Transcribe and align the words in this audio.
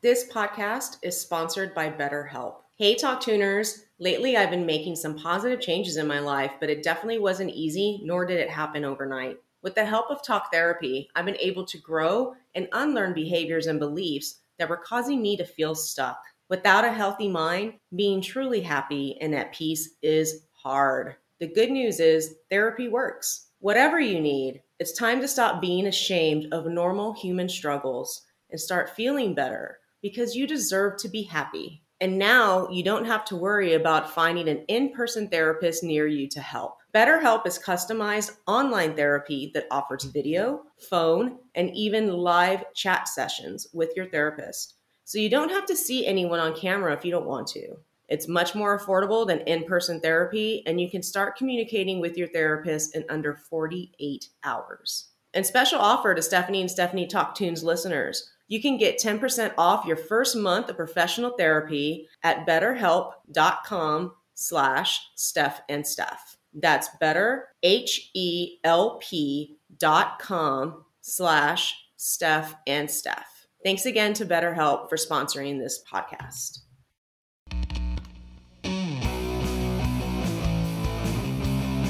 This 0.00 0.28
podcast 0.32 0.98
is 1.02 1.20
sponsored 1.20 1.74
by 1.74 1.90
BetterHelp. 1.90 2.58
Hey, 2.76 2.94
Talk 2.94 3.20
Tuners. 3.20 3.86
Lately, 3.98 4.36
I've 4.36 4.48
been 4.48 4.64
making 4.64 4.94
some 4.94 5.18
positive 5.18 5.60
changes 5.60 5.96
in 5.96 6.06
my 6.06 6.20
life, 6.20 6.52
but 6.60 6.70
it 6.70 6.84
definitely 6.84 7.18
wasn't 7.18 7.50
easy, 7.50 8.00
nor 8.04 8.24
did 8.24 8.38
it 8.38 8.48
happen 8.48 8.84
overnight. 8.84 9.38
With 9.60 9.74
the 9.74 9.84
help 9.84 10.08
of 10.08 10.22
talk 10.22 10.52
therapy, 10.52 11.10
I've 11.16 11.24
been 11.24 11.36
able 11.40 11.66
to 11.66 11.78
grow 11.78 12.36
and 12.54 12.68
unlearn 12.70 13.12
behaviors 13.12 13.66
and 13.66 13.80
beliefs 13.80 14.38
that 14.60 14.68
were 14.68 14.76
causing 14.76 15.20
me 15.20 15.36
to 15.36 15.44
feel 15.44 15.74
stuck. 15.74 16.22
Without 16.48 16.84
a 16.84 16.92
healthy 16.92 17.28
mind, 17.28 17.72
being 17.96 18.22
truly 18.22 18.60
happy 18.60 19.18
and 19.20 19.34
at 19.34 19.52
peace 19.52 19.96
is 20.00 20.46
hard. 20.52 21.16
The 21.40 21.48
good 21.48 21.72
news 21.72 21.98
is 21.98 22.36
therapy 22.52 22.86
works. 22.86 23.48
Whatever 23.58 23.98
you 23.98 24.20
need, 24.20 24.62
it's 24.78 24.92
time 24.92 25.20
to 25.22 25.26
stop 25.26 25.60
being 25.60 25.88
ashamed 25.88 26.46
of 26.52 26.66
normal 26.66 27.14
human 27.14 27.48
struggles 27.48 28.22
and 28.48 28.60
start 28.60 28.90
feeling 28.90 29.34
better 29.34 29.80
because 30.02 30.34
you 30.34 30.46
deserve 30.46 30.96
to 30.98 31.08
be 31.08 31.22
happy. 31.22 31.82
And 32.00 32.16
now 32.16 32.68
you 32.68 32.84
don't 32.84 33.06
have 33.06 33.24
to 33.26 33.36
worry 33.36 33.74
about 33.74 34.10
finding 34.10 34.48
an 34.48 34.64
in 34.68 34.92
person 34.92 35.28
therapist 35.28 35.82
near 35.82 36.06
you 36.06 36.28
to 36.28 36.40
help. 36.40 36.78
BetterHelp 36.94 37.46
is 37.46 37.58
customized 37.58 38.36
online 38.46 38.94
therapy 38.94 39.50
that 39.54 39.66
offers 39.70 40.04
video, 40.04 40.62
phone, 40.88 41.38
and 41.56 41.70
even 41.74 42.12
live 42.12 42.64
chat 42.72 43.08
sessions 43.08 43.66
with 43.72 43.90
your 43.96 44.06
therapist. 44.06 44.74
So 45.04 45.18
you 45.18 45.28
don't 45.28 45.50
have 45.50 45.66
to 45.66 45.76
see 45.76 46.06
anyone 46.06 46.38
on 46.38 46.54
camera 46.54 46.92
if 46.92 47.04
you 47.04 47.10
don't 47.10 47.26
want 47.26 47.48
to. 47.48 47.76
It's 48.08 48.28
much 48.28 48.54
more 48.54 48.78
affordable 48.78 49.26
than 49.26 49.40
in 49.40 49.64
person 49.64 50.00
therapy, 50.00 50.62
and 50.66 50.80
you 50.80 50.90
can 50.90 51.02
start 51.02 51.36
communicating 51.36 52.00
with 52.00 52.16
your 52.16 52.28
therapist 52.28 52.94
in 52.94 53.04
under 53.10 53.34
48 53.34 54.28
hours. 54.44 55.08
And 55.34 55.44
special 55.44 55.78
offer 55.78 56.14
to 56.14 56.22
Stephanie 56.22 56.62
and 56.62 56.70
Stephanie 56.70 57.06
Talk 57.06 57.34
Tunes 57.34 57.62
listeners 57.62 58.30
you 58.48 58.60
can 58.60 58.76
get 58.78 58.98
10% 58.98 59.52
off 59.56 59.86
your 59.86 59.96
first 59.96 60.36
month 60.36 60.68
of 60.68 60.76
professional 60.76 61.32
therapy 61.38 62.08
at 62.22 62.46
betterhelp.com 62.46 64.12
slash 64.34 65.00
Steph 65.16 65.60
and 65.68 65.86
Steph. 65.86 66.36
That's 66.54 66.88
better, 66.98 67.48
H-E-L-P 67.62 69.56
dot 69.78 70.18
com 70.18 70.84
slash 71.00 71.74
Steph 71.96 72.54
and 72.66 72.90
Steph. 72.90 73.46
Thanks 73.64 73.86
again 73.86 74.14
to 74.14 74.24
BetterHelp 74.24 74.88
for 74.88 74.96
sponsoring 74.96 75.58
this 75.58 75.82
podcast. 75.90 76.60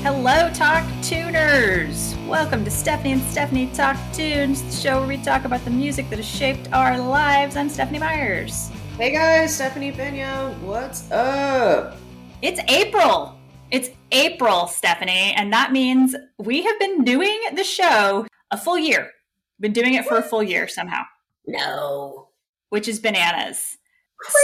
Hello, 0.03 0.49
Talk 0.55 0.89
Tuners! 1.03 2.15
Welcome 2.29 2.65
to 2.65 2.71
Stephanie 2.71 3.15
and 3.15 3.23
Stephanie 3.23 3.69
Talk 3.75 3.97
Tunes, 4.13 4.63
the 4.63 4.71
show 4.71 5.01
where 5.01 5.09
we 5.09 5.17
talk 5.17 5.45
about 5.45 5.65
the 5.65 5.73
music 5.73 6.09
that 6.11 6.17
has 6.21 6.25
shaped 6.25 6.73
our 6.73 6.97
lives. 6.97 7.57
I'm 7.57 7.69
Stephanie 7.69 7.99
Myers. 7.99 8.71
Hey 8.97 9.11
guys, 9.11 9.57
Stephanie 9.57 9.91
Pena, 9.91 10.57
what's 10.63 11.11
up? 11.11 11.97
It's 12.43 12.61
April. 12.69 13.37
It's 13.73 13.91
April, 14.13 14.69
Stephanie, 14.69 15.35
and 15.37 15.53
that 15.53 15.73
means 15.73 16.15
we 16.39 16.63
have 16.63 16.79
been 16.79 17.03
doing 17.03 17.37
the 17.55 17.65
show 17.65 18.25
a 18.53 18.57
full 18.57 18.79
year. 18.79 19.11
Been 19.59 19.73
doing 19.73 19.95
it 19.95 20.07
for 20.07 20.19
a 20.19 20.23
full 20.23 20.45
year 20.45 20.69
somehow. 20.69 21.03
No. 21.45 22.29
Which 22.69 22.87
is 22.87 23.01
bananas. 23.01 23.77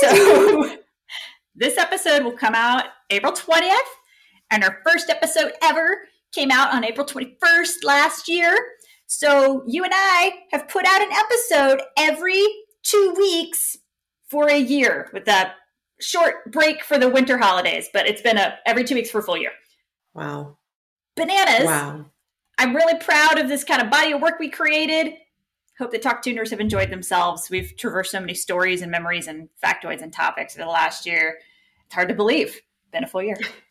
So 0.00 0.78
this 1.54 1.78
episode 1.78 2.25
will 2.25 2.37
come 2.37 2.56
out 2.56 2.87
April 3.09 3.32
20th 3.32 3.70
and 4.54 4.62
our 4.62 4.78
first 4.88 5.10
episode 5.10 5.53
ever 5.62 6.06
came 6.32 6.50
out 6.50 6.72
on 6.72 6.84
April 6.84 7.06
21st 7.06 7.82
last 7.82 8.28
year. 8.28 8.56
So 9.06 9.65
you 9.66 9.82
and 9.82 9.92
I 9.94 10.31
have 10.53 10.69
put 10.69 10.87
out 10.87 11.03
an 11.03 11.10
episode 11.12 11.82
every 11.98 12.42
two 12.82 13.14
weeks 13.16 13.76
for 14.28 14.48
a 14.48 14.59
year 14.59 15.10
with 15.12 15.26
a 15.28 15.53
short 16.00 16.53
break 16.53 16.84
for 16.84 16.98
the 16.98 17.09
winter 17.09 17.37
holidays, 17.37 17.88
but 17.93 18.06
it's 18.06 18.22
been 18.22 18.38
a 18.38 18.54
every 18.64 18.84
two 18.84 18.94
weeks 18.94 19.10
for 19.10 19.19
a 19.19 19.22
full 19.22 19.37
year. 19.37 19.50
Wow. 20.14 20.59
Bananas. 21.16 21.66
Wow. 21.66 22.06
I'm 22.56 22.76
really 22.76 22.98
proud 23.00 23.38
of 23.38 23.48
this 23.48 23.64
kind 23.64 23.82
of 23.82 23.91
body 23.91 24.12
of 24.12 24.22
work 24.22 24.38
we 24.38 24.48
created. 24.48 25.14
Hope 25.78 25.91
the 25.91 25.98
Talk 25.98 26.22
Tuners 26.22 26.50
have 26.50 26.60
enjoyed 26.60 26.91
themselves. 26.91 27.50
We've 27.50 27.76
traversed 27.76 28.12
so 28.12 28.20
many 28.20 28.34
stories 28.34 28.82
and 28.82 28.93
memories 28.93 29.26
and 29.26 29.48
factoids 29.62 30.03
and 30.03 30.12
topics 30.12 30.54
over 30.54 30.64
the 30.64 30.70
last 30.70 31.04
year. 31.04 31.38
It's 31.87 31.94
hard 31.94 32.09
to 32.09 32.14
believe. 32.14 32.60
Been 32.93 33.03
a 33.03 33.09
full 33.09 33.25
year. 33.25 33.38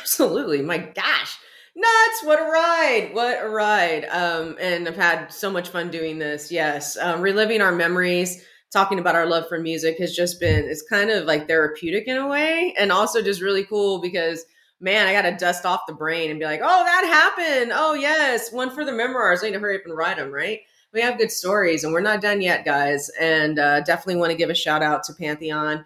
Absolutely. 0.00 0.62
My 0.62 0.78
gosh. 0.78 1.38
Nuts. 1.74 2.24
What 2.24 2.40
a 2.40 2.44
ride. 2.44 3.10
What 3.12 3.44
a 3.44 3.48
ride. 3.48 4.06
Um, 4.06 4.56
and 4.60 4.88
I've 4.88 4.96
had 4.96 5.28
so 5.28 5.50
much 5.50 5.68
fun 5.68 5.90
doing 5.90 6.18
this. 6.18 6.50
Yes. 6.50 6.96
Um, 6.96 7.20
reliving 7.20 7.60
our 7.60 7.72
memories, 7.72 8.42
talking 8.72 8.98
about 8.98 9.14
our 9.14 9.26
love 9.26 9.48
for 9.48 9.58
music 9.58 9.98
has 9.98 10.14
just 10.14 10.40
been, 10.40 10.64
it's 10.64 10.82
kind 10.82 11.10
of 11.10 11.24
like 11.24 11.46
therapeutic 11.46 12.08
in 12.08 12.16
a 12.16 12.26
way. 12.26 12.74
And 12.78 12.90
also 12.90 13.22
just 13.22 13.42
really 13.42 13.64
cool 13.64 14.00
because 14.00 14.44
man, 14.80 15.06
I 15.06 15.12
got 15.12 15.22
to 15.22 15.36
dust 15.36 15.64
off 15.64 15.86
the 15.86 15.94
brain 15.94 16.30
and 16.30 16.38
be 16.38 16.44
like, 16.44 16.60
oh, 16.62 16.84
that 16.84 17.04
happened. 17.36 17.72
Oh, 17.74 17.94
yes. 17.94 18.52
One 18.52 18.70
for 18.70 18.84
the 18.84 18.92
memoirs. 18.92 19.42
I 19.42 19.46
need 19.46 19.54
to 19.54 19.58
hurry 19.58 19.76
up 19.76 19.86
and 19.86 19.96
write 19.96 20.16
them, 20.16 20.30
right? 20.30 20.60
We 20.92 21.00
have 21.00 21.18
good 21.18 21.30
stories 21.30 21.84
and 21.84 21.92
we're 21.92 22.00
not 22.00 22.20
done 22.20 22.40
yet, 22.40 22.64
guys. 22.64 23.10
And 23.20 23.58
uh, 23.58 23.80
definitely 23.80 24.16
want 24.16 24.32
to 24.32 24.36
give 24.36 24.50
a 24.50 24.54
shout 24.54 24.82
out 24.82 25.04
to 25.04 25.14
Pantheon 25.14 25.84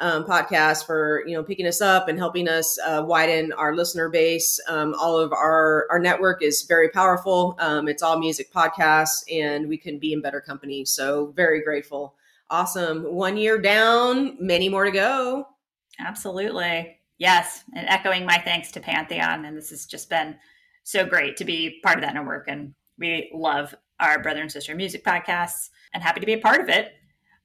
um, 0.00 0.24
podcast 0.24 0.86
for 0.86 1.24
you 1.26 1.34
know 1.34 1.42
picking 1.42 1.66
us 1.66 1.80
up 1.80 2.08
and 2.08 2.18
helping 2.18 2.48
us 2.48 2.78
uh, 2.84 3.02
widen 3.04 3.52
our 3.52 3.74
listener 3.74 4.08
base. 4.08 4.60
Um, 4.68 4.94
all 4.98 5.18
of 5.18 5.32
our 5.32 5.86
our 5.90 5.98
network 5.98 6.42
is 6.42 6.62
very 6.62 6.88
powerful. 6.88 7.56
Um, 7.58 7.88
it's 7.88 8.02
all 8.02 8.18
music 8.18 8.52
podcasts, 8.52 9.24
and 9.32 9.68
we 9.68 9.76
can 9.76 9.98
be 9.98 10.12
in 10.12 10.22
better 10.22 10.40
company. 10.40 10.84
So 10.84 11.32
very 11.36 11.62
grateful. 11.62 12.14
Awesome. 12.50 13.02
One 13.02 13.36
year 13.36 13.58
down, 13.58 14.36
many 14.40 14.68
more 14.68 14.84
to 14.84 14.90
go. 14.90 15.46
Absolutely. 15.98 16.96
Yes. 17.18 17.64
And 17.74 17.88
echoing 17.88 18.24
my 18.24 18.38
thanks 18.38 18.70
to 18.72 18.80
Pantheon. 18.80 19.44
And 19.44 19.56
this 19.56 19.70
has 19.70 19.84
just 19.84 20.08
been 20.08 20.36
so 20.84 21.04
great 21.04 21.36
to 21.38 21.44
be 21.44 21.80
part 21.82 21.98
of 21.98 22.02
that 22.02 22.14
network. 22.14 22.48
And 22.48 22.74
we 22.96 23.30
love 23.34 23.74
our 24.00 24.22
brother 24.22 24.40
and 24.40 24.50
sister 24.50 24.74
music 24.74 25.04
podcasts 25.04 25.70
and 25.92 26.02
happy 26.02 26.20
to 26.20 26.26
be 26.26 26.34
a 26.34 26.38
part 26.38 26.60
of 26.60 26.68
it. 26.68 26.92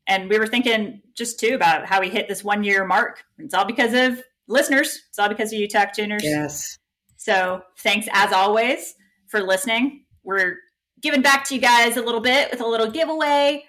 And 0.08 0.30
we 0.30 0.38
were 0.38 0.47
thinking 0.47 1.02
just 1.16 1.39
too 1.39 1.56
about 1.56 1.86
how 1.86 2.01
we 2.01 2.10
hit 2.10 2.27
this 2.27 2.44
one 2.44 2.63
year 2.63 2.86
mark. 2.86 3.24
It's 3.38 3.54
all 3.54 3.66
because 3.66 3.94
of 3.94 4.22
listeners. 4.48 5.01
It's 5.10 5.19
all 5.19 5.30
because 5.30 5.54
of 5.54 5.60
you, 5.60 5.68
Talk 5.68 5.94
Tuners. 5.94 6.24
Yes. 6.24 6.77
So 7.18 7.62
thanks 7.80 8.07
as 8.12 8.33
always 8.33 8.95
for 9.27 9.42
listening. 9.42 10.04
We're 10.24 10.57
giving 11.01 11.22
back 11.22 11.45
to 11.45 11.56
you 11.56 11.62
guys 11.62 11.98
a 11.98 12.01
little 12.01 12.22
bit 12.22 12.51
with 12.51 12.62
a 12.62 12.68
little 12.68 12.89
giveaway 12.89 13.63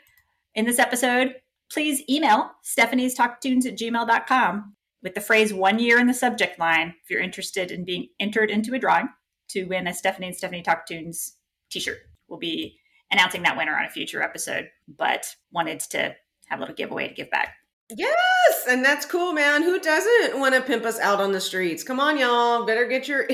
in 0.54 0.64
this 0.64 0.78
episode. 0.78 1.36
Please 1.72 2.02
email 2.08 2.50
Stephanie's 2.62 3.16
Talktunes 3.16 3.66
at 3.66 3.76
gmail.com 3.76 4.74
with 5.02 5.14
the 5.14 5.20
phrase 5.20 5.52
one 5.52 5.78
year 5.78 5.98
in 5.98 6.06
the 6.06 6.14
subject 6.14 6.58
line 6.58 6.94
if 7.02 7.10
you're 7.10 7.20
interested 7.20 7.70
in 7.70 7.84
being 7.84 8.08
entered 8.18 8.50
into 8.50 8.74
a 8.74 8.78
drawing 8.78 9.08
to 9.48 9.64
win 9.64 9.86
a 9.86 9.94
Stephanie 9.94 10.28
and 10.28 10.36
Stephanie 10.36 10.62
Talk 10.62 10.86
Tunes 10.86 11.34
t-shirt. 11.70 11.98
We'll 12.28 12.38
be 12.38 12.78
announcing 13.10 13.42
that 13.42 13.56
winner 13.56 13.76
on 13.76 13.84
a 13.84 13.90
future 13.90 14.22
episode, 14.22 14.68
but 14.88 15.26
wanted 15.52 15.80
to 15.80 16.14
have 16.54 16.60
a 16.60 16.62
little 16.62 16.76
giveaway 16.76 17.08
to 17.08 17.14
give 17.14 17.30
back. 17.30 17.56
Yes, 17.90 18.64
and 18.68 18.84
that's 18.84 19.04
cool, 19.04 19.32
man. 19.32 19.62
Who 19.62 19.78
doesn't 19.78 20.40
want 20.40 20.54
to 20.54 20.62
pimp 20.62 20.84
us 20.84 20.98
out 20.98 21.20
on 21.20 21.32
the 21.32 21.40
streets? 21.40 21.82
Come 21.82 22.00
on, 22.00 22.16
y'all. 22.16 22.64
Better 22.64 22.86
get 22.86 23.06
your 23.08 23.28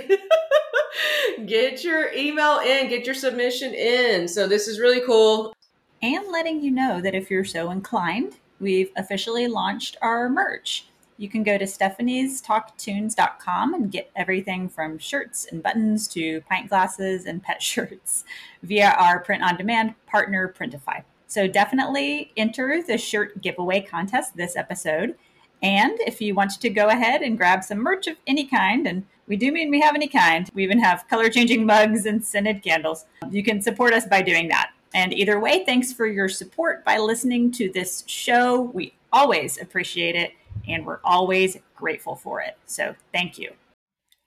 get 1.47 1.85
your 1.85 2.13
email 2.13 2.59
in, 2.59 2.89
get 2.89 3.07
your 3.07 3.15
submission 3.15 3.73
in. 3.75 4.27
So 4.27 4.49
this 4.49 4.67
is 4.67 4.81
really 4.81 5.03
cool. 5.07 5.55
And 6.03 6.27
letting 6.29 6.63
you 6.63 6.73
know 6.73 7.01
that 7.01 7.15
if 7.15 7.31
you're 7.31 7.45
so 7.45 7.71
inclined, 7.71 8.39
we've 8.59 8.91
officially 8.97 9.47
launched 9.47 9.97
our 10.03 10.29
merch. 10.29 10.87
You 11.17 11.29
can 11.29 11.43
go 11.43 11.59
to 11.59 11.67
stephaniestalktunes.com 11.67 13.75
and 13.75 13.93
get 13.93 14.11
everything 14.17 14.71
from 14.71 14.99
shirts 14.99 15.47
and 15.53 15.63
buttons 15.63 16.09
to 16.09 16.41
pint 16.49 16.71
glasses 16.71 17.27
and 17.27 17.43
pet 17.43 17.63
shirts 17.63 18.25
via 18.63 18.97
our 18.99 19.21
print 19.21 19.45
on 19.45 19.59
demand 19.59 19.95
partner, 20.07 20.55
Printify. 20.59 21.05
So 21.31 21.47
definitely 21.47 22.32
enter 22.37 22.82
the 22.82 22.99
shirt 22.99 23.41
giveaway 23.41 23.82
contest 23.82 24.37
this 24.37 24.56
episode. 24.56 25.15
And 25.62 25.97
if 26.00 26.21
you 26.21 26.35
want 26.35 26.61
to 26.61 26.69
go 26.69 26.88
ahead 26.88 27.23
and 27.23 27.37
grab 27.38 27.62
some 27.62 27.79
merch 27.79 28.09
of 28.09 28.17
any 28.27 28.49
kind, 28.49 28.85
and 28.88 29.06
we 29.29 29.37
do 29.37 29.53
mean 29.53 29.71
we 29.71 29.81
have 29.81 29.94
any 29.94 30.09
kind, 30.09 30.50
we 30.55 30.65
even 30.65 30.81
have 30.81 31.06
color 31.09 31.29
changing 31.29 31.65
mugs 31.65 32.05
and 32.05 32.25
scented 32.25 32.65
candles, 32.65 33.05
you 33.31 33.44
can 33.44 33.62
support 33.62 33.93
us 33.93 34.06
by 34.06 34.23
doing 34.23 34.49
that. 34.49 34.73
And 34.93 35.12
either 35.12 35.38
way, 35.38 35.65
thanks 35.65 35.93
for 35.93 36.05
your 36.05 36.29
support 36.29 36.85
by 36.85 36.99
listening 36.99 37.53
to 37.53 37.71
this 37.71 38.03
show. 38.09 38.62
We 38.62 38.94
always 39.12 39.56
appreciate 39.62 40.17
it 40.17 40.33
and 40.67 40.85
we're 40.85 40.99
always 41.05 41.56
grateful 41.76 42.17
for 42.17 42.41
it. 42.41 42.59
So 42.67 42.97
thank 43.12 43.38
you. 43.38 43.53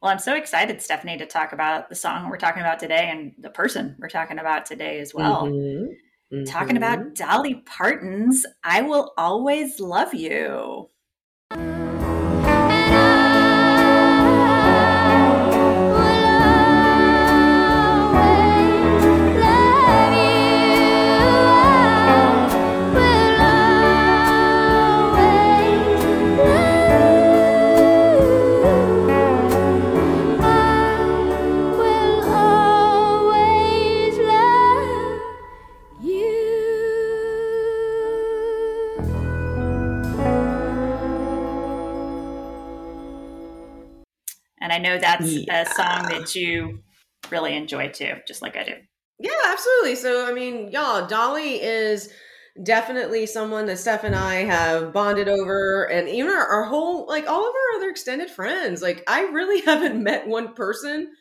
Well, 0.01 0.09
I'm 0.09 0.19
so 0.19 0.35
excited, 0.35 0.81
Stephanie, 0.81 1.17
to 1.17 1.25
talk 1.25 1.51
about 1.51 1.89
the 1.89 1.95
song 1.95 2.29
we're 2.29 2.37
talking 2.37 2.61
about 2.61 2.79
today 2.79 3.09
and 3.11 3.33
the 3.39 3.49
person 3.49 3.97
we're 3.99 4.07
talking 4.07 4.39
about 4.39 4.65
today 4.65 4.99
as 4.99 5.13
well. 5.13 5.47
Mm-hmm. 5.47 5.95
Mm-hmm. 6.33 6.45
Talking 6.45 6.77
about 6.77 6.99
mm-hmm. 6.99 7.13
Dolly 7.13 7.55
Parton's 7.65 8.45
I 8.63 8.81
Will 8.81 9.13
Always 9.17 9.79
Love 9.79 10.15
You. 10.15 10.89
Know 44.83 44.99
that's 44.99 45.31
yeah. 45.31 45.63
a 45.63 45.65
song 45.73 46.09
that 46.09 46.35
you 46.35 46.83
really 47.31 47.55
enjoy 47.55 47.89
too, 47.89 48.13
just 48.27 48.41
like 48.41 48.55
I 48.55 48.63
do. 48.63 48.73
Yeah, 49.19 49.31
absolutely. 49.47 49.95
So, 49.95 50.29
I 50.29 50.33
mean, 50.33 50.71
y'all, 50.71 51.07
Dolly 51.07 51.61
is 51.61 52.09
definitely 52.61 53.25
someone 53.25 53.65
that 53.67 53.79
Steph 53.79 54.03
and 54.03 54.15
I 54.15 54.35
have 54.43 54.93
bonded 54.93 55.27
over, 55.27 55.85
and 55.85 56.09
even 56.09 56.31
our, 56.31 56.45
our 56.45 56.63
whole, 56.63 57.07
like, 57.07 57.27
all 57.27 57.47
of 57.47 57.53
our 57.53 57.77
other 57.77 57.89
extended 57.89 58.29
friends. 58.29 58.81
Like, 58.81 59.03
I 59.07 59.21
really 59.21 59.61
haven't 59.65 60.03
met 60.03 60.27
one 60.27 60.53
person 60.53 61.11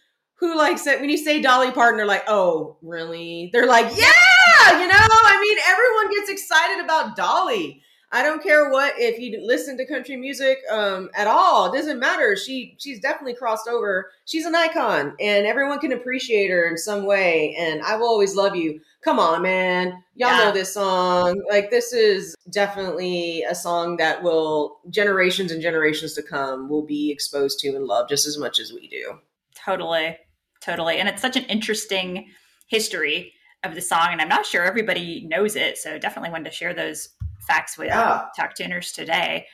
who, 0.40 0.56
like, 0.56 0.78
said, 0.78 1.00
when 1.00 1.10
you 1.10 1.16
say 1.16 1.40
Dolly 1.40 1.70
Parton, 1.70 1.96
they're 1.96 2.06
like, 2.06 2.24
oh, 2.26 2.76
really? 2.82 3.50
They're 3.52 3.68
like, 3.68 3.86
yeah, 3.96 4.80
you 4.80 4.88
know, 4.88 4.96
I 4.98 5.38
mean, 5.40 5.58
everyone 5.68 6.18
gets 6.18 6.30
excited 6.30 6.84
about 6.84 7.14
Dolly. 7.14 7.82
I 8.14 8.22
don't 8.22 8.42
care 8.42 8.68
what 8.68 8.92
if 8.98 9.18
you 9.18 9.40
listen 9.42 9.78
to 9.78 9.86
country 9.86 10.16
music 10.16 10.58
um, 10.70 11.08
at 11.14 11.26
all. 11.26 11.72
It 11.72 11.76
doesn't 11.76 11.98
matter. 11.98 12.36
She 12.36 12.76
she's 12.78 13.00
definitely 13.00 13.34
crossed 13.34 13.66
over. 13.66 14.10
She's 14.26 14.44
an 14.44 14.54
icon, 14.54 15.14
and 15.18 15.46
everyone 15.46 15.78
can 15.78 15.92
appreciate 15.92 16.50
her 16.50 16.68
in 16.68 16.76
some 16.76 17.06
way. 17.06 17.56
And 17.58 17.82
I 17.82 17.96
will 17.96 18.08
always 18.08 18.36
love 18.36 18.54
you. 18.54 18.80
Come 19.02 19.18
on, 19.18 19.40
man. 19.40 20.02
Y'all 20.14 20.30
yeah. 20.30 20.44
know 20.44 20.52
this 20.52 20.74
song. 20.74 21.42
Like 21.50 21.70
this 21.70 21.94
is 21.94 22.34
definitely 22.50 23.44
a 23.44 23.54
song 23.54 23.96
that 23.96 24.22
will 24.22 24.80
generations 24.90 25.50
and 25.50 25.62
generations 25.62 26.12
to 26.14 26.22
come 26.22 26.68
will 26.68 26.84
be 26.84 27.10
exposed 27.10 27.60
to 27.60 27.68
and 27.74 27.86
love 27.86 28.10
just 28.10 28.26
as 28.26 28.36
much 28.36 28.60
as 28.60 28.74
we 28.74 28.88
do. 28.88 29.20
Totally, 29.54 30.18
totally. 30.60 30.98
And 30.98 31.08
it's 31.08 31.22
such 31.22 31.38
an 31.38 31.44
interesting 31.44 32.28
history 32.66 33.32
of 33.64 33.74
the 33.74 33.80
song, 33.80 34.08
and 34.10 34.20
I'm 34.20 34.28
not 34.28 34.44
sure 34.44 34.64
everybody 34.64 35.26
knows 35.26 35.56
it. 35.56 35.78
So 35.78 35.98
definitely 35.98 36.30
wanted 36.30 36.50
to 36.50 36.56
share 36.56 36.74
those 36.74 37.08
facts 37.46 37.76
with 37.78 37.88
yeah. 37.88 38.26
talk 38.36 38.54
tuners 38.54 38.92
today. 38.92 39.46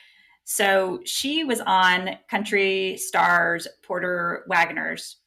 So 0.45 0.99
she 1.05 1.43
was 1.43 1.61
on 1.61 2.17
Country 2.29 2.97
Stars 2.97 3.67
Porter 3.83 4.45
Wagoner's 4.47 5.17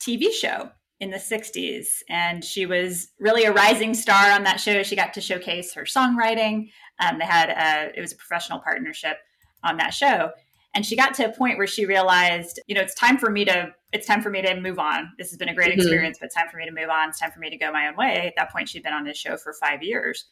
TV 0.00 0.32
show 0.32 0.70
in 1.00 1.10
the 1.10 1.18
60s. 1.18 2.02
And 2.08 2.44
she 2.44 2.66
was 2.66 3.08
really 3.18 3.44
a 3.44 3.52
rising 3.52 3.94
star 3.94 4.30
on 4.30 4.44
that 4.44 4.60
show. 4.60 4.82
She 4.82 4.96
got 4.96 5.14
to 5.14 5.20
showcase 5.20 5.74
her 5.74 5.82
songwriting. 5.82 6.70
Um, 6.98 7.18
they 7.18 7.24
had 7.24 7.50
a, 7.50 7.96
it 7.96 8.00
was 8.00 8.12
a 8.12 8.16
professional 8.16 8.60
partnership 8.60 9.16
on 9.64 9.78
that 9.78 9.94
show. 9.94 10.30
And 10.74 10.86
she 10.86 10.96
got 10.96 11.14
to 11.14 11.24
a 11.24 11.32
point 11.32 11.58
where 11.58 11.66
she 11.66 11.84
realized, 11.84 12.60
you 12.68 12.74
know, 12.74 12.80
it's 12.80 12.94
time 12.94 13.18
for 13.18 13.28
me 13.30 13.44
to, 13.46 13.74
it's 13.92 14.06
time 14.06 14.22
for 14.22 14.30
me 14.30 14.40
to 14.42 14.60
move 14.60 14.78
on. 14.78 15.10
This 15.18 15.30
has 15.30 15.38
been 15.38 15.48
a 15.48 15.54
great 15.54 15.70
mm-hmm. 15.70 15.80
experience, 15.80 16.18
but 16.20 16.26
it's 16.26 16.34
time 16.34 16.48
for 16.48 16.58
me 16.58 16.66
to 16.66 16.72
move 16.72 16.90
on. 16.90 17.08
It's 17.08 17.18
time 17.18 17.32
for 17.32 17.40
me 17.40 17.50
to 17.50 17.56
go 17.56 17.72
my 17.72 17.88
own 17.88 17.96
way. 17.96 18.28
At 18.28 18.34
that 18.36 18.52
point, 18.52 18.68
she'd 18.68 18.84
been 18.84 18.92
on 18.92 19.04
this 19.04 19.18
show 19.18 19.36
for 19.36 19.52
five 19.52 19.82
years. 19.82 20.26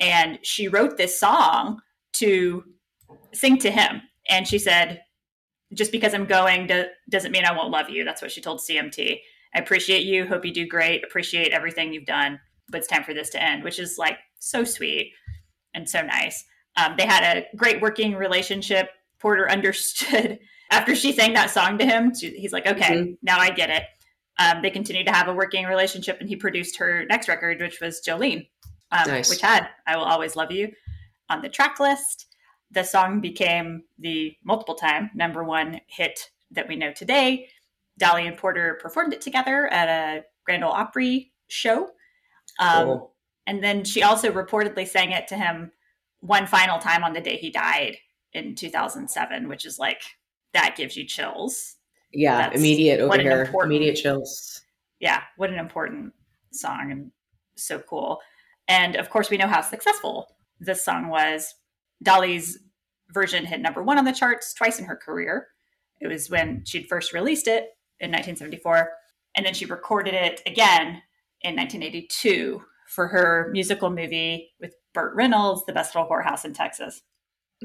And 0.00 0.38
she 0.42 0.68
wrote 0.68 0.96
this 0.96 1.20
song 1.20 1.80
to 2.14 2.64
sing 3.32 3.58
to 3.58 3.70
him. 3.70 4.02
And 4.28 4.48
she 4.48 4.58
said, 4.58 5.02
just 5.74 5.92
because 5.92 6.14
I'm 6.14 6.26
going 6.26 6.66
do- 6.66 6.86
doesn't 7.08 7.32
mean 7.32 7.44
I 7.44 7.56
won't 7.56 7.70
love 7.70 7.90
you. 7.90 8.04
That's 8.04 8.22
what 8.22 8.32
she 8.32 8.40
told 8.40 8.60
CMT. 8.60 9.20
I 9.54 9.58
appreciate 9.58 10.04
you. 10.04 10.26
Hope 10.26 10.44
you 10.44 10.52
do 10.52 10.66
great. 10.66 11.04
Appreciate 11.04 11.52
everything 11.52 11.92
you've 11.92 12.06
done. 12.06 12.40
But 12.68 12.78
it's 12.78 12.88
time 12.88 13.04
for 13.04 13.14
this 13.14 13.30
to 13.30 13.42
end, 13.42 13.64
which 13.64 13.78
is 13.78 13.98
like 13.98 14.18
so 14.38 14.64
sweet 14.64 15.12
and 15.74 15.88
so 15.88 16.02
nice. 16.02 16.44
Um, 16.76 16.94
they 16.96 17.06
had 17.06 17.36
a 17.36 17.56
great 17.56 17.80
working 17.80 18.14
relationship. 18.14 18.90
Porter 19.18 19.50
understood 19.50 20.38
after 20.70 20.94
she 20.94 21.12
sang 21.12 21.34
that 21.34 21.50
song 21.50 21.78
to 21.78 21.84
him. 21.84 22.12
He's 22.14 22.52
like, 22.52 22.66
okay, 22.66 22.96
mm-hmm. 22.96 23.12
now 23.22 23.38
I 23.38 23.50
get 23.50 23.70
it. 23.70 23.84
Um, 24.38 24.62
they 24.62 24.70
continued 24.70 25.06
to 25.06 25.12
have 25.12 25.28
a 25.28 25.34
working 25.34 25.66
relationship, 25.66 26.18
and 26.20 26.28
he 26.28 26.36
produced 26.36 26.78
her 26.78 27.04
next 27.06 27.28
record, 27.28 27.60
which 27.60 27.80
was 27.80 28.00
Jolene 28.06 28.46
um, 28.92 29.06
nice. 29.06 29.30
which 29.30 29.40
had 29.40 29.68
I 29.86 29.96
Will 29.96 30.04
Always 30.04 30.36
Love 30.36 30.50
You 30.50 30.72
on 31.28 31.42
the 31.42 31.48
track 31.48 31.80
list. 31.80 32.26
The 32.70 32.84
song 32.84 33.20
became 33.20 33.84
the 33.98 34.34
multiple 34.44 34.74
time 34.74 35.10
number 35.14 35.42
one 35.42 35.80
hit 35.86 36.30
that 36.52 36.68
we 36.68 36.76
know 36.76 36.92
today. 36.92 37.48
Dolly 37.98 38.26
and 38.26 38.36
Porter 38.36 38.78
performed 38.80 39.12
it 39.12 39.20
together 39.20 39.68
at 39.68 39.88
a 39.88 40.24
Grand 40.44 40.64
Ole 40.64 40.72
Opry 40.72 41.32
show. 41.48 41.90
Um, 42.58 42.86
cool. 42.86 43.14
And 43.46 43.62
then 43.62 43.84
she 43.84 44.02
also 44.02 44.30
reportedly 44.30 44.86
sang 44.86 45.12
it 45.12 45.28
to 45.28 45.36
him 45.36 45.72
one 46.20 46.46
final 46.46 46.78
time 46.78 47.02
on 47.02 47.12
the 47.12 47.20
day 47.20 47.36
he 47.36 47.50
died 47.50 47.96
in 48.32 48.54
2007, 48.54 49.48
which 49.48 49.64
is 49.64 49.78
like, 49.78 50.02
that 50.52 50.76
gives 50.76 50.96
you 50.96 51.04
chills. 51.04 51.76
Yeah, 52.12 52.38
That's 52.38 52.56
immediate 52.56 53.00
over 53.00 53.18
here. 53.18 53.50
Immediate 53.62 53.96
chills. 53.96 54.62
Yeah, 54.98 55.22
what 55.36 55.50
an 55.50 55.58
important 55.58 56.12
song 56.52 56.90
and 56.90 57.10
so 57.56 57.78
cool. 57.78 58.20
And 58.70 58.94
of 58.94 59.10
course, 59.10 59.30
we 59.30 59.36
know 59.36 59.48
how 59.48 59.62
successful 59.62 60.28
this 60.60 60.84
song 60.84 61.08
was. 61.08 61.56
Dolly's 62.04 62.56
version 63.12 63.44
hit 63.44 63.60
number 63.60 63.82
one 63.82 63.98
on 63.98 64.04
the 64.04 64.12
charts 64.12 64.54
twice 64.54 64.78
in 64.78 64.84
her 64.84 64.94
career. 64.94 65.48
It 66.00 66.06
was 66.06 66.30
when 66.30 66.62
she'd 66.64 66.86
first 66.88 67.12
released 67.12 67.48
it 67.48 67.64
in 67.98 68.12
1974, 68.12 68.90
and 69.34 69.44
then 69.44 69.54
she 69.54 69.66
recorded 69.66 70.14
it 70.14 70.40
again 70.46 71.02
in 71.42 71.56
1982 71.56 72.62
for 72.86 73.08
her 73.08 73.50
musical 73.52 73.90
movie 73.90 74.52
with 74.60 74.72
Burt 74.94 75.16
Reynolds, 75.16 75.64
The 75.66 75.72
Best 75.72 75.96
Little 75.96 76.08
Whorehouse 76.08 76.44
in 76.44 76.54
Texas. 76.54 77.02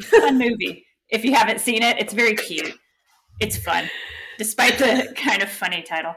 Fun 0.02 0.40
movie. 0.40 0.88
If 1.10 1.24
you 1.24 1.36
haven't 1.36 1.62
seen 1.62 1.84
it, 1.84 2.00
it's 2.00 2.16
very 2.16 2.36
cute. 2.36 2.74
It's 3.40 3.58
fun, 3.58 3.92
despite 4.40 4.80
the 4.80 5.14
kind 5.16 5.44
of 5.44 5.50
funny 5.50 5.84
title. 5.84 6.16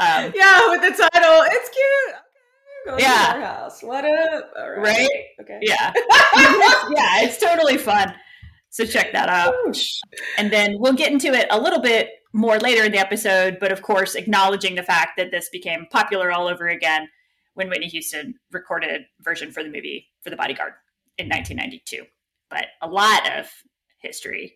Um, 0.00 0.32
yeah, 0.34 0.68
with 0.68 0.82
the 0.82 1.08
title, 1.12 1.44
it's 1.46 1.68
cute 1.70 2.16
go 2.86 2.96
yeah. 2.98 3.32
to 3.32 3.34
our 3.34 3.40
house. 3.40 3.82
What 3.82 4.04
up? 4.04 4.52
Right? 4.78 5.08
Okay. 5.40 5.58
Yeah. 5.62 5.92
yeah, 5.94 7.22
it's 7.22 7.38
totally 7.38 7.76
fun. 7.76 8.14
So 8.70 8.84
check 8.84 9.12
that 9.12 9.28
out. 9.28 9.54
And 10.38 10.52
then 10.52 10.76
we'll 10.78 10.92
get 10.92 11.12
into 11.12 11.32
it 11.32 11.46
a 11.50 11.60
little 11.60 11.80
bit 11.80 12.10
more 12.32 12.58
later 12.58 12.84
in 12.84 12.92
the 12.92 12.98
episode, 12.98 13.58
but 13.58 13.72
of 13.72 13.82
course, 13.82 14.14
acknowledging 14.14 14.74
the 14.74 14.82
fact 14.82 15.12
that 15.16 15.30
this 15.30 15.48
became 15.50 15.86
popular 15.90 16.30
all 16.30 16.46
over 16.46 16.68
again 16.68 17.08
when 17.54 17.68
Whitney 17.68 17.86
Houston 17.88 18.34
recorded 18.52 18.90
a 18.90 19.22
version 19.22 19.50
for 19.50 19.62
the 19.62 19.70
movie 19.70 20.08
for 20.22 20.30
The 20.30 20.36
Bodyguard 20.36 20.72
in 21.16 21.28
1992. 21.28 22.04
But 22.50 22.66
a 22.82 22.88
lot 22.88 23.38
of 23.38 23.50
history 23.98 24.54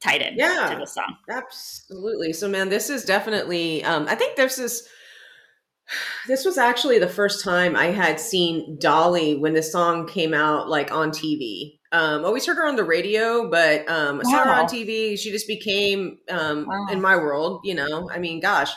tied 0.00 0.22
in 0.22 0.36
yeah, 0.36 0.70
to 0.72 0.78
the 0.78 0.86
song. 0.86 1.16
Absolutely. 1.28 2.32
So, 2.32 2.48
man, 2.48 2.70
this 2.70 2.88
is 2.88 3.04
definitely, 3.04 3.84
um, 3.84 4.06
I 4.08 4.14
think 4.14 4.36
there's 4.36 4.56
this 4.56 4.80
is 4.80 4.88
this 6.26 6.44
was 6.44 6.58
actually 6.58 6.98
the 6.98 7.08
first 7.08 7.42
time 7.42 7.76
I 7.76 7.86
had 7.86 8.20
seen 8.20 8.78
Dolly 8.78 9.36
when 9.36 9.54
the 9.54 9.62
song 9.62 10.06
came 10.06 10.34
out, 10.34 10.68
like 10.68 10.92
on 10.92 11.10
TV. 11.10 11.78
Um, 11.90 12.24
always 12.24 12.46
heard 12.46 12.58
her 12.58 12.66
on 12.66 12.76
the 12.76 12.84
radio, 12.84 13.50
but 13.50 13.88
um, 13.88 14.20
I 14.20 14.24
saw 14.24 14.44
her 14.44 14.50
on 14.50 14.66
TV. 14.66 15.18
She 15.18 15.30
just 15.30 15.46
became 15.46 16.18
um, 16.28 16.66
wow. 16.66 16.86
in 16.90 17.00
my 17.00 17.16
world. 17.16 17.62
You 17.64 17.74
know, 17.74 18.10
I 18.12 18.18
mean, 18.18 18.40
gosh, 18.40 18.70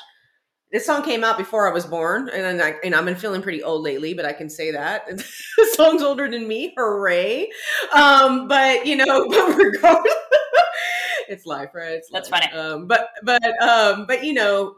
this 0.72 0.86
song 0.86 1.04
came 1.04 1.24
out 1.24 1.38
before 1.38 1.70
I 1.70 1.74
was 1.74 1.86
born, 1.86 2.30
and 2.30 2.44
then 2.44 2.62
I, 2.62 2.76
and 2.86 2.96
I've 2.96 3.04
been 3.04 3.16
feeling 3.16 3.42
pretty 3.42 3.62
old 3.62 3.84
lately, 3.84 4.14
but 4.14 4.26
I 4.26 4.32
can 4.32 4.50
say 4.50 4.72
that 4.72 5.06
the 5.58 5.70
song's 5.74 6.02
older 6.02 6.30
than 6.30 6.48
me. 6.48 6.74
Hooray! 6.78 7.50
Um, 7.94 8.48
but 8.48 8.86
you 8.86 8.96
know, 8.96 9.28
but 9.30 9.58
regardless, 9.58 10.14
it's 11.28 11.46
life, 11.46 11.72
right? 11.74 11.94
It's 11.94 12.10
That's 12.12 12.32
life. 12.32 12.44
funny. 12.50 12.58
Um, 12.58 12.88
but 12.88 13.10
but 13.24 13.44
um, 13.62 14.06
but 14.08 14.24
you 14.24 14.34
know, 14.34 14.76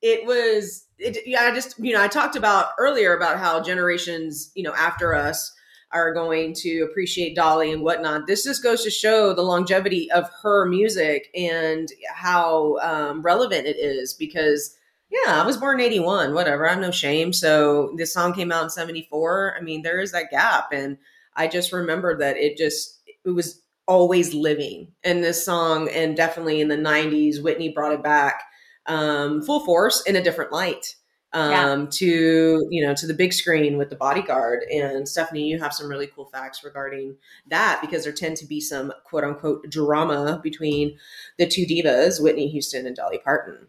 it 0.00 0.24
was 0.24 0.85
it. 0.98 1.18
Yeah, 1.26 1.42
I 1.42 1.54
just 1.54 1.78
you 1.78 1.92
know, 1.92 2.02
I 2.02 2.08
talked 2.08 2.36
about 2.36 2.70
earlier 2.78 3.16
about 3.16 3.38
how 3.38 3.60
generations 3.60 4.50
you 4.54 4.62
know 4.62 4.74
after 4.74 5.14
us 5.14 5.52
are 5.92 6.12
going 6.12 6.52
to 6.52 6.80
appreciate 6.80 7.36
Dolly 7.36 7.72
and 7.72 7.82
whatnot. 7.82 8.26
This 8.26 8.44
just 8.44 8.62
goes 8.62 8.82
to 8.82 8.90
show 8.90 9.32
the 9.32 9.42
longevity 9.42 10.10
of 10.10 10.28
her 10.42 10.66
music 10.66 11.28
and 11.34 11.88
how 12.12 12.78
um, 12.78 13.22
relevant 13.22 13.66
it 13.66 13.76
is 13.76 14.12
because 14.12 14.76
yeah, 15.10 15.40
I 15.40 15.46
was 15.46 15.56
born 15.56 15.78
in 15.78 15.86
81, 15.86 16.34
whatever. 16.34 16.66
I 16.66 16.72
have 16.72 16.80
no 16.80 16.90
shame. 16.90 17.32
So 17.32 17.94
this 17.96 18.12
song 18.12 18.32
came 18.34 18.50
out 18.50 18.64
in 18.64 18.70
74. 18.70 19.54
I 19.56 19.62
mean, 19.62 19.82
there 19.82 20.00
is 20.00 20.12
that 20.12 20.30
gap. 20.30 20.72
And 20.72 20.98
I 21.34 21.46
just 21.46 21.72
remember 21.72 22.18
that 22.18 22.36
it 22.36 22.56
just, 22.56 23.00
it 23.24 23.30
was 23.30 23.62
always 23.86 24.34
living 24.34 24.88
in 25.04 25.20
this 25.20 25.44
song. 25.44 25.88
And 25.90 26.16
definitely 26.16 26.60
in 26.60 26.68
the 26.68 26.76
90s, 26.76 27.40
Whitney 27.40 27.68
brought 27.68 27.92
it 27.92 28.02
back 28.02 28.42
um, 28.88 29.42
full 29.42 29.60
force 29.64 30.02
in 30.02 30.16
a 30.16 30.22
different 30.22 30.52
light 30.52 30.96
um, 31.32 31.50
Yeah. 31.50 31.86
to, 31.90 32.66
you 32.70 32.86
know, 32.86 32.94
to 32.94 33.06
the 33.06 33.14
big 33.14 33.32
screen 33.32 33.76
with 33.76 33.90
the 33.90 33.96
bodyguard. 33.96 34.62
And 34.72 35.08
Stephanie, 35.08 35.46
you 35.48 35.58
have 35.58 35.72
some 35.74 35.88
really 35.88 36.06
cool 36.06 36.26
facts 36.26 36.64
regarding 36.64 37.16
that 37.48 37.80
because 37.80 38.04
there 38.04 38.12
tend 38.12 38.36
to 38.38 38.46
be 38.46 38.60
some 38.60 38.92
quote 39.04 39.24
unquote 39.24 39.68
drama 39.68 40.40
between 40.42 40.98
the 41.38 41.46
two 41.46 41.66
divas, 41.66 42.22
Whitney 42.22 42.48
Houston 42.48 42.86
and 42.86 42.96
Dolly 42.96 43.18
Parton. 43.18 43.66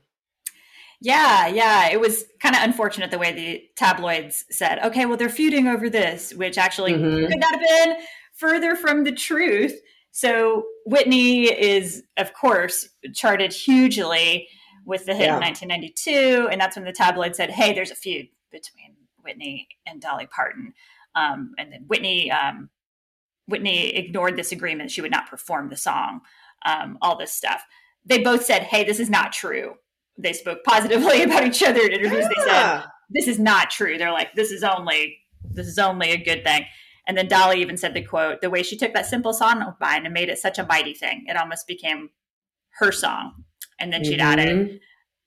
Yeah, 0.99 1.47
yeah. 1.47 1.89
It 1.91 1.99
was 1.99 2.25
kind 2.39 2.55
of 2.55 2.63
unfortunate 2.63 3.11
the 3.11 3.19
way 3.19 3.31
the 3.31 3.63
tabloids 3.75 4.45
said, 4.49 4.79
okay, 4.83 5.05
well, 5.05 5.17
they're 5.17 5.29
feuding 5.29 5.67
over 5.67 5.89
this, 5.89 6.33
which 6.33 6.57
actually 6.57 6.93
Mhm. 6.93 7.27
could 7.27 7.39
not 7.39 7.51
have 7.53 7.61
been 7.61 7.97
further 8.33 8.75
from 8.75 9.03
the 9.03 9.11
truth. 9.11 9.79
So 10.11 10.65
Whitney 10.87 11.43
is, 11.43 12.03
of 12.17 12.33
course, 12.33 12.89
charted 13.13 13.53
hugely 13.53 14.47
with 14.87 15.05
the 15.05 15.13
hit 15.13 15.25
Yeah. 15.25 15.35
in 15.35 15.41
1992. 15.41 16.47
And 16.49 16.59
that's 16.59 16.77
when 16.77 16.85
the 16.85 16.93
tabloid 16.93 17.35
said, 17.35 17.51
hey, 17.51 17.73
there's 17.73 17.91
a 17.91 17.95
feud 17.95 18.29
between 18.51 18.95
Whitney 19.21 19.67
and 19.85 20.01
Dolly 20.01 20.27
Parton. 20.27 20.73
Um, 21.13 21.53
and 21.59 21.71
then 21.71 21.83
Whitney, 21.87 22.31
um, 22.31 22.69
Whitney 23.47 23.89
ignored 23.95 24.37
this 24.37 24.53
agreement. 24.53 24.89
She 24.89 25.01
would 25.01 25.11
not 25.11 25.29
perform 25.29 25.69
the 25.69 25.75
song, 25.75 26.21
um, 26.65 26.97
all 27.01 27.17
this 27.17 27.33
stuff. 27.33 27.63
They 28.05 28.19
both 28.19 28.45
said, 28.45 28.63
hey, 28.63 28.85
this 28.85 29.01
is 29.01 29.09
not 29.09 29.33
true. 29.33 29.75
They 30.17 30.31
spoke 30.31 30.63
positively 30.63 31.21
about 31.23 31.43
each 31.45 31.61
other 31.61 31.81
in 31.81 31.91
interviews. 31.91 32.25
They 32.25 32.43
said, 32.45 32.83
this 33.09 33.27
is 33.27 33.39
not 33.39 33.69
true. 33.69 33.97
They're 33.97 34.13
like, 34.13 34.33
this 34.35 34.51
is 34.51 34.63
only 34.63 35.17
this 35.49 35.67
is 35.67 35.77
only 35.77 36.11
a 36.11 36.17
good 36.17 36.43
thing. 36.43 36.65
And 37.07 37.17
then 37.17 37.27
Dolly 37.27 37.61
even 37.61 37.77
said 37.77 37.93
the 37.93 38.01
quote, 38.03 38.41
the 38.41 38.49
way 38.49 38.63
she 38.63 38.77
took 38.77 38.93
that 38.93 39.05
simple 39.05 39.33
song 39.33 39.61
of 39.61 39.75
mine 39.79 40.05
and 40.05 40.13
made 40.13 40.29
it 40.29 40.39
such 40.39 40.59
a 40.59 40.65
mighty 40.65 40.93
thing. 40.93 41.25
It 41.27 41.37
almost 41.37 41.67
became 41.67 42.09
her 42.79 42.91
song. 42.91 43.45
And 43.79 43.91
then 43.93 44.03
she'd 44.03 44.19
added, 44.19 44.47
Mhm. 44.47 44.79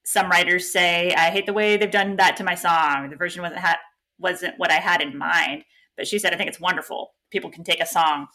some 0.04 0.28
writers 0.28 0.72
say, 0.72 1.12
I 1.16 1.30
hate 1.30 1.46
the 1.46 1.52
way 1.52 1.76
they've 1.76 1.90
done 1.90 2.16
that 2.16 2.36
to 2.38 2.44
my 2.44 2.54
song. 2.54 3.10
The 3.10 3.16
version 3.16 3.42
wasn't 3.42 3.60
ha- 3.60 3.78
wasn't 4.18 4.58
what 4.58 4.70
I 4.70 4.74
had 4.80 5.00
in 5.00 5.16
mind. 5.16 5.64
But 5.96 6.06
she 6.06 6.18
said, 6.18 6.32
I 6.34 6.36
think 6.36 6.48
it's 6.48 6.60
wonderful. 6.60 7.14
People 7.30 7.50
can 7.50 7.64
take 7.64 7.80
a 7.80 7.86
song 7.86 8.26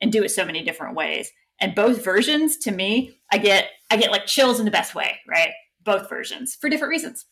and 0.00 0.12
do 0.12 0.22
it 0.22 0.30
so 0.30 0.44
many 0.44 0.62
different 0.62 0.94
ways. 0.96 1.30
And 1.60 1.74
both 1.74 2.04
versions, 2.04 2.56
to 2.58 2.72
me, 2.72 3.18
I 3.30 3.38
get 3.38 3.68
I 3.90 3.96
get 3.96 4.10
like 4.10 4.26
chills 4.26 4.58
in 4.58 4.64
the 4.64 4.70
best 4.70 4.94
way, 4.94 5.20
right? 5.28 5.50
Both 5.82 6.08
versions 6.08 6.56
for 6.60 6.68
different 6.68 6.90
reasons. 6.90 7.24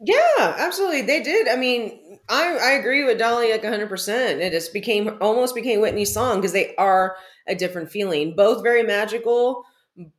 Yeah, 0.00 0.54
absolutely. 0.58 1.02
They 1.02 1.22
did. 1.22 1.48
I 1.48 1.56
mean, 1.56 2.18
I, 2.28 2.58
I 2.58 2.70
agree 2.72 3.04
with 3.04 3.18
Dolly 3.18 3.50
like 3.50 3.62
100%. 3.62 4.40
It 4.40 4.50
just 4.52 4.74
became 4.74 5.16
almost 5.22 5.54
became 5.54 5.80
Whitney's 5.80 6.12
song 6.12 6.36
because 6.36 6.52
they 6.52 6.74
are 6.76 7.16
a 7.46 7.54
different 7.54 7.90
feeling. 7.90 8.34
Both 8.36 8.62
very 8.62 8.82
magical, 8.82 9.64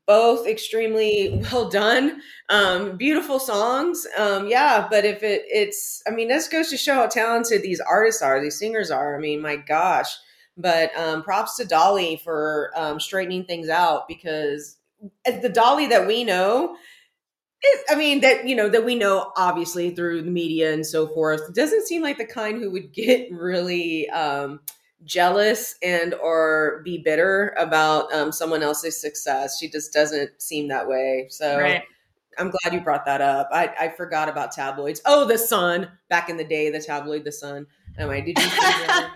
both 0.05 0.47
extremely 0.47 1.41
well 1.51 1.69
done, 1.69 2.21
um, 2.49 2.97
beautiful 2.97 3.39
songs. 3.39 4.05
Um, 4.17 4.47
yeah, 4.47 4.87
but 4.89 5.05
if 5.05 5.23
it 5.23 5.43
it's, 5.47 6.01
I 6.07 6.11
mean, 6.11 6.27
this 6.27 6.47
goes 6.47 6.69
to 6.69 6.77
show 6.77 6.95
how 6.95 7.07
talented 7.07 7.61
these 7.61 7.79
artists 7.79 8.21
are, 8.21 8.41
these 8.41 8.59
singers 8.59 8.91
are. 8.91 9.15
I 9.15 9.19
mean, 9.19 9.41
my 9.41 9.55
gosh. 9.55 10.15
But 10.59 10.95
um, 10.97 11.21
props 11.21 11.57
to 11.57 11.65
Dolly 11.65 12.19
for 12.23 12.71
um, 12.75 12.99
straightening 12.99 13.45
things 13.45 13.69
out 13.69 14.07
because 14.07 14.77
the 15.25 15.49
Dolly 15.49 15.85
that 15.87 16.07
we 16.07 16.23
know 16.23 16.75
it, 17.61 17.85
I 17.89 17.95
mean 17.95 18.21
that 18.21 18.47
you 18.47 18.55
know 18.55 18.69
that 18.69 18.85
we 18.85 18.95
know 18.95 19.31
obviously 19.35 19.91
through 19.91 20.21
the 20.21 20.31
media 20.31 20.73
and 20.73 20.85
so 20.85 21.07
forth 21.07 21.53
doesn't 21.53 21.87
seem 21.87 22.01
like 22.01 22.17
the 22.17 22.25
kind 22.25 22.57
who 22.57 22.71
would 22.71 22.93
get 22.93 23.29
really 23.31 24.09
um, 24.09 24.59
jealous 25.05 25.75
and 25.83 26.13
or 26.15 26.81
be 26.83 26.97
bitter 26.97 27.53
about 27.57 28.11
um, 28.13 28.31
someone 28.31 28.63
else's 28.63 28.99
success. 28.99 29.57
She 29.59 29.69
just 29.69 29.93
doesn't 29.93 30.41
seem 30.41 30.67
that 30.69 30.87
way. 30.87 31.27
So 31.29 31.57
Right. 31.59 31.83
I'm 32.37 32.51
glad 32.51 32.73
you 32.73 32.81
brought 32.81 33.05
that 33.05 33.21
up. 33.21 33.49
I, 33.51 33.73
I 33.79 33.89
forgot 33.89 34.29
about 34.29 34.51
tabloids. 34.51 35.01
Oh, 35.05 35.25
the 35.25 35.37
Sun 35.37 35.89
back 36.09 36.29
in 36.29 36.37
the 36.37 36.43
day, 36.43 36.69
the 36.69 36.81
tabloid, 36.81 37.23
the 37.23 37.31
Sun. 37.31 37.67
Anyway, 37.97 38.21
did 38.21 38.37
you? 38.37 38.45
I 38.49 39.11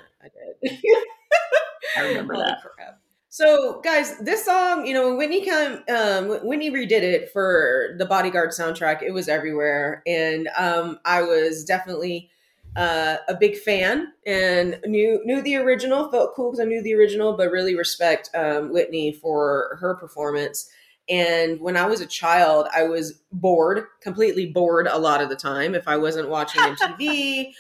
did. 0.63 0.79
I 1.97 2.01
remember 2.01 2.33
Holy 2.33 2.45
that. 2.45 2.61
crap. 2.61 3.00
So, 3.29 3.79
guys, 3.81 4.17
this 4.19 4.43
song, 4.45 4.85
you 4.85 4.93
know, 4.93 5.07
when 5.09 5.17
Whitney 5.17 5.41
came, 5.45 5.79
um, 5.89 6.27
when 6.27 6.39
Whitney 6.45 6.69
redid 6.69 7.01
it 7.01 7.31
for 7.31 7.95
the 7.97 8.05
Bodyguard 8.05 8.50
soundtrack, 8.51 9.01
it 9.01 9.11
was 9.11 9.29
everywhere, 9.29 10.03
and 10.05 10.50
um, 10.57 11.00
I 11.05 11.21
was 11.21 11.63
definitely 11.63 12.29
uh, 12.75 13.17
a 13.27 13.35
big 13.35 13.57
fan 13.57 14.13
and 14.25 14.79
knew 14.85 15.21
knew 15.25 15.41
the 15.41 15.55
original. 15.55 16.09
Felt 16.09 16.33
cool 16.35 16.51
because 16.51 16.65
I 16.65 16.67
knew 16.69 16.81
the 16.81 16.93
original, 16.95 17.35
but 17.35 17.51
really 17.51 17.75
respect 17.75 18.29
um, 18.33 18.71
Whitney 18.71 19.11
for 19.13 19.77
her 19.81 19.95
performance. 19.95 20.69
And 21.09 21.59
when 21.59 21.75
I 21.75 21.85
was 21.85 21.99
a 21.99 22.05
child, 22.05 22.67
I 22.73 22.83
was 22.83 23.21
bored, 23.31 23.85
completely 24.01 24.45
bored 24.45 24.87
a 24.87 24.97
lot 24.97 25.21
of 25.21 25.29
the 25.29 25.35
time. 25.35 25.75
If 25.75 25.87
I 25.87 25.97
wasn't 25.97 26.29
watching 26.29 26.61
MTV 26.61 27.53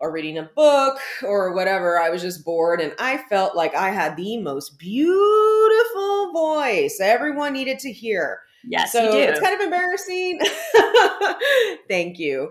or 0.00 0.12
reading 0.12 0.36
a 0.36 0.42
book 0.42 0.98
or 1.22 1.54
whatever, 1.54 1.98
I 1.98 2.10
was 2.10 2.20
just 2.20 2.44
bored. 2.44 2.80
And 2.80 2.92
I 2.98 3.18
felt 3.28 3.56
like 3.56 3.74
I 3.74 3.90
had 3.90 4.16
the 4.16 4.36
most 4.36 4.78
beautiful 4.78 6.32
voice 6.32 7.00
everyone 7.00 7.54
needed 7.54 7.78
to 7.80 7.92
hear. 7.92 8.40
Yes, 8.64 8.92
so 8.92 9.04
you 9.04 9.10
do. 9.12 9.18
it's 9.18 9.40
kind 9.40 9.54
of 9.54 9.60
embarrassing. 9.60 10.40
Thank 11.88 12.18
you. 12.18 12.50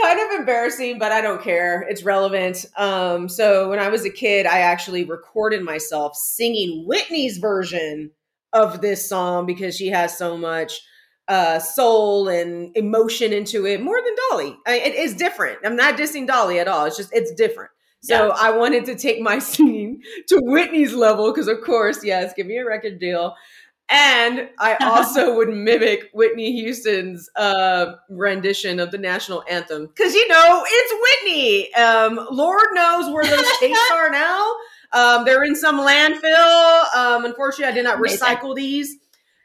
Kind 0.00 0.20
of 0.20 0.38
embarrassing, 0.40 0.98
but 0.98 1.12
I 1.12 1.20
don't 1.20 1.42
care. 1.42 1.82
It's 1.88 2.02
relevant. 2.04 2.64
Um, 2.76 3.28
so 3.28 3.68
when 3.70 3.78
I 3.78 3.88
was 3.88 4.04
a 4.04 4.10
kid, 4.10 4.46
I 4.46 4.60
actually 4.60 5.04
recorded 5.04 5.62
myself 5.62 6.16
singing 6.16 6.84
Whitney's 6.86 7.38
version 7.38 8.10
of 8.52 8.80
this 8.80 9.08
song 9.08 9.46
because 9.46 9.76
she 9.76 9.88
has 9.88 10.16
so 10.16 10.36
much 10.38 10.80
uh, 11.28 11.58
soul 11.58 12.28
and 12.28 12.74
emotion 12.76 13.32
into 13.32 13.66
it 13.66 13.82
more 13.82 14.00
than 14.02 14.14
Dolly. 14.30 14.56
I, 14.66 14.76
it 14.78 14.94
is 14.94 15.14
different. 15.14 15.58
I'm 15.64 15.76
not 15.76 15.96
dissing 15.96 16.26
Dolly 16.26 16.58
at 16.58 16.68
all. 16.68 16.86
It's 16.86 16.96
just 16.96 17.12
it's 17.12 17.32
different. 17.34 17.70
So 18.00 18.28
Yeah. 18.28 18.32
I 18.38 18.50
wanted 18.56 18.86
to 18.86 18.94
take 18.94 19.20
my 19.20 19.38
singing 19.40 20.00
to 20.28 20.38
Whitney's 20.40 20.94
level 20.94 21.32
because, 21.32 21.48
of 21.48 21.60
course, 21.62 22.02
yes, 22.04 22.32
give 22.34 22.46
me 22.46 22.56
a 22.58 22.64
record 22.64 22.98
deal. 22.98 23.34
And 23.90 24.50
I 24.58 24.76
also 24.82 25.34
would 25.36 25.48
mimic 25.48 26.10
Whitney 26.12 26.52
Houston's 26.52 27.28
uh, 27.36 27.94
rendition 28.10 28.80
of 28.80 28.90
the 28.90 28.98
national 28.98 29.44
anthem 29.48 29.86
because 29.86 30.14
you 30.14 30.28
know 30.28 30.64
it's 30.66 31.24
Whitney. 31.24 31.74
Um, 31.74 32.28
Lord 32.30 32.66
knows 32.72 33.12
where 33.12 33.24
those 33.24 33.46
tapes 33.60 33.78
are 33.92 34.10
now. 34.10 34.52
Um, 34.92 35.24
they're 35.24 35.44
in 35.44 35.56
some 35.56 35.78
landfill. 35.78 36.94
Um, 36.94 37.24
unfortunately, 37.24 37.66
I 37.66 37.72
did 37.72 37.84
not 37.84 37.98
recycle 37.98 38.54
these. 38.54 38.96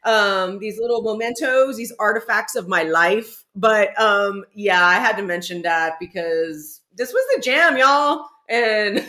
Um, 0.05 0.59
these 0.59 0.77
little 0.81 1.01
mementos, 1.01 1.77
these 1.77 1.93
artifacts 1.97 2.55
of 2.55 2.67
my 2.67 2.83
life. 2.83 3.45
But 3.55 3.97
um, 3.99 4.43
yeah, 4.53 4.85
I 4.85 4.95
had 4.95 5.15
to 5.15 5.23
mention 5.23 5.61
that 5.61 5.93
because 5.97 6.81
this 6.93 7.13
was 7.13 7.23
the 7.33 7.41
jam, 7.41 7.77
y'all. 7.77 8.25
And 8.49 9.07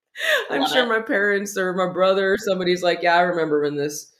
I'm 0.50 0.66
sure 0.66 0.84
it. 0.84 0.88
my 0.88 1.00
parents 1.00 1.56
or 1.56 1.74
my 1.74 1.92
brother 1.92 2.32
or 2.32 2.38
somebody's 2.38 2.82
like, 2.82 3.02
yeah, 3.02 3.14
I 3.14 3.20
remember 3.20 3.62
when 3.62 3.76
this 3.76 4.12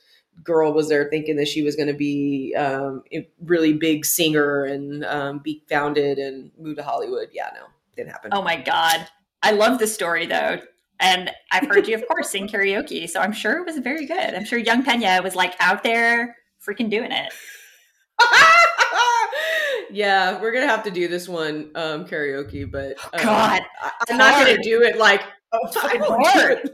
girl 0.43 0.73
was 0.73 0.89
there 0.89 1.09
thinking 1.09 1.35
that 1.37 1.47
she 1.47 1.63
was 1.63 1.75
going 1.75 1.87
to 1.87 1.93
be 1.93 2.55
um, 2.55 3.03
a 3.13 3.27
really 3.43 3.73
big 3.73 4.05
singer 4.05 4.63
and 4.63 5.03
um, 5.05 5.39
be 5.39 5.63
founded 5.69 6.17
and 6.17 6.51
move 6.59 6.77
to 6.77 6.83
Hollywood. 6.83 7.29
Yeah, 7.31 7.49
no, 7.53 7.67
didn't 7.95 8.11
happen. 8.11 8.31
Oh 8.33 8.41
my 8.41 8.55
god. 8.55 9.07
I 9.43 9.51
love 9.51 9.79
the 9.79 9.87
story 9.87 10.25
though. 10.25 10.59
And 10.99 11.31
I've 11.51 11.67
heard 11.67 11.87
you, 11.87 11.95
of 11.95 12.07
course, 12.07 12.31
sing 12.31 12.47
karaoke. 12.47 13.07
So 13.07 13.19
I'm 13.19 13.31
sure 13.31 13.59
it 13.59 13.65
was 13.65 13.77
very 13.77 14.05
good. 14.05 14.33
I'm 14.33 14.45
sure 14.45 14.57
young 14.57 14.83
Pena 14.83 15.21
was 15.21 15.35
like 15.35 15.53
out 15.59 15.83
there 15.83 16.35
freaking 16.65 16.89
doing 16.89 17.11
it. 17.11 17.31
yeah, 19.91 20.41
we're 20.41 20.51
gonna 20.51 20.67
have 20.67 20.83
to 20.83 20.91
do 20.91 21.07
this 21.07 21.27
one 21.29 21.69
um, 21.75 22.05
karaoke, 22.05 22.69
but 22.69 22.97
um, 23.13 23.23
God. 23.23 23.61
I, 23.81 23.91
am 24.09 24.17
not 24.17 24.33
gonna 24.43 24.61
do 24.61 24.81
it 24.81 24.97
like 24.97 25.21
oh, 25.51 25.67
fucking 25.67 26.01
I 26.03 26.07
won't 26.09 26.23
do 26.23 26.29
hard. 26.29 26.69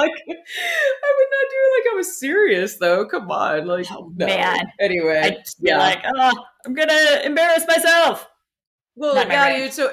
Like 0.00 0.12
I 0.28 1.14
would 1.16 1.28
not 1.30 1.46
do 1.50 1.56
it 1.56 1.84
like 1.84 1.92
I 1.92 1.96
was 1.96 2.18
serious 2.18 2.76
though. 2.76 3.06
Come 3.06 3.30
on, 3.30 3.66
like 3.66 3.86
Oh, 3.90 4.12
no. 4.16 4.26
man. 4.26 4.70
Anyway, 4.80 5.18
I'd 5.22 5.44
be 5.62 5.72
like, 5.74 6.02
oh, 6.16 6.44
I'm 6.66 6.74
gonna 6.74 7.20
embarrass 7.24 7.66
myself. 7.66 8.28
well, 8.96 9.14
not 9.14 9.28
yeah, 9.28 9.46
range. 9.48 9.64
dude. 9.64 9.72
So 9.74 9.92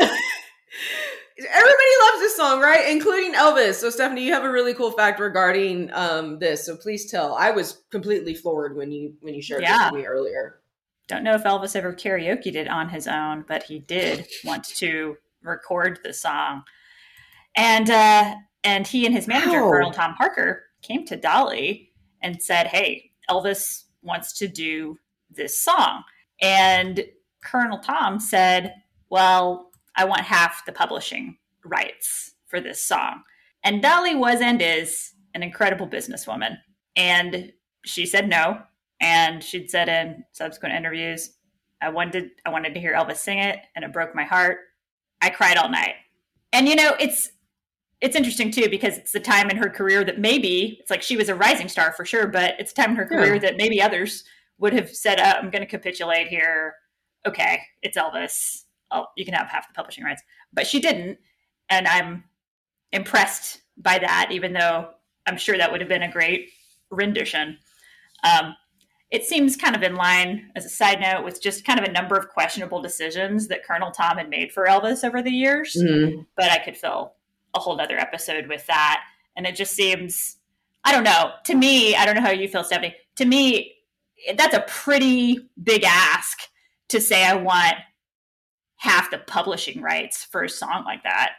everybody 0.00 1.90
loves 2.04 2.18
this 2.20 2.36
song, 2.36 2.60
right? 2.60 2.88
Including 2.90 3.34
Elvis. 3.34 3.74
So 3.74 3.90
Stephanie, 3.90 4.24
you 4.24 4.32
have 4.32 4.44
a 4.44 4.50
really 4.50 4.74
cool 4.74 4.90
fact 4.90 5.20
regarding 5.20 5.90
um 5.92 6.38
this. 6.38 6.64
So 6.66 6.76
please 6.76 7.10
tell. 7.10 7.34
I 7.34 7.50
was 7.50 7.82
completely 7.90 8.34
floored 8.34 8.76
when 8.76 8.90
you 8.92 9.14
when 9.20 9.34
you 9.34 9.42
shared 9.42 9.62
Yeah. 9.62 9.78
this 9.84 9.92
with 9.92 10.00
me 10.02 10.06
earlier. 10.06 10.60
Don't 11.06 11.22
know 11.24 11.34
if 11.34 11.44
Elvis 11.44 11.74
ever 11.74 11.94
karaokeed 11.94 12.54
it 12.54 12.68
on 12.68 12.90
his 12.90 13.06
own, 13.06 13.44
but 13.48 13.62
he 13.62 13.78
did 13.78 14.26
want 14.44 14.64
to 14.64 15.16
record 15.42 16.00
the 16.04 16.12
song. 16.12 16.64
And 17.56 17.88
uh, 17.90 18.34
and 18.68 18.86
he 18.86 19.06
and 19.06 19.14
his 19.14 19.26
manager, 19.26 19.62
Wow. 19.64 19.70
Colonel 19.70 19.92
Tom 19.92 20.14
Parker, 20.14 20.64
came 20.82 21.04
to 21.06 21.16
Dolly 21.16 21.90
and 22.22 22.42
said, 22.42 22.66
"Hey, 22.66 23.12
Elvis 23.30 23.84
wants 24.02 24.32
to 24.38 24.48
do 24.48 24.98
this 25.30 25.60
song." 25.60 26.04
And 26.40 27.04
Colonel 27.42 27.78
Tom 27.78 28.20
said, 28.20 28.74
"Well, 29.10 29.70
I 29.96 30.04
want 30.04 30.22
half 30.22 30.64
the 30.66 30.72
publishing 30.72 31.38
rights 31.64 32.32
for 32.46 32.60
this 32.60 32.82
song." 32.82 33.22
And 33.64 33.82
Dolly 33.82 34.14
was 34.14 34.40
and 34.40 34.60
is 34.62 35.14
an 35.34 35.42
incredible 35.42 35.88
businesswoman, 35.88 36.58
and 36.96 37.52
she 37.84 38.06
said 38.06 38.28
no 38.28 38.62
and 39.00 39.42
she'd 39.42 39.70
said 39.70 39.88
in 39.88 40.24
subsequent 40.32 40.74
interviews 40.74 41.30
i 41.80 41.88
wanted 41.88 42.30
i 42.44 42.50
wanted 42.50 42.74
to 42.74 42.80
hear 42.80 42.94
elvis 42.94 43.16
sing 43.16 43.38
it 43.38 43.60
and 43.74 43.84
it 43.84 43.92
broke 43.92 44.14
my 44.14 44.24
heart 44.24 44.58
i 45.22 45.30
cried 45.30 45.56
all 45.56 45.70
night 45.70 45.94
and 46.52 46.68
you 46.68 46.74
know 46.74 46.92
it's 46.98 47.30
it's 48.00 48.14
interesting 48.16 48.50
too 48.50 48.68
because 48.68 48.96
it's 48.96 49.12
the 49.12 49.20
time 49.20 49.50
in 49.50 49.56
her 49.56 49.68
career 49.68 50.04
that 50.04 50.18
maybe 50.20 50.76
it's 50.80 50.90
like 50.90 51.02
she 51.02 51.16
was 51.16 51.28
a 51.28 51.34
rising 51.34 51.68
star 51.68 51.92
for 51.92 52.04
sure 52.04 52.26
but 52.26 52.54
it's 52.58 52.72
a 52.72 52.74
time 52.74 52.90
in 52.90 52.96
her 52.96 53.06
career 53.06 53.34
Yeah. 53.34 53.40
that 53.40 53.56
maybe 53.56 53.80
others 53.82 54.24
would 54.58 54.72
have 54.72 54.88
said 54.90 55.18
oh, 55.20 55.24
i'm 55.24 55.50
going 55.50 55.62
to 55.62 55.66
capitulate 55.66 56.28
here 56.28 56.74
okay 57.26 57.60
it's 57.82 57.96
elvis 57.98 58.64
oh 58.90 59.06
you 59.16 59.24
can 59.24 59.34
have 59.34 59.48
half 59.48 59.66
the 59.68 59.74
publishing 59.74 60.04
rights 60.04 60.22
but 60.52 60.66
she 60.66 60.80
didn't 60.80 61.18
and 61.70 61.86
i'm 61.88 62.24
impressed 62.92 63.62
by 63.76 63.98
that 63.98 64.28
even 64.32 64.52
though 64.52 64.88
i'm 65.26 65.36
sure 65.36 65.58
that 65.58 65.70
would 65.70 65.80
have 65.80 65.88
been 65.88 66.02
a 66.02 66.10
great 66.12 66.50
rendition 66.90 67.58
um, 68.24 68.54
it 69.10 69.24
seems 69.24 69.56
kind 69.56 69.74
of 69.74 69.82
in 69.82 69.94
line, 69.94 70.50
as 70.54 70.66
a 70.66 70.68
side 70.68 71.00
note, 71.00 71.24
with 71.24 71.40
just 71.40 71.64
kind 71.64 71.78
of 71.78 71.84
a 71.86 71.92
number 71.92 72.14
of 72.16 72.28
questionable 72.28 72.82
decisions 72.82 73.48
that 73.48 73.64
Colonel 73.64 73.90
Tom 73.90 74.18
had 74.18 74.28
made 74.28 74.52
for 74.52 74.66
Elvis 74.66 75.02
over 75.02 75.22
the 75.22 75.30
years. 75.30 75.74
Mhm. 75.82 76.26
But 76.36 76.50
I 76.50 76.58
could 76.58 76.76
fill 76.76 77.14
a 77.54 77.60
whole 77.60 77.80
other 77.80 77.98
episode 77.98 78.46
with 78.48 78.66
that. 78.66 79.02
And 79.36 79.46
it 79.46 79.56
just 79.56 79.74
seems, 79.74 80.36
I 80.84 80.92
don't 80.92 81.04
know, 81.04 81.32
to 81.44 81.54
me, 81.54 81.94
I 81.94 82.04
don't 82.04 82.14
know 82.14 82.20
how 82.20 82.30
you 82.30 82.48
feel, 82.48 82.64
Stephanie. 82.64 82.94
To 83.16 83.24
me, 83.24 83.74
that's 84.36 84.54
a 84.54 84.64
pretty 84.68 85.48
big 85.62 85.84
ask 85.84 86.38
to 86.88 87.00
say 87.00 87.24
I 87.24 87.34
want 87.34 87.74
half 88.76 89.10
the 89.10 89.18
publishing 89.18 89.82
rights 89.82 90.24
for 90.24 90.42
a 90.42 90.48
song 90.48 90.84
like 90.84 91.02
that. 91.04 91.32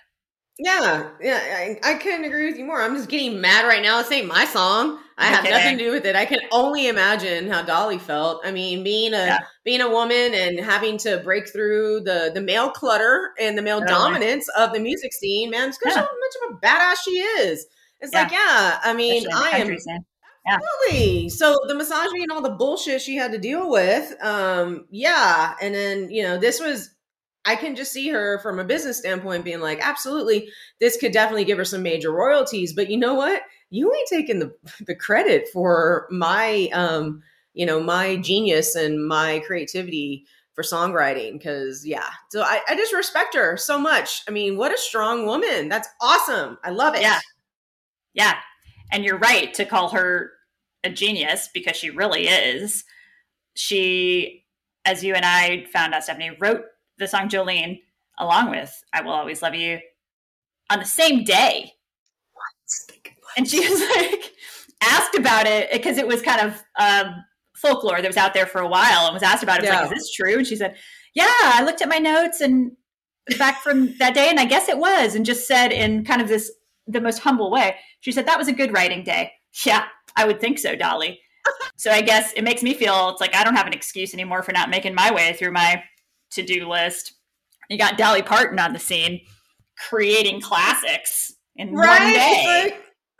Yeah, 0.61 1.11
yeah, 1.21 1.39
I, 1.41 1.79
I 1.91 1.93
couldn't 1.93 2.25
agree 2.25 2.47
with 2.47 2.57
you 2.57 2.65
more. 2.65 2.81
I'm 2.81 2.93
just 2.95 3.07
getting 3.07 3.39
mad 3.39 3.65
right 3.65 3.81
now. 3.81 4.01
This 4.01 4.11
ain't 4.11 4.27
my 4.27 4.43
song. 4.43 4.99
I 5.17 5.27
have 5.27 5.47
nothing 5.49 5.77
to 5.77 5.83
do 5.85 5.91
with 5.91 6.05
it. 6.05 6.17
I 6.17 6.25
can 6.25 6.39
only 6.51 6.87
imagine 6.89 7.49
how 7.49 7.61
Dolly 7.61 7.97
felt. 7.97 8.41
I 8.45 8.51
mean, 8.51 8.83
being 8.83 9.13
a 9.13 9.17
Yeah. 9.27 9.39
being 9.63 9.79
a 9.79 9.89
woman 9.89 10.33
and 10.33 10.59
having 10.59 10.97
to 10.99 11.19
break 11.19 11.49
through 11.49 12.01
the 12.01 12.31
the 12.33 12.41
male 12.41 12.71
clutter 12.71 13.31
and 13.39 13.57
the 13.57 13.61
male 13.61 13.85
dominance 13.85 14.49
of 14.49 14.73
the 14.73 14.79
music 14.81 15.13
scene, 15.13 15.49
man, 15.49 15.69
it's 15.69 15.77
because 15.77 15.95
Yeah. 15.95 16.01
how 16.01 16.07
much 16.07 16.51
of 16.51 16.57
a 16.57 16.59
badass 16.65 16.97
she 17.05 17.11
is. 17.11 17.65
It's 18.01 18.13
Yeah. 18.13 18.23
like, 18.23 18.31
yeah, 18.31 18.79
I 18.83 18.93
mean, 18.93 19.23
Especially 19.23 19.31
in 19.31 19.39
the 19.39 19.45
I 19.45 19.49
am. 19.59 19.77
Absolutely. 20.47 21.29
So 21.29 21.55
the 21.67 21.75
misogyny 21.75 22.23
and 22.23 22.31
all 22.31 22.41
the 22.41 22.49
bullshit 22.55 23.01
she 23.01 23.15
had 23.15 23.31
to 23.31 23.37
deal 23.37 23.69
with, 23.69 24.15
um, 24.23 24.87
yeah. 24.89 25.55
And 25.61 25.73
then, 25.75 26.09
you 26.09 26.23
know, 26.23 26.37
this 26.37 26.59
was 26.59 26.89
I 27.45 27.55
can 27.55 27.75
just 27.75 27.91
see 27.91 28.09
her 28.09 28.39
from 28.39 28.59
a 28.59 28.65
business 28.65 28.97
standpoint 28.97 29.45
being 29.45 29.61
like, 29.61 29.79
absolutely, 29.81 30.49
this 30.79 30.97
could 30.97 31.11
definitely 31.11 31.45
give 31.45 31.57
her 31.57 31.65
some 31.65 31.83
major 31.83 32.11
royalties. 32.11 32.73
But 32.73 32.89
you 32.89 32.97
know 32.97 33.15
what? 33.15 33.41
You 33.69 33.93
ain't 33.93 34.09
taking 34.09 34.39
the 34.39 34.53
the 34.85 34.95
credit 34.95 35.47
for 35.51 36.07
my 36.11 36.69
um, 36.73 37.21
you 37.53 37.65
know, 37.65 37.81
my 37.81 38.17
genius 38.17 38.75
and 38.75 39.07
my 39.07 39.41
creativity 39.45 40.25
for 40.53 40.63
songwriting. 40.63 41.41
Cause 41.41 41.85
yeah. 41.85 42.09
So 42.29 42.41
I, 42.41 42.61
I 42.67 42.75
just 42.75 42.93
respect 42.93 43.35
her 43.35 43.57
so 43.57 43.79
much. 43.79 44.23
I 44.27 44.31
mean, 44.31 44.57
what 44.57 44.73
a 44.73 44.77
strong 44.77 45.25
woman. 45.25 45.69
That's 45.69 45.87
awesome. 46.01 46.57
I 46.63 46.69
love 46.69 46.95
it. 46.95 47.01
Yeah. 47.01 47.19
Yeah. 48.13 48.35
And 48.91 49.03
you're 49.03 49.17
right 49.17 49.53
to 49.53 49.65
call 49.65 49.89
her 49.89 50.31
a 50.83 50.89
genius 50.89 51.49
because 51.53 51.75
she 51.75 51.89
really 51.89 52.27
is. 52.27 52.83
She, 53.55 54.45
as 54.85 55.03
you 55.03 55.13
and 55.13 55.25
I 55.25 55.65
found 55.71 55.93
out, 55.93 56.03
Stephanie, 56.03 56.37
wrote 56.39 56.63
the 56.99 57.07
song 57.07 57.29
Jolene 57.29 57.81
along 58.17 58.51
with 58.51 58.71
I 58.93 59.01
Will 59.01 59.13
Always 59.13 59.41
Love 59.41 59.55
You 59.55 59.79
on 60.69 60.79
the 60.79 60.85
same 60.85 61.23
day. 61.23 61.73
And 63.37 63.49
she 63.49 63.59
was 63.67 63.79
like 63.97 64.31
asked 64.81 65.15
about 65.15 65.47
it 65.47 65.71
because 65.71 65.97
it 65.97 66.07
was 66.07 66.21
kind 66.21 66.41
of 66.41 66.63
um, 66.79 67.15
folklore 67.55 68.01
that 68.01 68.07
was 68.07 68.17
out 68.17 68.33
there 68.33 68.45
for 68.45 68.61
a 68.61 68.67
while 68.67 69.05
and 69.05 69.13
was 69.13 69.23
asked 69.23 69.43
about 69.43 69.59
it. 69.59 69.65
It 69.65 69.69
was 69.69 69.75
Yeah. 69.75 69.81
like, 69.83 69.91
is 69.95 69.99
this 70.03 70.11
true? 70.11 70.37
And 70.37 70.47
she 70.47 70.55
said, 70.55 70.75
yeah, 71.13 71.27
I 71.27 71.63
looked 71.63 71.81
at 71.81 71.89
my 71.89 71.97
notes 71.97 72.41
and 72.41 72.71
back 73.37 73.61
from 73.61 73.95
that 73.99 74.13
day 74.13 74.27
and 74.29 74.39
I 74.39 74.45
guess 74.45 74.69
it 74.69 74.77
was 74.77 75.15
and 75.15 75.25
just 75.25 75.47
said 75.47 75.71
in 75.71 76.03
kind 76.03 76.21
of 76.21 76.27
this 76.27 76.51
the 76.87 77.01
most 77.01 77.19
humble 77.19 77.51
way. 77.51 77.75
She 78.01 78.11
said 78.11 78.25
that 78.25 78.37
was 78.39 78.47
a 78.47 78.53
good 78.53 78.73
writing 78.73 79.03
day. 79.03 79.31
Yeah, 79.65 79.85
I 80.15 80.25
would 80.27 80.39
think 80.39 80.59
so, 80.59 80.75
Dolly. 80.75 81.19
so 81.75 81.89
I 81.89 82.01
guess 82.01 82.33
it 82.33 82.43
makes 82.43 82.61
me 82.61 82.75
feel 82.75 83.09
it's 83.09 83.19
like 83.19 83.33
I 83.33 83.43
don't 83.43 83.55
have 83.55 83.65
an 83.65 83.73
excuse 83.73 84.13
anymore 84.13 84.43
for 84.43 84.51
not 84.51 84.69
making 84.69 84.93
my 84.93 85.11
way 85.11 85.33
through 85.33 85.51
my 85.53 85.83
to-do 86.31 86.67
list. 86.67 87.13
You 87.69 87.77
got 87.77 87.97
Dolly 87.97 88.21
Parton 88.21 88.59
on 88.59 88.73
the 88.73 88.79
scene 88.79 89.21
creating 89.77 90.41
classics 90.41 91.33
in 91.55 91.71
one 91.73 91.87
Right? 91.87 92.13
day. 92.13 92.43
It's 92.67 92.71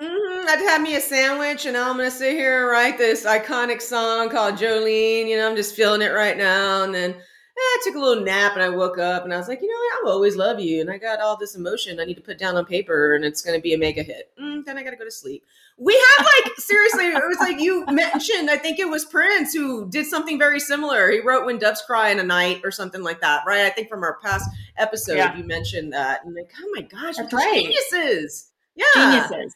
like, 0.02 0.10
mhm, 0.10 0.46
I'd 0.48 0.60
have 0.70 0.82
me 0.82 0.96
a 0.96 1.02
sandwich 1.02 1.66
and 1.66 1.78
I'm 1.78 1.98
going 1.98 2.10
to 2.10 2.16
sit 2.16 2.34
here 2.34 2.64
and 2.64 2.72
write 2.72 2.98
this 2.98 3.26
iconic 3.26 3.82
song 3.82 4.30
called 4.30 4.56
Jolene. 4.56 5.28
You 5.28 5.38
know, 5.38 5.50
I'm 5.50 5.56
just 5.56 5.76
feeling 5.76 6.02
it 6.02 6.10
right 6.14 6.38
now. 6.38 6.84
And 6.84 6.94
then 6.94 7.12
eh, 7.12 7.18
I 7.58 7.78
took 7.84 7.96
a 7.96 8.00
little 8.00 8.24
nap 8.24 8.54
and 8.54 8.64
I 8.64 8.70
woke 8.70 8.98
up 8.98 9.24
and 9.24 9.34
I 9.34 9.38
was 9.38 9.48
like, 9.48 9.62
you 9.62 9.68
know 9.68 9.76
what? 9.78 10.08
I'll 10.08 10.14
always 10.16 10.36
love 10.36 10.60
you. 10.60 10.82
And 10.82 10.90
I 10.90 10.98
got 10.98 11.20
all 11.20 11.38
this 11.38 11.56
emotion 11.56 12.00
I 12.00 12.06
need 12.06 12.16
to 12.16 12.22
put 12.22 12.40
down 12.40 12.56
on 12.56 12.66
paper 12.66 13.16
and 13.16 13.24
it's 13.24 13.42
going 13.42 13.58
to 13.58 13.62
be 13.62 13.74
a 13.74 13.78
mega 13.78 14.04
hit. 14.04 14.32
Mm, 14.42 14.66
then 14.66 14.78
I 14.78 14.84
got 14.84 14.92
to 14.92 14.98
go 14.98 15.06
to 15.06 15.12
sleep. 15.12 15.44
We 15.82 15.94
have 16.18 16.26
like, 16.26 16.56
seriously, 16.58 17.06
it 17.06 17.14
was 17.28 17.38
like 17.40 17.60
you 17.60 17.86
mentioned, 17.88 18.50
I 18.50 18.58
think 18.58 18.80
it 18.80 18.90
was 18.90 19.06
Prince 19.06 19.54
who 19.54 19.90
did 19.90 20.06
something 20.06 20.38
very 20.38 20.60
similar. 20.60 21.10
He 21.10 21.22
wrote 21.22 21.46
When 21.46 21.58
Doves 21.58 21.82
Cry 21.82 22.10
in 22.10 22.20
a 22.20 22.24
Night 22.24 22.62
or 22.66 22.72
something 22.72 23.02
like 23.02 23.22
that, 23.22 23.44
right? 23.48 23.62
I 23.62 23.70
think 23.70 23.88
from 23.88 24.04
our 24.04 24.18
past 24.22 24.50
episode, 24.78 25.16
Yeah. 25.16 25.38
you 25.38 25.46
mentioned 25.46 25.94
that. 25.94 26.26
And 26.26 26.36
like, 26.36 26.52
oh 26.62 26.72
my 26.76 26.82
gosh, 26.82 27.16
That's 27.16 27.32
right. 27.34 27.54
geniuses. 27.54 28.50
Yeah. 28.76 28.86
Geniuses. 28.94 29.56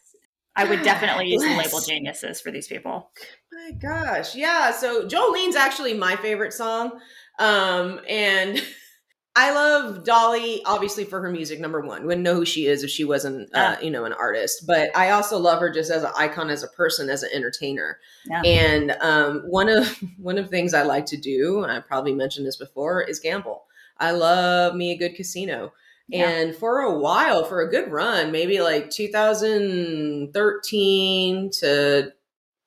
I 0.56 0.64
would 0.66 0.84
definitely 0.84 1.28
use 1.32 1.42
the 1.42 1.58
label 1.58 1.82
geniuses 1.82 2.40
for 2.40 2.52
these 2.52 2.68
people. 2.68 3.10
My 3.52 3.72
gosh. 3.72 4.36
Yeah. 4.36 4.72
So 4.72 5.06
Jolene's 5.08 5.56
actually 5.56 5.94
my 5.94 6.16
favorite 6.16 6.54
song. 6.54 7.00
Um, 7.40 8.00
and 8.08 8.64
I 9.36 9.52
love 9.52 10.04
Dolly, 10.04 10.62
obviously, 10.64 11.06
for 11.06 11.20
her 11.20 11.32
music, 11.32 11.60
number 11.60 11.82
one. 11.82 12.06
Wouldn't 12.06 12.24
know 12.24 12.36
who 12.36 12.46
she 12.46 12.68
is 12.68 12.84
if 12.84 12.92
she 12.92 13.04
wasn't, 13.04 13.50
uh, 13.56 13.78
you 13.82 13.90
know, 13.90 14.06
an 14.06 14.14
artist. 14.14 14.68
But 14.68 14.96
I 14.96 15.10
also 15.10 15.40
love 15.40 15.60
her 15.60 15.72
just 15.72 15.90
as 15.90 16.04
an 16.04 16.12
icon, 16.16 16.52
as 16.52 16.62
a 16.62 16.68
person, 16.68 17.10
as 17.10 17.24
an 17.24 17.32
entertainer. 17.34 17.98
Yeah. 18.30 18.44
And 18.44 18.92
um, 19.02 19.42
one 19.48 19.70
of 19.70 19.98
one 20.20 20.38
of 20.38 20.46
the 20.46 20.52
things 20.52 20.76
I 20.76 20.84
like 20.84 21.08
to 21.08 21.18
do, 21.18 21.64
and 21.64 21.72
I 21.72 21.80
probably 21.80 22.14
mentioned 22.14 22.46
this 22.46 22.58
before, 22.58 23.02
is 23.02 23.20
gamble. 23.20 23.64
I 23.98 24.12
love 24.12 24.76
me 24.76 24.92
a 24.92 24.98
good 24.98 25.16
casino. 25.16 25.74
Yeah. 26.08 26.30
And 26.30 26.56
for 26.56 26.82
a 26.82 26.96
while, 26.96 27.44
for 27.44 27.62
a 27.62 27.70
good 27.70 27.92
run, 27.92 28.32
maybe 28.32 28.62
like 28.62 28.92
2013 28.92 31.50
to 31.60 32.14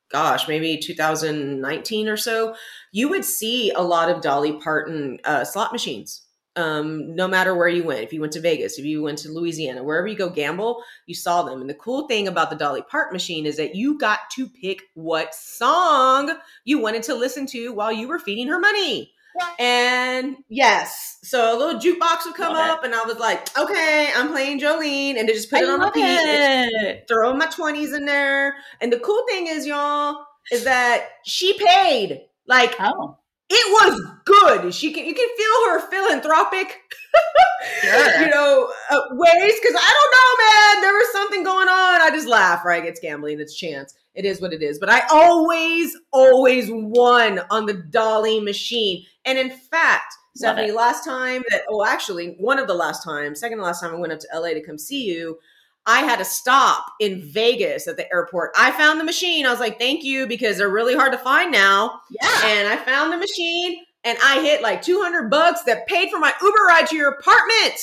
gosh, 0.09 0.49
maybe 0.49 0.79
2019 0.79 2.09
or 2.09 2.17
so, 2.17 2.55
you 2.93 3.09
would 3.09 3.25
see 3.25 3.73
a 3.73 3.83
lot 3.83 4.09
of 4.09 4.23
Dolly 4.23 4.53
Parton 4.53 5.19
uh, 5.25 5.45
slot 5.45 5.73
machines. 5.73 6.23
Um, 6.57 7.15
no 7.15 7.29
matter 7.29 7.55
where 7.55 7.69
you 7.69 7.85
went, 7.85 8.01
if 8.03 8.13
you 8.15 8.21
went 8.21 8.33
to 8.33 8.41
Vegas, 8.41 8.79
if 8.79 8.85
you 8.87 9.03
went 9.03 9.19
to 9.19 9.29
Louisiana, 9.31 9.85
wherever 9.85 10.07
you 10.07 10.17
go 10.17 10.31
gamble, 10.31 10.83
you 11.07 11.15
saw 11.15 11.43
them. 11.43 11.61
And 11.61 11.69
the 11.69 11.75
cool 11.75 12.09
thing 12.09 12.27
about 12.29 12.49
the 12.49 12.57
Dolly 12.57 12.83
Parton 12.83 13.13
machine 13.13 13.45
is 13.45 13.59
that 13.59 13.75
you 13.75 13.99
got 13.99 14.21
to 14.37 14.49
pick 14.49 14.81
what 14.95 15.35
song 15.35 16.33
you 16.65 16.79
wanted 16.79 17.03
to 17.05 17.15
listen 17.15 17.47
to 17.49 17.73
while 17.75 17.93
you 17.93 18.09
were 18.09 18.19
feeding 18.19 18.49
her 18.49 18.59
money. 18.59 19.13
And 19.59 20.37
yes, 20.49 21.19
so 21.23 21.55
a 21.55 21.59
little 21.59 21.79
jukebox 21.79 22.25
would 22.25 22.35
come 22.37 22.55
Love 22.55 22.67
it. 22.69 22.71
up, 22.73 22.85
and 22.85 22.95
I 22.95 23.05
was 23.05 23.19
like, 23.19 23.55
okay, 23.59 24.11
I'm 24.17 24.29
playing 24.29 24.61
Jolene, 24.61 25.19
and 25.19 25.29
to 25.29 25.35
just 25.35 25.51
put 25.51 25.61
I 25.61 25.65
it 25.65 25.69
on 25.69 25.81
love 25.81 25.93
repeat. 25.95 27.07
Throw 27.07 27.35
my 27.35 27.47
20s 27.47 27.95
in 27.95 28.07
there. 28.07 28.57
And 28.81 28.91
the 28.91 28.99
cool 28.99 29.23
thing 29.29 29.47
is, 29.47 29.67
y'all, 29.67 30.25
is 30.51 30.65
that 30.65 31.09
she 31.25 31.53
paid. 31.59 32.23
Like, 32.47 32.75
Oh, 32.81 33.19
it 33.49 33.73
was 33.73 34.01
good. 34.25 34.75
She 34.75 34.93
can 34.93 35.05
you 35.05 35.15
can 35.15 35.29
feel 35.37 35.71
her 35.71 35.91
philanthropic, 35.91 36.81
sure. 37.83 38.21
you 38.21 38.29
know, 38.29 38.73
uh, 38.91 39.01
ways. 39.13 39.61
Because 39.61 39.77
I 39.79 39.93
don't 39.95 40.13
know, 40.17 40.45
man. 40.45 40.83
There 40.83 40.95
was 40.95 41.13
something 41.13 41.43
going 41.45 41.69
on. 41.69 42.01
I 42.01 42.11
just 42.13 42.27
laugh. 42.27 42.65
Right? 42.65 42.85
It's 42.85 43.01
gambling. 43.01 43.41
It's 43.41 43.57
chance. 43.57 43.95
It 44.15 44.25
is 44.25 44.41
what 44.41 44.53
it 44.53 44.63
is. 44.63 44.79
But 44.79 44.89
I 44.89 45.03
always, 45.11 45.97
always 46.11 46.69
won 46.71 47.41
on 47.51 47.67
the 47.67 47.75
Dolly 47.75 48.41
machine. 48.41 49.05
And 49.27 49.39
in 49.39 49.51
fact, 49.51 50.15
Stephanie, 50.35 50.73
last 50.73 51.05
time 51.05 51.43
that 51.51 51.63
oh, 51.69 51.85
actually, 51.85 52.37
one 52.39 52.59
of 52.59 52.67
the 52.67 52.75
last 52.75 53.05
times, 53.05 53.41
second 53.41 53.59
to 53.59 53.65
last 53.65 53.81
time 53.81 53.95
I 53.95 53.99
went 53.99 54.13
up 54.13 54.21
to 54.21 54.29
LA 54.35 54.49
to 54.49 54.63
come 54.63 54.79
see 54.79 55.05
you. 55.05 55.39
I 55.87 56.01
had 56.01 56.17
to 56.17 56.25
stop 56.25 56.85
in 57.01 57.23
Vegas 57.23 57.87
at 57.87 57.97
the 57.97 58.13
airport. 58.13 58.53
I 58.57 58.73
found 58.73 58.99
the 58.99 59.05
machine. 59.05 59.47
I 59.47 59.51
was 59.51 59.61
like, 59.61 59.79
thank 59.79 60.03
you, 60.03 60.27
because 60.27 60.59
they're 60.59 60.69
really 60.69 60.97
hard 60.97 61.13
to 61.13 61.19
find 61.19 61.53
now. 61.53 62.01
Yeah. 62.11 62.47
And 62.47 62.69
I 62.69 62.77
found 62.77 63.13
the 63.13 63.19
machine 63.19 63.85
and 64.05 64.19
I 64.25 64.43
hit 64.43 64.63
like 64.63 64.83
200 64.83 65.31
bucks 65.31 65.63
that 65.65 65.87
paid 65.87 66.11
for 66.11 66.19
my 66.19 66.33
Uber 66.41 66.63
ride 66.67 66.87
to 66.89 66.97
your 66.97 67.11
apartment. 67.11 67.75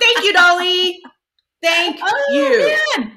Thank 0.00 0.24
you, 0.24 0.32
Dolly. 0.32 1.00
Thank 1.62 1.98
oh, 2.02 2.24
you. 2.32 2.58
Man. 2.58 3.12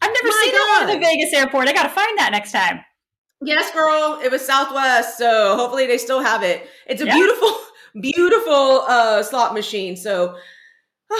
I've 0.00 0.12
never 0.12 0.28
my 0.28 0.40
seen 0.44 0.52
God. 0.52 0.66
that 0.66 0.86
at 0.90 0.94
the 0.94 1.00
Vegas 1.00 1.32
airport. 1.32 1.68
I 1.68 1.72
got 1.72 1.84
to 1.84 1.88
find 1.88 2.18
that 2.18 2.30
next 2.32 2.52
time. 2.52 2.80
Yes, 3.40 3.70
girl. 3.72 4.20
It 4.22 4.30
was 4.30 4.44
Southwest. 4.44 5.18
So 5.18 5.56
hopefully 5.56 5.86
they 5.86 5.98
still 5.98 6.20
have 6.20 6.42
it. 6.42 6.68
It's 6.86 7.02
a 7.02 7.06
yeah. 7.06 7.14
beautiful, 7.14 7.56
beautiful 8.00 8.82
uh, 8.86 9.22
slot 9.22 9.54
machine. 9.54 9.96
So, 9.96 10.36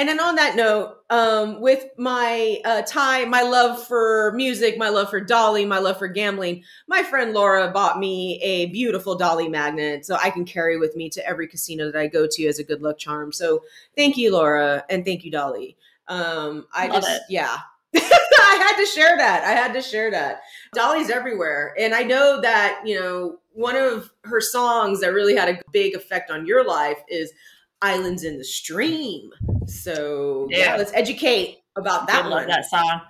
and 0.00 0.08
then 0.08 0.18
on 0.18 0.36
that 0.36 0.56
note, 0.56 0.96
um, 1.10 1.60
with 1.60 1.84
my 1.98 2.58
uh, 2.64 2.80
tie, 2.86 3.26
my 3.26 3.42
love 3.42 3.86
for 3.86 4.32
music, 4.34 4.78
my 4.78 4.88
love 4.88 5.10
for 5.10 5.20
Dolly, 5.20 5.66
my 5.66 5.78
love 5.78 5.98
for 5.98 6.08
gambling, 6.08 6.64
my 6.88 7.02
friend 7.02 7.34
Laura 7.34 7.70
bought 7.70 7.98
me 7.98 8.40
a 8.40 8.66
beautiful 8.66 9.14
Dolly 9.14 9.46
magnet 9.46 10.06
so 10.06 10.16
I 10.16 10.30
can 10.30 10.46
carry 10.46 10.78
with 10.78 10.96
me 10.96 11.10
to 11.10 11.26
every 11.28 11.46
casino 11.46 11.92
that 11.92 12.00
I 12.00 12.06
go 12.06 12.26
to 12.30 12.46
as 12.46 12.58
a 12.58 12.64
good 12.64 12.80
luck 12.80 12.96
charm. 12.96 13.30
So 13.30 13.62
thank 13.94 14.16
you, 14.16 14.32
Laura, 14.32 14.86
and 14.88 15.04
thank 15.04 15.22
you, 15.22 15.30
Dolly. 15.30 15.76
Um, 16.08 16.66
I 16.72 16.86
love 16.86 17.02
just, 17.02 17.10
it. 17.10 17.22
yeah. 17.28 17.58
I 17.94 18.56
had 18.58 18.82
to 18.82 18.86
share 18.86 19.18
that. 19.18 19.44
I 19.44 19.50
had 19.50 19.74
to 19.74 19.82
share 19.82 20.10
that. 20.12 20.40
Dolly's 20.74 21.10
everywhere. 21.10 21.74
And 21.78 21.94
I 21.94 22.04
know 22.04 22.40
that, 22.40 22.80
you 22.86 22.98
know, 22.98 23.38
one 23.52 23.76
of 23.76 24.10
her 24.24 24.40
songs 24.40 25.00
that 25.00 25.12
really 25.12 25.36
had 25.36 25.50
a 25.50 25.60
big 25.72 25.94
effect 25.94 26.30
on 26.30 26.46
your 26.46 26.64
life 26.64 27.02
is 27.10 27.34
Islands 27.82 28.24
in 28.24 28.38
the 28.38 28.44
Stream. 28.44 29.30
So 29.66 30.46
yeah, 30.50 30.58
yeah 30.58 30.76
let's 30.76 30.92
educate 30.94 31.58
about 31.76 32.06
that 32.06 32.24
I 32.24 32.28
love 32.28 32.46
that 32.46 32.64
song. 32.64 33.00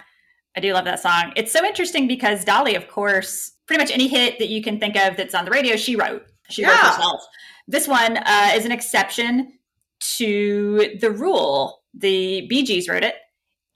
I 0.56 0.60
do 0.60 0.72
love 0.72 0.84
that 0.84 1.00
song. 1.00 1.32
It's 1.36 1.52
so 1.52 1.64
interesting 1.64 2.08
because 2.08 2.44
Dolly, 2.44 2.74
of 2.74 2.88
course, 2.88 3.52
pretty 3.66 3.82
much 3.82 3.92
any 3.92 4.08
hit 4.08 4.38
that 4.40 4.48
you 4.48 4.62
can 4.62 4.80
think 4.80 4.96
of 4.96 5.16
that's 5.16 5.34
on 5.34 5.44
the 5.44 5.50
radio, 5.50 5.76
she 5.76 5.94
wrote. 5.94 6.26
She 6.48 6.62
yeah. 6.62 6.70
wrote 6.70 6.94
herself. 6.94 7.20
This 7.68 7.86
one 7.86 8.16
uh, 8.16 8.50
is 8.54 8.64
an 8.64 8.72
exception 8.72 9.52
to 10.16 10.96
the 11.00 11.10
rule. 11.10 11.82
The 11.94 12.46
Bee 12.48 12.64
Gees 12.64 12.88
wrote 12.88 13.04
it, 13.04 13.14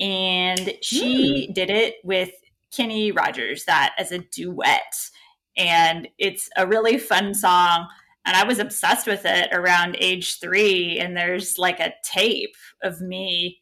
and 0.01 0.75
she 0.83 1.49
mm. 1.49 1.55
did 1.55 1.71
it 1.71 1.97
with 2.03 2.31
Kenny 2.75 3.13
Rogers, 3.13 3.65
that 3.67 3.95
as 3.99 4.11
a 4.11 4.19
duet. 4.19 4.83
And 5.57 6.09
it's 6.19 6.49
a 6.57 6.67
really 6.67 6.99
fun 6.99 7.35
song 7.35 7.87
and 8.25 8.37
I 8.37 8.45
was 8.45 8.59
obsessed 8.59 9.07
with 9.07 9.23
it 9.25 9.49
around 9.53 9.97
age 10.01 10.41
three. 10.41 10.99
And 10.99 11.17
there's 11.17 11.59
like 11.59 11.81
a 11.81 11.93
tape 12.03 12.57
of 12.83 13.01
me 13.01 13.61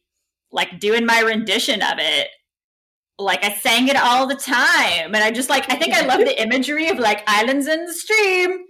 like 0.51 0.79
doing 0.79 1.05
my 1.05 1.19
rendition 1.19 1.81
of 1.81 1.97
it. 1.97 2.29
Like 3.19 3.43
I 3.43 3.53
sang 3.53 3.89
it 3.89 3.95
all 3.95 4.25
the 4.25 4.35
time. 4.35 5.13
And 5.13 5.17
I 5.17 5.31
just 5.31 5.49
like, 5.49 5.71
I 5.71 5.75
think 5.75 5.93
I 5.93 6.05
love 6.05 6.19
the 6.19 6.41
imagery 6.41 6.87
of 6.89 6.97
like 6.97 7.23
islands 7.27 7.67
in 7.67 7.85
the 7.85 7.93
stream. 7.93 8.63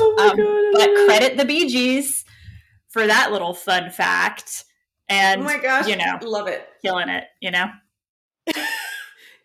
Oh 0.00 0.14
my 0.16 0.28
um, 0.28 0.36
God, 0.36 0.64
but 0.72 1.06
credit 1.06 1.36
the 1.36 1.44
Bee 1.44 1.68
Gees 1.68 2.24
for 2.88 3.06
that 3.06 3.32
little 3.32 3.54
fun 3.54 3.90
fact. 3.90 4.64
And, 5.08 5.42
oh 5.42 5.44
my 5.44 5.58
gosh, 5.58 5.86
you 5.86 5.96
know, 5.96 6.18
love 6.22 6.46
it. 6.46 6.66
Killing 6.82 7.08
it, 7.08 7.24
you 7.40 7.50
know? 7.50 7.66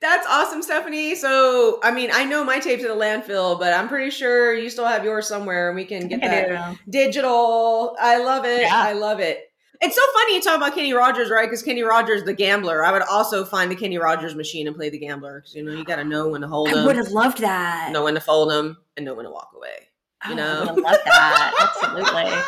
That's 0.01 0.25
awesome, 0.27 0.62
Stephanie. 0.62 1.15
So, 1.15 1.79
I 1.83 1.91
mean, 1.91 2.09
I 2.13 2.23
know 2.23 2.45
my 2.45 2.59
tape's 2.59 2.83
in 2.83 2.89
the 2.89 2.95
landfill, 2.95 3.59
but 3.59 3.73
I'm 3.73 3.89
pretty 3.89 4.12
sure 4.12 4.53
you 4.53 4.69
still 4.69 4.85
have 4.85 5.03
yours 5.03 5.27
somewhere 5.27 5.67
and 5.67 5.75
we 5.75 5.83
can 5.83 6.07
get 6.07 6.21
that 6.21 6.77
digital. 6.89 7.97
I 7.99 8.23
love 8.23 8.45
it. 8.45 8.62
Yeah. 8.62 8.75
I 8.75 8.93
love 8.93 9.19
it. 9.19 9.49
It's 9.81 9.95
so 9.95 10.01
funny 10.13 10.35
you 10.35 10.41
talk 10.41 10.57
about 10.57 10.75
Kenny 10.75 10.93
Rogers, 10.93 11.29
right? 11.29 11.45
Because 11.45 11.63
Kenny 11.63 11.83
Rogers, 11.83 12.23
the 12.23 12.33
gambler. 12.33 12.83
I 12.83 12.91
would 12.91 13.01
also 13.01 13.45
find 13.45 13.71
the 13.71 13.75
Kenny 13.75 13.97
Rogers 13.97 14.35
machine 14.35 14.67
and 14.67 14.75
play 14.75 14.89
the 14.89 14.99
gambler 14.99 15.39
because 15.39 15.55
you 15.55 15.63
know 15.63 15.71
you 15.71 15.85
got 15.85 15.97
to 15.97 16.03
know 16.03 16.29
when 16.29 16.41
to 16.41 16.47
hold 16.47 16.69
them. 16.69 16.79
I 16.79 16.85
would 16.85 16.97
have 16.97 17.12
loved 17.12 17.38
that. 17.39 17.91
Know 17.93 18.03
when 18.03 18.15
to 18.15 18.19
fold 18.19 18.49
them 18.49 18.77
and 18.97 19.05
know 19.05 19.13
when 19.13 19.25
to 19.25 19.31
walk 19.31 19.51
away. 19.55 19.88
You 20.27 20.33
oh, 20.33 20.35
know, 20.35 20.65
I 20.67 20.73
would 20.73 20.85
have 20.85 20.99
that. 21.05 21.71
Absolutely. 21.81 22.03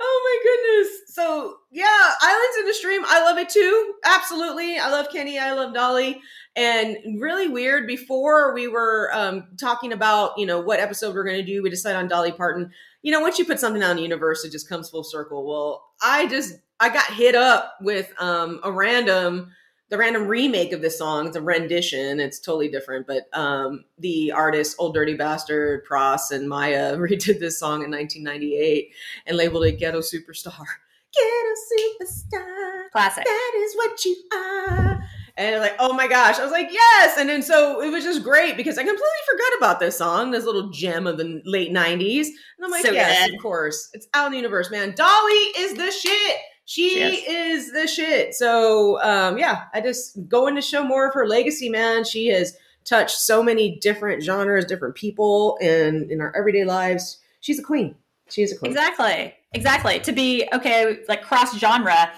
oh 0.00 0.20
my 0.24 0.82
goodness. 0.82 1.14
So 1.14 1.58
yeah, 1.70 2.10
Islands 2.20 2.56
in 2.58 2.66
the 2.66 2.74
Stream. 2.74 3.02
I 3.06 3.22
love 3.22 3.38
it 3.38 3.48
too. 3.48 3.94
Absolutely. 4.04 4.78
I 4.78 4.90
love 4.90 5.10
Kenny. 5.12 5.38
I 5.38 5.52
love 5.52 5.72
Dolly. 5.72 6.20
And 6.54 7.20
really 7.20 7.48
weird. 7.48 7.86
Before 7.86 8.52
we 8.54 8.68
were 8.68 9.10
um, 9.14 9.48
talking 9.58 9.92
about, 9.92 10.32
you 10.36 10.44
know, 10.44 10.60
what 10.60 10.80
episode 10.80 11.14
we're 11.14 11.24
going 11.24 11.38
to 11.38 11.46
do, 11.46 11.62
we 11.62 11.70
decided 11.70 11.98
on 11.98 12.08
Dolly 12.08 12.32
Parton. 12.32 12.70
You 13.02 13.10
know, 13.10 13.20
once 13.20 13.38
you 13.38 13.44
put 13.44 13.58
something 13.58 13.82
out 13.82 13.92
in 13.92 13.96
the 13.96 14.02
universe, 14.02 14.44
it 14.44 14.52
just 14.52 14.68
comes 14.68 14.90
full 14.90 15.04
circle. 15.04 15.46
Well, 15.46 15.90
I 16.02 16.26
just 16.26 16.56
I 16.78 16.88
got 16.90 17.12
hit 17.14 17.34
up 17.34 17.76
with 17.80 18.12
um, 18.20 18.60
a 18.62 18.70
random 18.70 19.52
the 19.92 19.98
random 19.98 20.26
remake 20.26 20.72
of 20.72 20.80
this 20.80 20.96
song. 20.96 21.26
It's 21.26 21.36
a 21.36 21.42
rendition. 21.42 22.18
It's 22.18 22.40
totally 22.40 22.70
different, 22.70 23.06
but 23.06 23.28
um, 23.34 23.84
the 23.98 24.32
artist 24.32 24.76
Ol' 24.78 24.90
Dirty 24.90 25.14
Bastard, 25.14 25.84
Pras, 25.86 26.30
and 26.30 26.48
Mya 26.48 26.96
redid 26.96 27.38
this 27.38 27.58
song 27.58 27.84
in 27.84 27.90
1998 27.90 28.90
and 29.26 29.36
labeled 29.36 29.66
it 29.66 29.78
Ghetto 29.78 30.00
Superstar. 30.00 30.64
Ghetto 31.14 31.54
Superstar. 32.00 32.90
Classic. 32.90 33.22
That 33.22 33.52
is 33.54 33.76
what 33.76 34.04
you 34.06 34.16
are. 34.32 34.91
And 35.36 35.60
like, 35.60 35.76
oh 35.78 35.94
my 35.94 36.08
gosh, 36.08 36.38
I 36.38 36.42
was 36.42 36.52
like, 36.52 36.68
yes. 36.70 37.16
And 37.18 37.28
then 37.28 37.42
so 37.42 37.80
it 37.80 37.90
was 37.90 38.04
just 38.04 38.22
great 38.22 38.56
because 38.56 38.76
I 38.76 38.82
completely 38.82 39.06
forgot 39.30 39.58
about 39.58 39.80
this 39.80 39.96
song, 39.96 40.30
this 40.30 40.44
little 40.44 40.68
gem 40.70 41.06
of 41.06 41.16
the 41.16 41.40
late 41.44 41.72
90s. 41.72 42.26
And 42.26 42.64
I'm 42.64 42.70
like, 42.70 42.84
so 42.84 42.92
yes, 42.92 43.26
good. 43.26 43.36
of 43.36 43.42
course. 43.42 43.90
It's 43.94 44.06
out 44.14 44.26
in 44.26 44.32
the 44.32 44.38
universe, 44.38 44.70
man. 44.70 44.94
Dolly 44.94 45.32
is 45.32 45.74
the 45.74 45.90
shit. 45.90 46.36
She 46.64 47.00
is 47.00 47.72
the 47.72 47.86
shit. 47.86 48.34
So 48.34 49.02
um, 49.02 49.38
yeah, 49.38 49.64
I 49.72 49.80
just 49.80 50.28
going 50.28 50.54
to 50.54 50.62
show 50.62 50.84
more 50.84 51.08
of 51.08 51.14
her 51.14 51.26
legacy, 51.26 51.68
man. 51.68 52.04
She 52.04 52.28
has 52.28 52.54
touched 52.84 53.16
so 53.16 53.42
many 53.42 53.78
different 53.78 54.22
genres, 54.22 54.64
different 54.66 54.94
people, 54.94 55.56
and 55.62 56.10
in 56.10 56.20
our 56.20 56.34
everyday 56.36 56.64
lives. 56.64 57.18
She's 57.40 57.58
a 57.58 57.62
queen. 57.62 57.94
She's 58.28 58.52
a 58.52 58.56
queen. 58.56 58.70
Exactly. 58.70 59.34
Exactly. 59.54 60.00
To 60.00 60.12
be 60.12 60.48
okay, 60.52 60.98
like 61.08 61.22
cross 61.22 61.56
genre, 61.58 62.12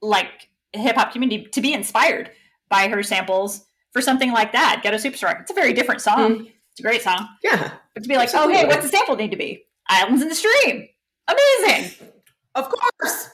like 0.00 0.48
hip 0.72 0.96
hop 0.96 1.12
community, 1.12 1.46
to 1.46 1.60
be 1.60 1.72
inspired 1.72 2.30
by 2.72 2.88
her 2.88 3.02
samples 3.02 3.66
for 3.92 4.00
something 4.00 4.32
like 4.32 4.52
that. 4.52 4.80
Ghetto 4.82 4.96
Superstar. 4.96 5.42
It's 5.42 5.50
a 5.50 5.54
very 5.54 5.74
different 5.74 6.00
song. 6.00 6.38
Mm. 6.38 6.52
It's 6.70 6.80
a 6.80 6.82
great 6.82 7.02
song. 7.02 7.28
Yeah. 7.44 7.72
But 7.94 8.02
to 8.02 8.08
be 8.08 8.16
like, 8.16 8.30
Absolutely. 8.30 8.54
oh, 8.54 8.58
hey, 8.58 8.66
what's 8.66 8.82
the 8.82 8.88
sample 8.88 9.14
need 9.14 9.30
to 9.30 9.36
be? 9.36 9.64
Islands 9.88 10.22
in 10.22 10.28
the 10.28 10.34
Stream. 10.34 10.88
Amazing. 11.28 12.08
Of 12.54 12.70
course. 12.70 13.28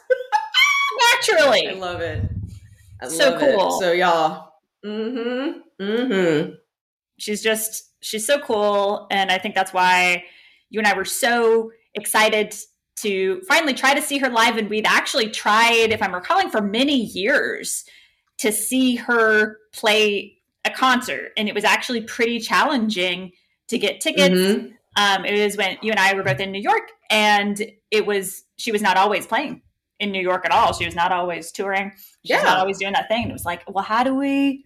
Naturally. 1.15 1.69
I 1.69 1.73
love 1.75 2.01
it. 2.01 2.29
I 3.01 3.09
so 3.09 3.31
love 3.31 3.41
cool. 3.41 3.69
It. 3.69 3.81
So 3.81 3.93
y'all. 3.93 4.53
Mm-hmm. 4.85 5.85
Mm-hmm. 5.85 6.51
She's 7.19 7.41
just 7.41 7.93
she's 8.01 8.27
so 8.27 8.41
cool. 8.41 9.07
And 9.13 9.31
I 9.31 9.39
think 9.39 9.55
that's 9.55 9.73
why 9.73 10.25
you 10.71 10.81
and 10.81 10.87
I 10.87 10.97
were 10.97 11.05
so 11.05 11.71
excited 11.95 12.57
to 12.97 13.41
finally 13.43 13.75
try 13.75 13.95
to 13.95 14.03
see 14.03 14.19
her 14.19 14.29
live. 14.29 14.57
And 14.57 14.69
we'd 14.69 14.87
actually 14.87 15.31
tried, 15.31 15.93
if 15.93 16.03
I'm 16.03 16.15
recalling, 16.15 16.51
for 16.51 16.61
many 16.61 16.97
years 16.97 17.85
to 18.39 18.53
see 18.53 18.97
her 18.97 19.59
play 19.73 20.39
a 20.65 20.71
concert. 20.71 21.33
And 21.37 21.49
it 21.49 21.55
was 21.55 21.65
actually 21.65 22.03
pretty 22.03 22.41
challenging 22.41 23.33
to 23.69 23.79
get 23.79 24.01
tickets. 24.01 24.35
Mm-hmm. 24.35 24.69
Um, 24.97 25.25
it 25.25 25.45
was 25.45 25.57
when 25.57 25.77
you 25.83 25.91
and 25.91 26.01
I 26.01 26.15
were 26.15 26.23
both 26.23 26.41
in 26.41 26.51
New 26.51 26.61
York, 26.61 26.91
and 27.11 27.61
it 27.91 28.07
was 28.07 28.45
she 28.57 28.73
was 28.73 28.83
not 28.83 28.97
always 28.97 29.27
playing 29.27 29.63
in 30.01 30.11
New 30.11 30.21
York 30.21 30.45
at 30.45 30.51
all. 30.51 30.73
She 30.73 30.85
was 30.85 30.95
not 30.95 31.13
always 31.13 31.53
touring. 31.53 31.93
She 32.25 32.33
yeah. 32.33 32.37
was 32.37 32.45
not 32.45 32.59
always 32.59 32.79
doing 32.79 32.93
that 32.95 33.09
thing. 33.09 33.23
And 33.23 33.31
it 33.31 33.35
was 33.35 33.45
like, 33.45 33.63
well, 33.69 33.85
how 33.85 34.05
do 34.05 34.15
we 34.15 34.65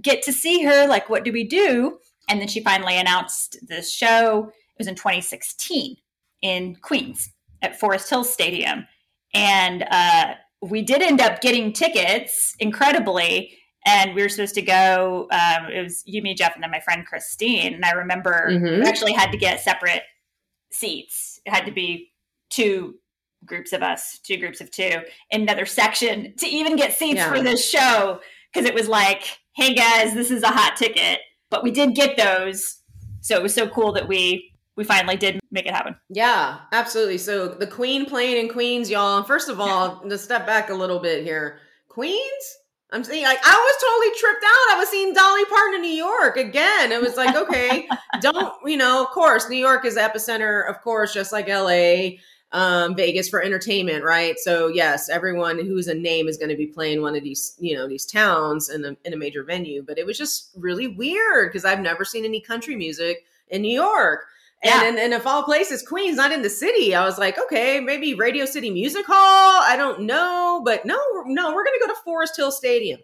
get 0.00 0.22
to 0.24 0.32
see 0.32 0.62
her? 0.64 0.86
Like, 0.86 1.08
what 1.08 1.24
do 1.24 1.32
we 1.32 1.44
do? 1.44 1.98
And 2.28 2.40
then 2.40 2.48
she 2.48 2.62
finally 2.62 2.98
announced 2.98 3.58
this 3.66 3.92
show. 3.92 4.48
It 4.48 4.78
was 4.78 4.86
in 4.86 4.94
2016 4.94 5.96
in 6.42 6.76
Queens 6.76 7.30
at 7.62 7.78
Forest 7.78 8.10
Hill 8.10 8.24
Stadium. 8.24 8.86
And 9.32 9.86
uh, 9.90 10.34
we 10.62 10.82
did 10.82 11.02
end 11.02 11.20
up 11.20 11.40
getting 11.40 11.72
tickets, 11.72 12.54
incredibly. 12.58 13.58
And 13.88 14.16
we 14.16 14.22
were 14.22 14.28
supposed 14.28 14.56
to 14.56 14.62
go. 14.62 15.28
Um, 15.30 15.70
it 15.70 15.80
was 15.80 16.02
you, 16.06 16.20
me, 16.20 16.34
Jeff, 16.34 16.54
and 16.54 16.62
then 16.62 16.72
my 16.72 16.80
friend 16.80 17.06
Christine. 17.06 17.72
And 17.72 17.84
I 17.84 17.92
remember 17.92 18.48
mm-hmm. 18.50 18.80
we 18.80 18.82
actually 18.82 19.12
had 19.12 19.30
to 19.30 19.38
get 19.38 19.60
separate 19.60 20.02
seats. 20.72 21.40
It 21.46 21.54
had 21.54 21.66
to 21.66 21.72
be 21.72 22.10
two 22.50 22.96
groups 23.44 23.72
of 23.72 23.82
us, 23.84 24.18
two 24.24 24.38
groups 24.38 24.60
of 24.60 24.72
two, 24.72 25.02
in 25.30 25.42
another 25.42 25.66
section 25.66 26.34
to 26.38 26.46
even 26.48 26.74
get 26.74 26.94
seats 26.94 27.18
yeah. 27.18 27.30
for 27.30 27.40
this 27.40 27.70
show. 27.70 28.18
Because 28.52 28.68
it 28.68 28.74
was 28.74 28.88
like, 28.88 29.38
hey 29.54 29.72
guys, 29.72 30.14
this 30.14 30.32
is 30.32 30.42
a 30.42 30.48
hot 30.48 30.76
ticket. 30.76 31.20
But 31.48 31.62
we 31.62 31.70
did 31.70 31.94
get 31.94 32.16
those. 32.16 32.82
So 33.20 33.36
it 33.36 33.42
was 33.42 33.54
so 33.54 33.68
cool 33.68 33.92
that 33.92 34.08
we 34.08 34.50
we 34.76 34.84
finally 34.84 35.16
did 35.16 35.40
make 35.50 35.66
it 35.66 35.74
happen. 35.74 35.96
Yeah, 36.08 36.58
absolutely. 36.72 37.18
So 37.18 37.48
the 37.48 37.66
Queen 37.66 38.06
playing 38.06 38.36
in 38.36 38.52
Queens, 38.52 38.90
y'all. 38.90 39.22
First 39.22 39.48
of 39.48 39.60
all, 39.60 40.00
to 40.08 40.18
step 40.18 40.46
back 40.46 40.70
a 40.70 40.74
little 40.74 40.98
bit 40.98 41.24
here, 41.24 41.58
Queens. 41.88 42.58
I'm 42.92 43.02
saying 43.02 43.24
like 43.24 43.40
I 43.44 43.50
was 43.50 43.82
totally 43.82 44.20
tripped 44.20 44.44
out. 44.44 44.76
I 44.76 44.78
was 44.78 44.88
seeing 44.88 45.12
Dolly 45.12 45.44
Parton 45.46 45.74
in 45.74 45.82
New 45.82 45.88
York 45.88 46.36
again. 46.36 46.92
It 46.92 47.02
was 47.02 47.16
like, 47.16 47.34
okay, 47.34 47.88
don't 48.20 48.54
you 48.64 48.76
know? 48.76 49.02
Of 49.02 49.10
course, 49.10 49.50
New 49.50 49.56
York 49.56 49.84
is 49.84 49.96
the 49.96 50.02
epicenter, 50.02 50.68
of 50.68 50.80
course, 50.82 51.12
just 51.12 51.32
like 51.32 51.48
L.A 51.48 52.20
um, 52.52 52.94
Vegas 52.94 53.28
for 53.28 53.42
entertainment, 53.42 54.04
right? 54.04 54.38
So 54.38 54.68
yes, 54.68 55.08
everyone 55.08 55.58
who's 55.58 55.88
a 55.88 55.94
name 55.94 56.28
is 56.28 56.38
going 56.38 56.50
to 56.50 56.56
be 56.56 56.66
playing 56.66 57.02
one 57.02 57.16
of 57.16 57.22
these, 57.22 57.56
you 57.58 57.76
know, 57.76 57.88
these 57.88 58.06
towns 58.06 58.70
in 58.70 58.84
a, 58.84 58.96
in 59.04 59.12
a 59.12 59.16
major 59.16 59.42
venue. 59.42 59.82
But 59.82 59.98
it 59.98 60.06
was 60.06 60.16
just 60.16 60.50
really 60.56 60.86
weird 60.86 61.50
because 61.50 61.64
I've 61.64 61.80
never 61.80 62.04
seen 62.04 62.24
any 62.24 62.40
country 62.40 62.76
music 62.76 63.24
in 63.48 63.62
New 63.62 63.74
York. 63.74 64.26
Yeah. 64.64 64.80
And, 64.80 64.96
and, 64.96 64.98
and 64.98 65.14
of 65.14 65.26
all 65.26 65.42
places, 65.42 65.82
Queens, 65.82 66.16
not 66.16 66.32
in 66.32 66.42
the 66.42 66.50
city. 66.50 66.94
I 66.94 67.04
was 67.04 67.18
like, 67.18 67.38
okay, 67.38 67.78
maybe 67.78 68.14
Radio 68.14 68.46
City 68.46 68.70
Music 68.70 69.04
Hall. 69.06 69.62
I 69.62 69.76
don't 69.76 70.02
know, 70.02 70.62
but 70.64 70.84
no, 70.86 70.98
no, 71.26 71.48
we're 71.54 71.64
going 71.64 71.78
to 71.78 71.86
go 71.86 71.92
to 71.92 72.00
Forest 72.04 72.36
Hill 72.36 72.50
Stadium. 72.50 73.00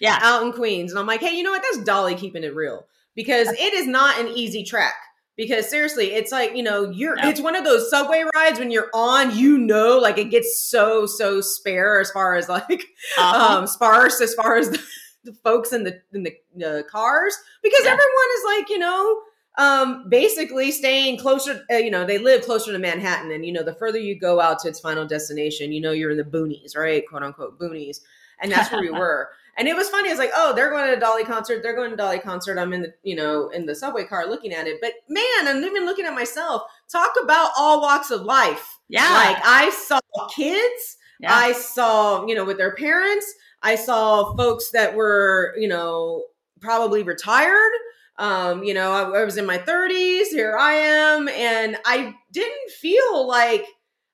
Yeah, 0.00 0.18
out 0.20 0.42
in 0.42 0.52
Queens. 0.52 0.92
And 0.92 0.98
I'm 0.98 1.06
like, 1.06 1.20
hey, 1.20 1.34
you 1.36 1.42
know 1.42 1.52
what? 1.52 1.62
That's 1.62 1.84
Dolly 1.84 2.14
keeping 2.14 2.44
it 2.44 2.54
real 2.54 2.86
because 3.14 3.48
it 3.48 3.72
is 3.74 3.86
not 3.86 4.18
an 4.20 4.28
easy 4.28 4.64
track 4.64 4.94
because 5.36 5.68
seriously 5.68 6.12
it's 6.12 6.30
like 6.30 6.54
you 6.56 6.62
know 6.62 6.90
you're 6.90 7.16
no. 7.16 7.28
it's 7.28 7.40
one 7.40 7.56
of 7.56 7.64
those 7.64 7.88
subway 7.90 8.24
rides 8.34 8.58
when 8.58 8.70
you're 8.70 8.90
on 8.94 9.36
you 9.36 9.56
know 9.58 9.98
like 9.98 10.18
it 10.18 10.30
gets 10.30 10.60
so 10.60 11.06
so 11.06 11.40
spare 11.40 12.00
as 12.00 12.10
far 12.10 12.34
as 12.34 12.48
like 12.48 12.84
uh-huh. 13.18 13.58
um 13.58 13.66
sparse 13.66 14.20
as 14.20 14.34
far 14.34 14.56
as 14.56 14.70
the, 14.70 14.82
the, 15.24 15.32
folks 15.42 15.72
in 15.72 15.84
the 15.84 16.00
in 16.12 16.22
the 16.22 16.32
uh, 16.66 16.82
cars 16.84 17.34
because 17.62 17.80
yeah. 17.84 17.90
everyone 17.90 18.28
is 18.36 18.44
like 18.44 18.68
you 18.68 18.78
know 18.78 19.20
um 19.58 20.08
basically 20.08 20.70
staying 20.70 21.18
closer 21.18 21.62
uh, 21.70 21.76
you 21.76 21.90
know 21.90 22.06
they 22.06 22.18
live 22.18 22.42
closer 22.42 22.72
to 22.72 22.78
manhattan 22.78 23.30
and 23.30 23.44
you 23.44 23.52
know 23.52 23.62
the 23.62 23.74
further 23.74 23.98
you 23.98 24.18
go 24.18 24.40
out 24.40 24.58
to 24.58 24.68
its 24.68 24.80
final 24.80 25.06
destination 25.06 25.72
you 25.72 25.80
know 25.80 25.92
you're 25.92 26.10
in 26.10 26.16
the 26.16 26.24
boonies 26.24 26.76
right 26.76 27.06
quote 27.08 27.22
unquote 27.22 27.58
boonies 27.58 28.00
and 28.40 28.50
that's 28.50 28.70
where 28.72 28.80
we 28.80 28.90
were 28.98 29.28
and 29.56 29.68
it 29.68 29.76
was 29.76 29.88
funny. 29.90 30.08
It's 30.08 30.18
like, 30.18 30.32
oh, 30.34 30.54
they're 30.54 30.70
going 30.70 30.86
to 30.88 30.96
a 30.96 31.00
Dolly 31.00 31.24
concert. 31.24 31.62
They're 31.62 31.76
going 31.76 31.90
to 31.90 31.96
Dolly 31.96 32.18
concert. 32.18 32.58
I'm 32.58 32.72
in 32.72 32.82
the, 32.82 32.94
you 33.02 33.14
know, 33.14 33.50
in 33.50 33.66
the 33.66 33.74
subway 33.74 34.04
car 34.04 34.26
looking 34.26 34.52
at 34.52 34.66
it. 34.66 34.78
But 34.80 34.94
man, 35.08 35.46
I'm 35.46 35.62
even 35.62 35.84
looking 35.84 36.06
at 36.06 36.14
myself. 36.14 36.62
Talk 36.90 37.12
about 37.22 37.50
all 37.56 37.82
walks 37.82 38.10
of 38.10 38.22
life. 38.22 38.78
Yeah. 38.88 39.02
Like 39.02 39.42
I 39.44 39.70
saw 39.70 40.00
kids. 40.34 40.96
Yeah. 41.20 41.34
I 41.34 41.52
saw, 41.52 42.26
you 42.26 42.34
know, 42.34 42.44
with 42.44 42.56
their 42.56 42.74
parents. 42.74 43.32
I 43.62 43.76
saw 43.76 44.34
folks 44.36 44.70
that 44.70 44.94
were, 44.94 45.54
you 45.58 45.68
know, 45.68 46.24
probably 46.60 47.02
retired. 47.02 47.72
Um, 48.18 48.62
you 48.62 48.74
know, 48.74 48.92
I, 48.92 49.20
I 49.20 49.24
was 49.24 49.36
in 49.36 49.46
my 49.46 49.58
30s. 49.58 50.26
Here 50.30 50.56
I 50.56 50.74
am, 50.74 51.28
and 51.28 51.76
I 51.84 52.14
didn't 52.30 52.70
feel 52.70 53.26
like 53.26 53.64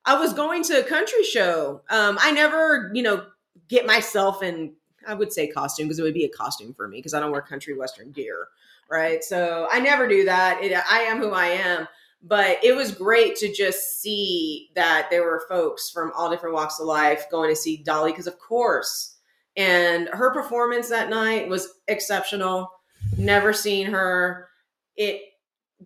I 0.05 0.17
was 0.19 0.33
going 0.33 0.63
to 0.63 0.79
a 0.79 0.83
country 0.83 1.23
show. 1.23 1.81
Um, 1.89 2.17
I 2.21 2.31
never, 2.31 2.91
you 2.93 3.03
know, 3.03 3.25
get 3.67 3.85
myself 3.85 4.41
in 4.41 4.73
I 5.07 5.13
would 5.13 5.33
say 5.33 5.47
costume 5.47 5.87
because 5.87 5.99
it 5.99 6.03
would 6.03 6.13
be 6.13 6.25
a 6.25 6.29
costume 6.29 6.73
for 6.73 6.87
me 6.87 6.97
because 6.97 7.13
I 7.13 7.19
don't 7.19 7.31
wear 7.31 7.41
country 7.41 7.75
western 7.75 8.11
gear, 8.11 8.47
right? 8.89 9.23
So 9.23 9.67
I 9.71 9.79
never 9.79 10.07
do 10.07 10.25
that. 10.25 10.63
It, 10.63 10.73
I 10.73 11.01
am 11.01 11.19
who 11.19 11.31
I 11.31 11.47
am. 11.47 11.87
But 12.21 12.63
it 12.63 12.75
was 12.75 12.91
great 12.91 13.37
to 13.37 13.51
just 13.51 14.01
see 14.01 14.71
that 14.75 15.07
there 15.09 15.23
were 15.23 15.45
folks 15.47 15.89
from 15.89 16.11
all 16.15 16.29
different 16.29 16.53
walks 16.53 16.79
of 16.79 16.85
life 16.85 17.25
going 17.31 17.49
to 17.49 17.55
see 17.55 17.77
Dolly 17.77 18.11
because, 18.11 18.27
of 18.27 18.37
course, 18.39 19.15
and 19.55 20.09
her 20.09 20.33
performance 20.33 20.89
that 20.89 21.09
night 21.09 21.47
was 21.47 21.69
exceptional. 21.87 22.69
Never 23.17 23.53
seen 23.53 23.87
her. 23.87 24.47
It, 24.95 25.21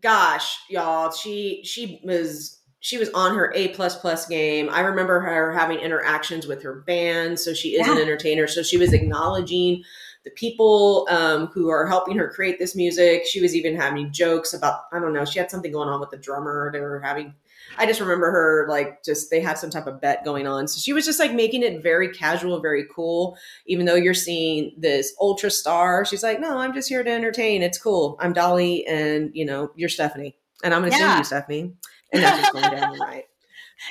gosh, 0.02 0.58
y'all, 0.70 1.12
she 1.12 1.62
she 1.64 2.02
was 2.04 2.60
she 2.80 2.98
was 2.98 3.10
on 3.12 3.36
her 3.36 3.54
A 3.56 3.70
plus 3.70 3.98
plus 3.98 4.26
game. 4.28 4.70
I 4.70 4.82
remember 4.82 5.22
her 5.22 5.54
having 5.54 5.80
interactions 5.80 6.48
with 6.48 6.62
her 6.64 6.84
band, 6.86 7.40
so 7.40 7.54
she 7.54 7.76
is 7.76 7.88
yeah. 7.88 7.94
an 7.94 8.02
entertainer. 8.02 8.48
So 8.48 8.62
she 8.62 8.78
was 8.78 8.92
acknowledging 8.92 9.84
the 10.26 10.32
people 10.32 11.08
um, 11.10 11.48
who 11.48 11.70
are 11.70 11.88
helping 11.88 12.18
her 12.18 12.30
create 12.30 12.60
this 12.60 12.76
music. 12.76 13.26
She 13.26 13.42
was 13.42 13.56
even 13.56 13.76
having 13.76 14.12
jokes 14.12 14.54
about 14.54 14.82
I 14.92 15.00
don't 15.00 15.14
know. 15.14 15.26
She 15.26 15.40
had 15.40 15.50
something 15.50 15.72
going 15.72 15.90
on 15.90 16.00
with 16.00 16.12
the 16.12 16.18
drummer. 16.18 16.72
They 16.72 16.82
were 16.82 17.00
having. 17.00 17.34
I 17.78 17.86
just 17.86 18.00
remember 18.00 18.32
her 18.32 18.68
like 18.70 19.04
just 19.04 19.30
they 19.30 19.42
had 19.42 19.58
some 19.58 19.70
type 19.70 19.88
of 19.88 20.02
bet 20.02 20.24
going 20.24 20.48
on. 20.48 20.68
So 20.68 20.80
she 20.80 20.94
was 20.94 21.06
just 21.06 21.20
like 21.20 21.34
making 21.34 21.64
it 21.64 21.82
very 21.82 22.10
casual, 22.10 22.60
very 22.60 22.86
cool. 22.94 23.38
Even 23.66 23.86
though 23.86 23.96
you're 23.96 24.14
seeing 24.14 24.74
this 24.78 25.14
ultra 25.20 25.50
star, 25.52 26.06
she's 26.06 26.24
like, 26.24 26.40
no, 26.40 26.58
I'm 26.58 26.74
just 26.74 26.90
here 26.90 27.04
to 27.04 27.10
entertain. 27.10 27.62
It's 27.62 27.78
cool. 27.78 28.18
I'm 28.20 28.34
Dolly, 28.34 28.86
and 28.88 29.32
you 29.34 29.46
know 29.46 29.72
you're 29.76 29.90
Stephanie, 29.90 30.36
and 30.64 30.74
I'm 30.74 30.82
going 30.82 30.92
to 30.92 30.98
yeah. 30.98 31.12
sing 31.12 31.18
you, 31.20 31.24
Stephanie 31.24 31.74
and 32.14 32.24
that's 32.24 32.40
just 32.40 32.54
going 32.54 32.72
down 32.72 32.94
the 32.94 33.00
right. 33.06 33.26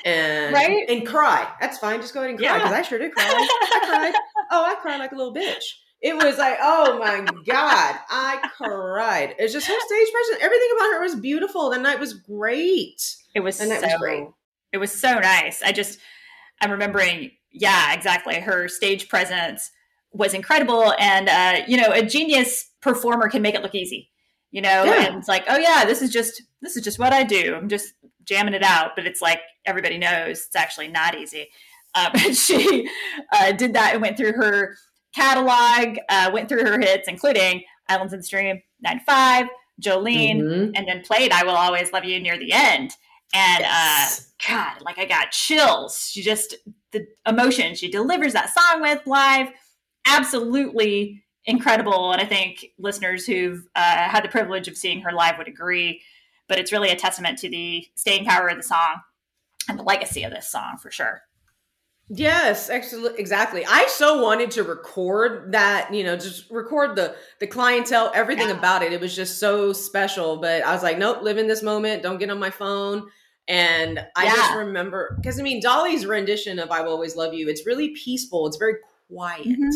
And 0.04 0.54
right? 0.54 0.88
and 0.88 1.06
cry. 1.06 1.46
That's 1.60 1.76
fine. 1.76 2.00
Just 2.00 2.14
go 2.14 2.20
ahead 2.20 2.30
and 2.30 2.38
cry 2.38 2.54
because 2.54 2.70
yeah. 2.70 2.78
I 2.78 2.82
sure 2.82 2.98
did 2.98 3.12
cry. 3.12 3.24
I 3.26 3.80
cried. 3.86 4.14
Oh, 4.50 4.64
I 4.64 4.74
cried 4.76 4.98
like 4.98 5.12
a 5.12 5.16
little 5.16 5.34
bitch. 5.34 5.64
It 6.00 6.16
was 6.16 6.38
like, 6.38 6.56
oh 6.60 6.98
my 6.98 7.20
god, 7.46 7.96
I 8.10 8.40
cried. 8.56 9.34
It's 9.38 9.52
just 9.52 9.66
her 9.66 9.74
stage 9.86 10.12
presence. 10.12 10.38
Everything 10.40 10.68
about 10.76 10.92
her 10.94 11.00
was 11.00 11.16
beautiful. 11.16 11.70
The 11.70 11.78
night 11.78 12.00
was 12.00 12.14
great. 12.14 13.16
It 13.34 13.40
was 13.40 13.60
night 13.60 13.80
so, 13.80 13.86
was 13.86 13.96
great. 13.98 14.28
It 14.72 14.78
was 14.78 14.92
so 14.92 15.18
nice. 15.18 15.62
I 15.62 15.72
just, 15.72 15.98
I'm 16.60 16.70
remembering. 16.70 17.32
Yeah, 17.50 17.92
exactly. 17.92 18.40
Her 18.40 18.66
stage 18.68 19.08
presence 19.08 19.70
was 20.12 20.32
incredible, 20.32 20.94
and 20.98 21.28
uh, 21.28 21.64
you 21.66 21.76
know, 21.76 21.90
a 21.92 22.02
genius 22.02 22.70
performer 22.80 23.28
can 23.28 23.42
make 23.42 23.54
it 23.54 23.62
look 23.62 23.74
easy 23.74 24.10
you 24.52 24.60
know 24.60 24.84
yeah. 24.84 25.06
and 25.06 25.16
it's 25.16 25.26
like 25.26 25.44
oh 25.48 25.56
yeah 25.56 25.84
this 25.84 26.00
is 26.00 26.10
just 26.10 26.42
this 26.60 26.76
is 26.76 26.84
just 26.84 26.98
what 26.98 27.12
i 27.12 27.24
do 27.24 27.54
i'm 27.56 27.68
just 27.68 27.94
jamming 28.24 28.54
it 28.54 28.62
out 28.62 28.92
but 28.94 29.06
it's 29.06 29.20
like 29.20 29.40
everybody 29.66 29.98
knows 29.98 30.44
it's 30.46 30.56
actually 30.56 30.86
not 30.86 31.16
easy 31.16 31.48
But 31.94 32.34
she 32.36 32.88
uh, 33.32 33.52
did 33.52 33.74
that 33.74 33.92
and 33.92 34.00
went 34.00 34.16
through 34.16 34.32
her 34.32 34.76
catalog 35.14 35.98
uh, 36.08 36.30
went 36.32 36.48
through 36.48 36.64
her 36.64 36.78
hits 36.78 37.08
including 37.08 37.64
islands 37.88 38.12
in 38.12 38.20
the 38.20 38.24
stream 38.24 38.62
9 38.80 38.98
to 38.98 39.04
5 39.04 39.46
jolene 39.82 40.40
mm-hmm. 40.40 40.70
and 40.74 40.86
then 40.86 41.02
played 41.02 41.32
i 41.32 41.42
will 41.44 41.56
always 41.56 41.92
love 41.92 42.04
you 42.04 42.20
near 42.20 42.38
the 42.38 42.52
end 42.52 42.92
and 43.32 43.64
uh, 43.64 43.68
yes. 43.68 44.32
uh, 44.48 44.52
god 44.52 44.82
like 44.82 44.98
i 44.98 45.04
got 45.04 45.30
chills 45.30 46.10
she 46.12 46.22
just 46.22 46.56
the 46.92 47.06
emotion 47.26 47.74
she 47.74 47.90
delivers 47.90 48.32
that 48.32 48.50
song 48.50 48.80
with 48.80 49.00
live 49.06 49.48
absolutely 50.06 51.22
incredible. 51.44 52.12
And 52.12 52.20
I 52.20 52.24
think 52.24 52.66
listeners 52.78 53.26
who've 53.26 53.66
uh, 53.74 54.08
had 54.08 54.24
the 54.24 54.28
privilege 54.28 54.68
of 54.68 54.76
seeing 54.76 55.00
her 55.00 55.12
live 55.12 55.38
would 55.38 55.48
agree. 55.48 56.02
But 56.48 56.58
it's 56.58 56.72
really 56.72 56.90
a 56.90 56.96
testament 56.96 57.38
to 57.38 57.48
the 57.48 57.86
staying 57.94 58.24
power 58.24 58.48
of 58.48 58.56
the 58.56 58.62
song 58.62 59.00
and 59.68 59.78
the 59.78 59.82
legacy 59.82 60.22
of 60.22 60.32
this 60.32 60.48
song 60.48 60.76
for 60.80 60.90
sure. 60.90 61.22
Yes, 62.08 62.68
actually, 62.68 63.12
exactly. 63.16 63.64
I 63.64 63.86
so 63.86 64.22
wanted 64.22 64.50
to 64.52 64.64
record 64.64 65.52
that, 65.52 65.94
you 65.94 66.04
know, 66.04 66.16
just 66.16 66.50
record 66.50 66.94
the 66.94 67.14
the 67.38 67.46
clientele, 67.46 68.10
everything 68.14 68.48
yeah. 68.48 68.58
about 68.58 68.82
it. 68.82 68.92
It 68.92 69.00
was 69.00 69.16
just 69.16 69.38
so 69.38 69.72
special. 69.72 70.36
But 70.36 70.62
I 70.62 70.74
was 70.74 70.82
like, 70.82 70.98
nope, 70.98 71.22
live 71.22 71.38
in 71.38 71.46
this 71.46 71.62
moment. 71.62 72.02
Don't 72.02 72.18
get 72.18 72.28
on 72.28 72.38
my 72.38 72.50
phone. 72.50 73.08
And 73.48 74.04
I 74.16 74.24
yeah. 74.24 74.34
just 74.34 74.54
remember 74.54 75.16
because 75.20 75.40
I 75.40 75.42
mean, 75.42 75.60
Dolly's 75.60 76.06
rendition 76.06 76.58
of 76.58 76.70
"I 76.70 76.80
Will 76.82 76.92
Always 76.92 77.16
Love 77.16 77.34
You." 77.34 77.48
It's 77.48 77.66
really 77.66 77.90
peaceful. 77.90 78.46
It's 78.46 78.56
very 78.56 78.76
quiet. 79.08 79.46
Mm-hmm. 79.46 79.70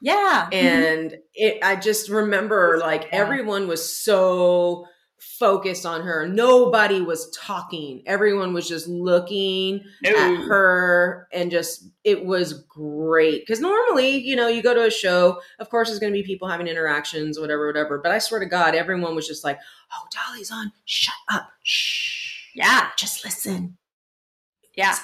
Yeah. 0.00 0.48
Mm-hmm. 0.50 0.54
And 0.54 1.10
mm-hmm. 1.10 1.20
it 1.34 1.58
I 1.62 1.76
just 1.76 2.08
remember 2.08 2.78
like 2.78 3.04
yeah. 3.04 3.18
everyone 3.18 3.66
was 3.66 3.96
so 3.96 4.86
focused 5.18 5.84
on 5.84 6.02
her. 6.02 6.28
Nobody 6.28 7.00
was 7.00 7.28
talking. 7.36 8.04
Everyone 8.06 8.54
was 8.54 8.68
just 8.68 8.86
looking 8.86 9.82
no. 10.04 10.10
at 10.10 10.36
her 10.46 11.26
and 11.32 11.50
just 11.50 11.88
it 12.04 12.24
was 12.24 12.52
great. 12.68 13.44
Cuz 13.48 13.60
normally, 13.60 14.16
you 14.16 14.36
know, 14.36 14.46
you 14.46 14.62
go 14.62 14.74
to 14.74 14.86
a 14.86 14.90
show, 14.90 15.40
of 15.58 15.70
course 15.70 15.88
there's 15.88 15.98
going 15.98 16.12
to 16.12 16.18
be 16.18 16.24
people 16.24 16.46
having 16.46 16.68
interactions 16.68 17.38
whatever 17.38 17.66
whatever, 17.66 17.98
but 17.98 18.12
I 18.12 18.18
swear 18.18 18.38
to 18.38 18.46
god 18.46 18.76
everyone 18.76 19.16
was 19.16 19.26
just 19.26 19.42
like, 19.42 19.58
"Oh, 19.92 20.06
Dolly's 20.12 20.52
on. 20.52 20.70
Shut 20.84 21.14
up. 21.28 21.50
Shh. 21.64 22.17
Yeah, 22.58 22.88
just 22.96 23.24
listen." 23.24 23.78
Yeah. 24.76 24.94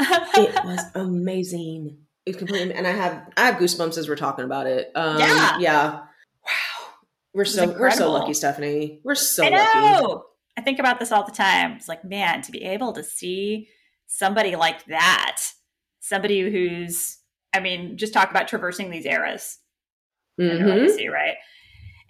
amazing. 0.00 0.24
it 0.54 0.64
was 0.64 0.80
amazing. 0.94 1.98
It's 2.26 2.38
completely, 2.38 2.72
and 2.74 2.86
I 2.86 2.92
have 2.92 3.32
I 3.36 3.46
have 3.46 3.56
goosebumps 3.56 3.98
as 3.98 4.08
we're 4.08 4.16
talking 4.16 4.44
about 4.44 4.66
it. 4.66 4.90
Um, 4.94 5.18
yeah, 5.18 5.58
yeah. 5.58 5.90
Wow, 5.92 6.86
we're 7.34 7.44
so 7.44 7.64
incredible. 7.64 7.80
we're 7.80 7.90
so 7.90 8.12
lucky, 8.12 8.34
Stephanie. 8.34 9.00
We're 9.04 9.14
so 9.14 9.44
I 9.44 9.50
lucky. 9.50 10.22
I 10.56 10.60
think 10.60 10.78
about 10.78 11.00
this 11.00 11.12
all 11.12 11.24
the 11.24 11.32
time. 11.32 11.72
It's 11.72 11.88
like, 11.88 12.04
man, 12.04 12.42
to 12.42 12.52
be 12.52 12.62
able 12.62 12.92
to 12.92 13.02
see 13.02 13.68
somebody 14.06 14.56
like 14.56 14.84
that, 14.86 15.40
somebody 16.00 16.40
who's, 16.40 17.18
I 17.52 17.60
mean, 17.60 17.96
just 17.96 18.14
talk 18.14 18.30
about 18.30 18.48
traversing 18.48 18.90
these 18.90 19.06
eras 19.06 19.58
mm-hmm. 20.40 20.64
legacy, 20.64 21.08
right? 21.08 21.34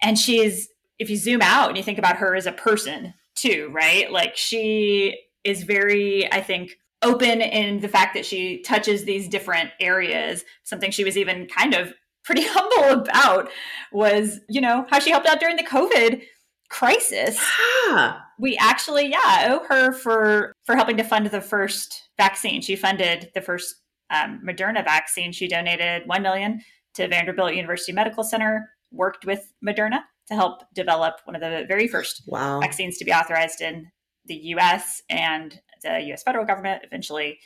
And 0.01 0.17
she's, 0.17 0.69
if 0.99 1.09
you 1.09 1.17
zoom 1.17 1.41
out 1.41 1.69
and 1.69 1.77
you 1.77 1.83
think 1.83 1.97
about 1.97 2.17
her 2.17 2.35
as 2.35 2.45
a 2.45 2.51
person 2.51 3.13
too, 3.35 3.69
right? 3.73 4.11
Like 4.11 4.35
she 4.35 5.19
is 5.43 5.63
very, 5.63 6.31
I 6.31 6.41
think, 6.41 6.71
open 7.01 7.41
in 7.41 7.79
the 7.79 7.87
fact 7.87 8.15
that 8.15 8.25
she 8.25 8.61
touches 8.63 9.05
these 9.05 9.27
different 9.27 9.69
areas. 9.79 10.43
Something 10.63 10.91
she 10.91 11.03
was 11.03 11.17
even 11.17 11.47
kind 11.47 11.73
of 11.73 11.93
pretty 12.23 12.43
humble 12.47 13.01
about 13.01 13.49
was, 13.91 14.39
you 14.49 14.61
know, 14.61 14.85
how 14.89 14.99
she 14.99 15.11
helped 15.11 15.27
out 15.27 15.39
during 15.39 15.55
the 15.55 15.63
COVID 15.63 16.23
crisis. 16.69 17.39
Yeah. 17.87 18.19
we 18.39 18.57
actually, 18.57 19.07
yeah, 19.07 19.47
owe 19.49 19.65
her 19.67 19.93
for 19.93 20.53
for 20.63 20.75
helping 20.75 20.97
to 20.97 21.03
fund 21.03 21.27
the 21.27 21.41
first 21.41 22.09
vaccine. 22.17 22.61
She 22.61 22.75
funded 22.75 23.29
the 23.33 23.41
first 23.41 23.75
um, 24.09 24.41
Moderna 24.45 24.83
vaccine. 24.83 25.31
She 25.31 25.47
donated 25.47 26.03
one 26.07 26.23
million 26.23 26.61
to 26.95 27.07
Vanderbilt 27.07 27.53
University 27.53 27.91
Medical 27.91 28.23
Center. 28.23 28.69
Worked 28.91 29.25
with 29.25 29.51
Moderna 29.65 30.01
to 30.27 30.35
help 30.35 30.63
develop 30.73 31.19
one 31.25 31.35
of 31.35 31.41
the 31.41 31.65
very 31.67 31.87
first 31.87 32.23
wow. 32.27 32.59
vaccines 32.59 32.97
to 32.97 33.05
be 33.05 33.11
authorized 33.11 33.61
in 33.61 33.87
the 34.25 34.35
U.S. 34.35 35.01
and 35.09 35.59
the 35.83 36.01
U.S. 36.07 36.23
federal 36.23 36.45
government 36.45 36.83
eventually 36.83 37.39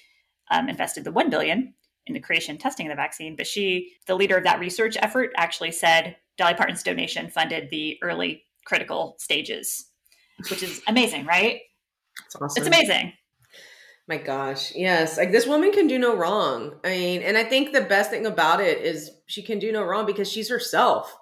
um, 0.50 0.70
invested 0.70 1.04
the 1.04 1.12
one 1.12 1.30
billion 1.30 1.74
in 2.08 2.14
the 2.14 2.20
creation 2.20 2.52
and 2.52 2.60
testing 2.60 2.88
of 2.88 2.92
the 2.92 2.96
vaccine. 2.96 3.36
But 3.36 3.48
she, 3.48 3.94
the 4.08 4.16
leader 4.16 4.38
of 4.38 4.44
that 4.44 4.60
research 4.60 4.98
effort, 5.02 5.32
actually 5.38 5.72
said 5.72 6.16
Dolly 6.38 6.54
Parton's 6.54 6.84
donation 6.84 7.30
funded 7.30 7.70
the 7.70 7.98
early 8.02 8.44
critical 8.66 9.16
stages, 9.20 9.86
which 10.50 10.64
is 10.64 10.82
amazing, 10.88 11.26
right? 11.26 11.60
It's 12.26 12.36
awesome. 12.36 12.62
It's 12.62 12.68
amazing. 12.68 13.14
My 14.08 14.18
gosh, 14.18 14.74
yes. 14.74 15.18
Like 15.18 15.32
this 15.32 15.46
woman 15.46 15.72
can 15.72 15.86
do 15.86 16.00
no 16.00 16.16
wrong. 16.16 16.80
I 16.84 16.90
mean, 16.90 17.22
and 17.22 17.38
I 17.38 17.44
think 17.44 17.74
the 17.74 17.82
best 17.82 18.10
thing 18.10 18.26
about 18.26 18.60
it 18.60 18.80
is 18.80 19.12
she 19.28 19.44
can 19.44 19.60
do 19.60 19.72
no 19.72 19.84
wrong 19.84 20.08
because 20.08 20.32
she's 20.32 20.50
herself. 20.50 21.16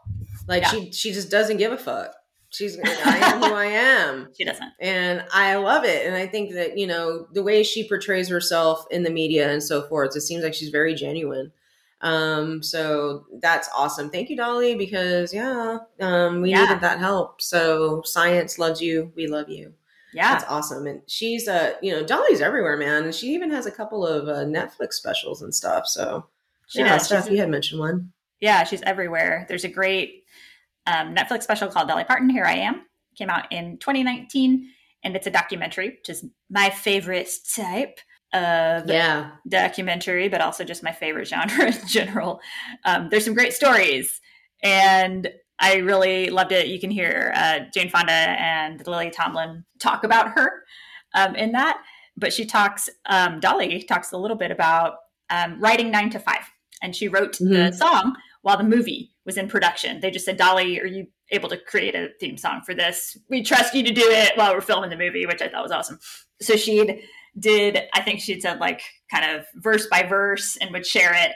Like 0.47 0.63
yeah. 0.63 0.69
she 0.69 0.91
she 0.91 1.11
just 1.13 1.29
doesn't 1.29 1.57
give 1.57 1.71
a 1.71 1.77
fuck. 1.77 2.13
She's 2.49 2.79
I 2.79 3.17
am 3.17 3.39
who 3.39 3.53
I 3.53 3.65
am. 3.65 4.29
She 4.37 4.45
doesn't. 4.45 4.71
And 4.79 5.23
I 5.33 5.55
love 5.55 5.83
it. 5.83 6.05
And 6.05 6.15
I 6.15 6.27
think 6.27 6.53
that, 6.53 6.77
you 6.77 6.87
know, 6.87 7.27
the 7.33 7.43
way 7.43 7.61
she 7.61 7.87
portrays 7.87 8.29
herself 8.29 8.85
in 8.89 9.03
the 9.03 9.09
media 9.09 9.51
and 9.51 9.61
so 9.61 9.83
forth, 9.83 10.15
it 10.15 10.21
seems 10.21 10.43
like 10.43 10.53
she's 10.53 10.69
very 10.69 10.95
genuine. 10.95 11.51
Um, 12.01 12.63
so 12.63 13.25
that's 13.41 13.69
awesome. 13.75 14.09
Thank 14.09 14.29
you, 14.29 14.37
Dolly, 14.37 14.75
because 14.75 15.33
yeah, 15.33 15.79
um, 15.99 16.41
we 16.41 16.51
yeah. 16.51 16.63
needed 16.63 16.81
that 16.81 16.99
help. 16.99 17.41
So 17.41 18.01
science 18.05 18.57
loves 18.57 18.81
you. 18.81 19.11
We 19.15 19.27
love 19.27 19.49
you. 19.49 19.73
Yeah. 20.13 20.33
That's 20.33 20.45
awesome. 20.49 20.87
And 20.87 21.01
she's 21.07 21.47
uh, 21.47 21.73
you 21.81 21.91
know, 21.91 22.05
Dolly's 22.05 22.39
everywhere, 22.39 22.77
man. 22.77 23.03
And 23.03 23.13
she 23.13 23.33
even 23.33 23.51
has 23.51 23.65
a 23.65 23.71
couple 23.71 24.05
of 24.05 24.27
uh, 24.29 24.45
Netflix 24.45 24.93
specials 24.93 25.41
and 25.41 25.53
stuff. 25.53 25.85
So 25.85 26.27
she 26.67 26.79
yeah. 26.79 26.97
Steph, 26.97 27.29
you 27.29 27.37
had 27.37 27.49
mentioned 27.49 27.79
one. 27.81 28.13
Yeah, 28.39 28.63
she's 28.63 28.83
everywhere. 28.83 29.45
There's 29.49 29.63
a 29.63 29.69
great 29.69 30.23
um, 30.87 31.13
Netflix 31.13 31.43
special 31.43 31.67
called 31.67 31.87
Dolly 31.87 32.05
Parton, 32.05 32.29
Here 32.29 32.45
I 32.45 32.55
Am. 32.55 32.85
Came 33.17 33.29
out 33.29 33.51
in 33.51 33.77
2019, 33.77 34.69
and 35.03 35.15
it's 35.15 35.27
a 35.27 35.31
documentary, 35.31 35.89
which 35.89 36.09
is 36.09 36.25
my 36.49 36.69
favorite 36.69 37.29
type 37.55 37.99
of 38.33 38.89
yeah. 38.89 39.31
documentary, 39.47 40.29
but 40.29 40.41
also 40.41 40.63
just 40.63 40.83
my 40.83 40.91
favorite 40.91 41.27
genre 41.29 41.67
in 41.67 41.87
general. 41.87 42.39
Um, 42.85 43.09
there's 43.11 43.25
some 43.25 43.33
great 43.33 43.53
stories, 43.53 44.21
and 44.63 45.29
I 45.59 45.77
really 45.77 46.29
loved 46.29 46.51
it. 46.51 46.67
You 46.67 46.79
can 46.79 46.91
hear 46.91 47.33
uh, 47.35 47.59
Jane 47.73 47.89
Fonda 47.89 48.11
and 48.11 48.85
Lily 48.87 49.09
Tomlin 49.09 49.65
talk 49.79 50.03
about 50.03 50.29
her 50.29 50.63
um, 51.15 51.35
in 51.35 51.51
that, 51.51 51.81
but 52.15 52.31
she 52.31 52.45
talks, 52.45 52.87
um, 53.07 53.39
Dolly 53.39 53.83
talks 53.83 54.11
a 54.11 54.17
little 54.17 54.37
bit 54.37 54.51
about 54.51 54.95
um, 55.29 55.59
writing 55.59 55.91
nine 55.91 56.09
to 56.11 56.19
five, 56.19 56.49
and 56.81 56.95
she 56.95 57.07
wrote 57.07 57.33
mm-hmm. 57.33 57.51
the 57.51 57.71
song 57.73 58.15
while 58.41 58.57
the 58.57 58.63
movie 58.63 59.11
was 59.27 59.37
in 59.37 59.47
production. 59.47 59.99
They 59.99 60.09
just 60.09 60.25
said, 60.25 60.37
Dolly, 60.37 60.79
are 60.79 60.87
you 60.87 61.05
able 61.31 61.49
to 61.49 61.57
create 61.57 61.93
a 61.93 62.07
theme 62.19 62.37
song 62.37 62.61
for 62.65 62.73
this? 62.73 63.15
We 63.29 63.43
trust 63.43 63.75
you 63.75 63.83
to 63.83 63.93
do 63.93 64.09
it 64.09 64.35
while 64.35 64.53
we're 64.53 64.61
filming 64.61 64.89
the 64.89 64.97
movie, 64.97 65.27
which 65.27 65.41
I 65.41 65.49
thought 65.49 65.61
was 65.61 65.71
awesome. 65.71 65.99
So 66.41 66.55
she 66.55 67.03
did, 67.37 67.81
I 67.93 68.01
think 68.01 68.21
she'd 68.21 68.41
said 68.41 68.59
like 68.59 68.81
kind 69.11 69.35
of 69.35 69.45
verse 69.55 69.85
by 69.87 70.03
verse 70.03 70.57
and 70.57 70.71
would 70.71 70.85
share 70.85 71.13
it 71.13 71.33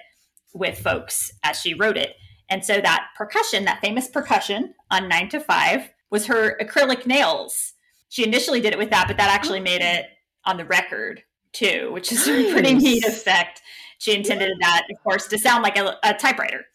with 0.54 0.80
folks 0.80 1.32
as 1.44 1.60
she 1.60 1.74
wrote 1.74 1.98
it. 1.98 2.16
And 2.50 2.66
so 2.66 2.80
that 2.82 3.08
percussion, 3.18 3.66
that 3.66 3.82
famous 3.82 4.08
percussion 4.08 4.74
on 4.90 5.10
nine 5.10 5.30
to 5.30 5.40
five, 5.40 5.90
was 6.10 6.26
her 6.26 6.58
acrylic 6.60 7.06
nails. 7.06 7.74
She 8.10 8.26
initially 8.26 8.62
did 8.62 8.74
it 8.74 8.80
with 8.80 8.90
that, 8.90 9.08
but 9.08 9.18
that 9.18 9.30
actually 9.30 9.60
oh. 9.60 9.64
made 9.64 9.82
it 9.82 10.06
on 10.46 10.58
the 10.58 10.66
record 10.66 11.24
too, 11.54 11.90
which 11.92 12.12
is 12.12 12.26
nice. 12.26 12.50
a 12.50 12.52
pretty 12.54 12.74
neat 12.74 13.06
effect. 13.06 13.62
She 14.00 14.16
intended 14.16 14.52
that, 14.62 14.88
of 14.90 15.04
course, 15.04 15.28
to 15.28 15.38
sound 15.38 15.64
like 15.64 15.78
a, 15.78 15.96
a 16.04 16.14
typewriter. 16.14 16.66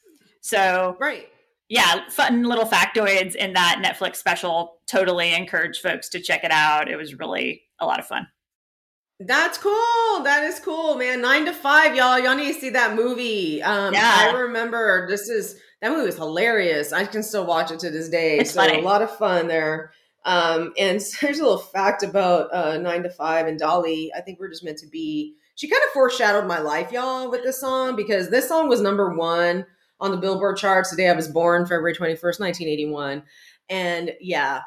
So, 0.46 0.96
right. 1.00 1.28
Yeah, 1.68 2.08
fun 2.08 2.44
little 2.44 2.66
factoids 2.66 3.34
in 3.34 3.54
that 3.54 3.82
Netflix 3.84 4.16
special. 4.16 4.76
Totally 4.86 5.34
encourage 5.34 5.80
folks 5.80 6.08
to 6.10 6.20
check 6.20 6.44
it 6.44 6.52
out. 6.52 6.88
It 6.88 6.94
was 6.94 7.18
really 7.18 7.62
a 7.80 7.86
lot 7.86 7.98
of 7.98 8.06
fun. 8.06 8.28
That's 9.18 9.58
cool. 9.58 10.22
That 10.22 10.44
is 10.44 10.60
cool, 10.60 10.94
man. 10.94 11.20
Nine 11.20 11.46
to 11.46 11.52
five, 11.52 11.96
y'all. 11.96 12.20
Y'all 12.20 12.36
need 12.36 12.54
to 12.54 12.60
see 12.60 12.70
that 12.70 12.94
movie. 12.94 13.60
Um, 13.60 13.92
yeah. 13.92 14.14
I 14.20 14.38
remember 14.38 15.08
this 15.08 15.28
is 15.28 15.58
that 15.82 15.90
movie 15.90 16.06
was 16.06 16.16
hilarious. 16.16 16.92
I 16.92 17.06
can 17.06 17.24
still 17.24 17.44
watch 17.44 17.72
it 17.72 17.80
to 17.80 17.90
this 17.90 18.08
day. 18.08 18.38
It's 18.38 18.52
so 18.52 18.60
funny. 18.60 18.78
a 18.78 18.82
lot 18.82 19.02
of 19.02 19.10
fun 19.16 19.48
there. 19.48 19.90
Um, 20.24 20.74
and 20.78 21.00
there's 21.20 21.40
a 21.40 21.42
little 21.42 21.58
fact 21.58 22.04
about 22.04 22.54
uh, 22.54 22.78
nine 22.78 23.02
to 23.02 23.10
five 23.10 23.48
and 23.48 23.58
Dolly. 23.58 24.12
I 24.16 24.20
think 24.20 24.38
we're 24.38 24.50
just 24.50 24.64
meant 24.64 24.78
to 24.78 24.86
be. 24.86 25.34
She 25.56 25.68
kind 25.68 25.82
of 25.86 25.90
foreshadowed 25.92 26.46
my 26.46 26.60
life, 26.60 26.92
y'all, 26.92 27.30
with 27.30 27.42
this 27.42 27.58
song 27.58 27.96
because 27.96 28.30
this 28.30 28.46
song 28.46 28.68
was 28.68 28.80
number 28.80 29.12
one 29.16 29.66
on 30.00 30.10
the 30.10 30.16
Billboard 30.16 30.56
charts 30.56 30.90
the 30.90 30.96
day 30.96 31.08
I 31.08 31.12
was 31.12 31.28
born, 31.28 31.64
February 31.64 31.94
21st, 31.94 32.40
1981. 32.40 33.22
And 33.68 34.12
yeah, 34.20 34.62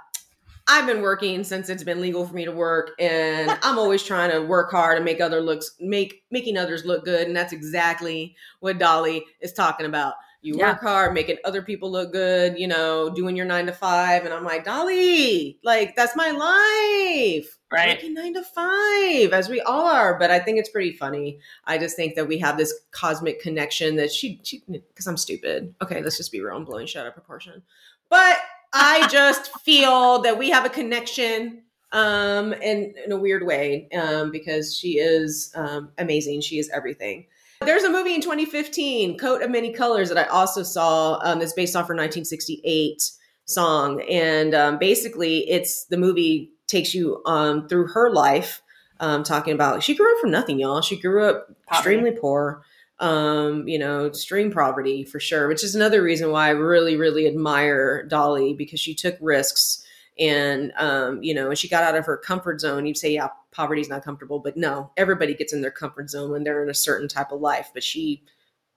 I've 0.68 0.86
been 0.86 1.02
working 1.02 1.44
since 1.44 1.68
it's 1.68 1.84
been 1.84 2.00
legal 2.00 2.28
for 2.28 2.34
me 2.36 2.46
to 2.46 2.52
work 2.52 2.92
and 3.00 3.58
I'm 3.64 3.80
always 3.80 4.04
trying 4.04 4.32
to 4.32 4.40
work 4.42 4.72
hard 4.72 4.98
and 4.98 5.06
make 5.06 5.20
other 5.20 5.42
looks 5.42 5.76
make 5.80 6.24
making 6.30 6.58
others 6.58 6.86
look 6.86 7.06
good 7.06 7.28
and 7.28 7.36
that's 7.36 7.54
exactly 7.54 8.36
what 8.60 8.78
Dolly 8.78 9.26
is 9.42 9.52
talking 9.52 9.88
about. 9.88 10.14
You 10.42 10.58
yeah. 10.58 10.72
work 10.72 10.82
hard, 10.82 11.14
making 11.14 11.38
other 11.44 11.62
people 11.62 11.92
look 11.92 12.14
good, 12.14 12.58
you 12.58 12.68
know, 12.68 13.10
doing 13.10 13.36
your 13.36 13.46
9 13.46 13.66
to 13.66 13.74
5 13.74 14.26
and 14.26 14.34
I'm 14.34 14.46
like, 14.46 14.66
"Dolly, 14.66 15.60
like 15.64 15.96
that's 15.96 16.16
my 16.16 16.32
life." 16.32 17.60
right. 17.72 17.90
Working 17.90 18.14
nine 18.14 18.34
to 18.34 18.44
five 18.44 19.34
as 19.34 19.50
we 19.50 19.62
all 19.62 19.86
are. 19.86 20.18
But 20.18 20.32
i 20.32 20.40
think 20.40 20.58
it's 20.58 20.70
pretty 20.70 20.94
funny. 20.94 21.40
I 21.66 21.78
just 21.78 21.96
think 21.96 22.16
that 22.16 22.28
we 22.28 22.38
have 22.40 22.58
this 22.58 22.74
cosmic 22.92 23.42
connection 23.42 23.96
that 23.98 24.12
she 24.12 24.42
because 24.68 25.08
i'm 25.08 25.18
stupid. 25.18 25.74
Okay 25.82 26.02
let's 26.02 26.18
just 26.18 26.32
be 26.32 26.42
real 26.42 26.56
i'm 26.56 26.66
blowing 26.66 26.88
shit 26.88 27.02
out 27.02 27.08
of 27.08 27.14
proportion. 27.14 27.62
But 28.10 28.38
i 28.74 29.08
just 29.12 29.54
feel 29.60 30.22
that 30.22 30.38
we 30.38 30.50
have 30.50 30.66
a 30.66 30.70
connection 30.70 31.64
um 31.92 32.54
in, 32.54 32.94
in 33.04 33.12
a 33.12 33.18
weird 33.18 33.44
way 33.44 33.90
um 33.98 34.32
because 34.32 34.76
she 34.78 35.00
is 35.00 35.52
um 35.56 35.92
amazing. 35.98 36.42
She 36.42 36.60
is 36.60 36.70
everything 36.70 37.28
there's 37.66 37.84
a 37.84 37.90
movie 37.90 38.16
in 38.16 38.22
2015 38.22 39.18
coat 39.18 39.42
of 39.42 39.52
many 39.52 39.74
colors 39.74 40.10
that 40.10 40.18
i 40.18 40.26
also 40.30 40.64
saw 40.64 41.20
um 41.24 41.40
that's 41.40 41.54
based 41.54 41.76
off 41.76 41.88
her 41.88 41.94
1968 41.94 43.12
song 43.46 44.02
and 44.04 44.54
um, 44.54 44.78
basically 44.78 45.50
it's 45.50 45.86
the 45.86 45.98
movie 45.98 46.52
takes 46.70 46.94
you 46.94 47.22
um, 47.26 47.68
through 47.68 47.88
her 47.88 48.14
life, 48.14 48.62
um, 49.02 49.24
talking 49.24 49.54
about 49.54 49.84
she 49.84 49.96
grew 49.96 50.10
up 50.14 50.22
from 50.22 50.32
nothing, 50.32 50.60
y'all. 50.60 50.82
She 50.82 51.00
grew 51.00 51.26
up 51.26 51.48
poverty. 51.68 51.96
extremely 51.96 52.12
poor, 52.12 52.64
um, 53.00 53.68
you 53.68 53.80
know, 53.80 54.06
extreme 54.06 54.52
poverty 54.52 55.04
for 55.04 55.20
sure, 55.20 55.48
which 55.48 55.64
is 55.64 55.76
another 55.76 56.02
reason 56.02 56.32
why 56.32 56.48
I 56.48 56.52
really, 56.52 56.96
really 56.96 57.28
admire 57.28 58.06
Dolly 58.06 58.54
because 58.54 58.80
she 58.80 58.94
took 58.94 59.18
risks 59.20 59.84
and 60.20 60.72
um, 60.78 61.24
you 61.24 61.34
know, 61.34 61.50
and 61.50 61.58
she 61.58 61.70
got 61.70 61.84
out 61.84 61.96
of 61.96 62.06
her 62.06 62.18
comfort 62.18 62.60
zone. 62.62 62.86
You'd 62.86 62.98
say, 62.98 63.14
yeah, 63.14 63.30
poverty's 63.52 63.90
not 63.90 64.04
comfortable, 64.04 64.40
but 64.40 64.58
no, 64.58 64.92
everybody 64.98 65.34
gets 65.34 65.54
in 65.54 65.62
their 65.62 65.72
comfort 65.72 66.10
zone 66.10 66.32
when 66.32 66.44
they're 66.44 66.64
in 66.64 66.70
a 66.70 66.76
certain 66.76 67.08
type 67.08 67.32
of 67.32 67.42
life. 67.42 67.72
But 67.74 67.84
she, 67.84 68.24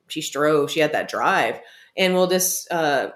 she 0.09 0.20
strove. 0.22 0.70
She 0.70 0.81
had 0.81 0.92
that 0.92 1.09
drive. 1.09 1.61
And 1.96 2.14
well, 2.14 2.26
this 2.26 2.66
uh, 2.70 3.11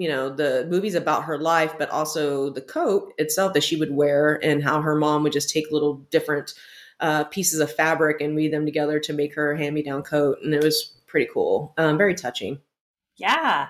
you 0.00 0.08
know 0.08 0.30
the 0.30 0.66
movie's 0.70 0.94
about 0.94 1.24
her 1.24 1.38
life 1.38 1.74
but 1.78 1.90
also 1.90 2.48
the 2.48 2.62
coat 2.62 3.12
itself 3.18 3.52
that 3.52 3.62
she 3.62 3.76
would 3.76 3.94
wear 3.94 4.42
and 4.42 4.64
how 4.64 4.80
her 4.80 4.96
mom 4.96 5.22
would 5.22 5.32
just 5.32 5.50
take 5.50 5.70
little 5.70 5.96
different 6.10 6.54
uh, 7.00 7.24
pieces 7.24 7.60
of 7.60 7.70
fabric 7.70 8.20
and 8.20 8.34
weave 8.34 8.50
them 8.50 8.64
together 8.64 8.98
to 8.98 9.12
make 9.12 9.34
her 9.34 9.54
hand-me-down 9.54 10.02
coat 10.02 10.38
and 10.42 10.54
it 10.54 10.64
was 10.64 10.94
pretty 11.06 11.28
cool 11.32 11.74
um, 11.76 11.98
very 11.98 12.14
touching 12.14 12.58
yeah 13.16 13.68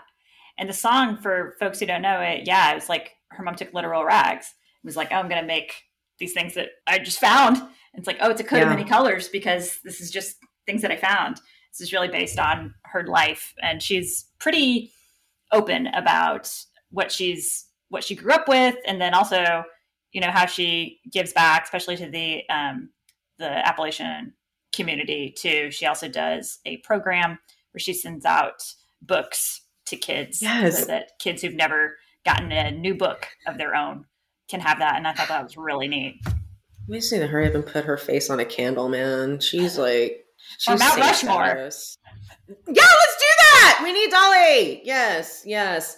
and 0.56 0.68
the 0.68 0.72
song 0.72 1.16
for 1.16 1.56
folks 1.58 1.80
who 1.80 1.86
don't 1.86 2.00
know 2.00 2.20
it 2.20 2.46
yeah 2.46 2.70
it 2.70 2.76
was 2.76 2.88
like 2.88 3.16
her 3.30 3.42
mom 3.42 3.54
took 3.54 3.72
literal 3.72 4.04
rags 4.04 4.46
it 4.82 4.86
was 4.86 4.96
like 4.96 5.08
oh 5.12 5.16
i'm 5.16 5.28
gonna 5.28 5.46
make 5.46 5.74
these 6.18 6.32
things 6.32 6.54
that 6.54 6.68
i 6.86 6.98
just 6.98 7.18
found 7.18 7.56
and 7.56 7.68
it's 7.94 8.06
like 8.06 8.18
oh 8.20 8.30
it's 8.30 8.40
a 8.40 8.44
coat 8.44 8.58
yeah. 8.58 8.62
of 8.64 8.68
many 8.68 8.84
colors 8.84 9.28
because 9.28 9.78
this 9.84 10.00
is 10.00 10.10
just 10.10 10.36
things 10.66 10.82
that 10.82 10.90
i 10.90 10.96
found 10.96 11.36
this 11.72 11.80
is 11.80 11.92
really 11.92 12.08
based 12.08 12.38
on 12.38 12.74
her 12.84 13.06
life 13.06 13.54
and 13.62 13.82
she's 13.82 14.26
pretty 14.38 14.92
open 15.52 15.86
about 15.88 16.52
what 16.90 17.10
she's 17.10 17.66
what 17.88 18.04
she 18.04 18.14
grew 18.14 18.32
up 18.32 18.48
with, 18.48 18.76
and 18.86 19.00
then 19.00 19.14
also 19.14 19.64
you 20.12 20.20
know 20.20 20.30
how 20.30 20.46
she 20.46 21.00
gives 21.12 21.32
back, 21.32 21.64
especially 21.64 21.96
to 21.96 22.08
the 22.08 22.42
um, 22.48 22.90
the 23.38 23.66
Appalachian 23.66 24.34
community 24.72 25.34
too. 25.36 25.70
She 25.70 25.86
also 25.86 26.08
does 26.08 26.58
a 26.64 26.78
program 26.78 27.38
where 27.72 27.80
she 27.80 27.92
sends 27.92 28.24
out 28.24 28.62
books 29.02 29.62
to 29.86 29.96
kids, 29.96 30.42
yes. 30.42 30.80
so 30.80 30.84
that 30.86 31.12
kids 31.18 31.42
who've 31.42 31.54
never 31.54 31.96
gotten 32.24 32.52
a 32.52 32.70
new 32.70 32.94
book 32.94 33.26
of 33.46 33.58
their 33.58 33.74
own 33.74 34.04
can 34.48 34.60
have 34.60 34.78
that. 34.80 34.96
And 34.96 35.06
I 35.06 35.12
thought 35.12 35.28
that 35.28 35.42
was 35.42 35.56
really 35.56 35.88
neat. 35.88 36.20
We 36.88 36.98
just 36.98 37.12
need 37.12 37.20
to 37.20 37.26
hurry 37.26 37.48
up 37.48 37.54
and 37.54 37.64
put 37.64 37.84
her 37.84 37.96
face 37.96 38.30
on 38.30 38.40
a 38.40 38.44
candle, 38.44 38.88
man. 38.88 39.38
She's 39.40 39.78
like, 39.78 40.24
she's 40.58 40.74
or 40.74 40.78
Mount 40.78 40.98
Rushmore. 40.98 41.46
Yeah, 41.46 41.64
let's 41.64 41.96
do 42.66 43.26
that. 43.38 43.80
We 43.84 43.92
need 43.92 44.10
Dolly. 44.10 44.80
Yes, 44.84 45.42
yes. 45.46 45.96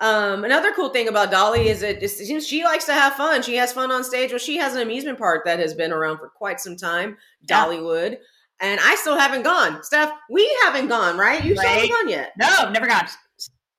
Um, 0.00 0.44
another 0.44 0.72
cool 0.72 0.90
thing 0.90 1.08
about 1.08 1.30
Dolly 1.30 1.68
is 1.68 1.80
that 1.80 2.02
it 2.02 2.08
seems 2.10 2.46
she 2.46 2.64
likes 2.64 2.84
to 2.86 2.92
have 2.92 3.14
fun. 3.14 3.42
She 3.42 3.56
has 3.56 3.72
fun 3.72 3.90
on 3.90 4.04
stage. 4.04 4.30
Well, 4.30 4.38
she 4.38 4.56
has 4.58 4.74
an 4.74 4.82
amusement 4.82 5.18
park 5.18 5.44
that 5.46 5.60
has 5.60 5.72
been 5.72 5.92
around 5.92 6.18
for 6.18 6.28
quite 6.28 6.60
some 6.60 6.76
time, 6.76 7.16
Yeah. 7.48 7.64
Dollywood. 7.64 8.18
And 8.60 8.80
I 8.82 8.96
still 8.96 9.16
haven't 9.18 9.42
gone. 9.42 9.82
Steph, 9.82 10.12
we 10.30 10.48
haven't 10.64 10.88
gone, 10.88 11.16
right? 11.16 11.42
You 11.44 11.56
still 11.56 11.68
haven't 11.68 11.90
gone 11.90 12.08
yet. 12.08 12.32
No, 12.38 12.70
never 12.70 12.86
gone. 12.86 13.06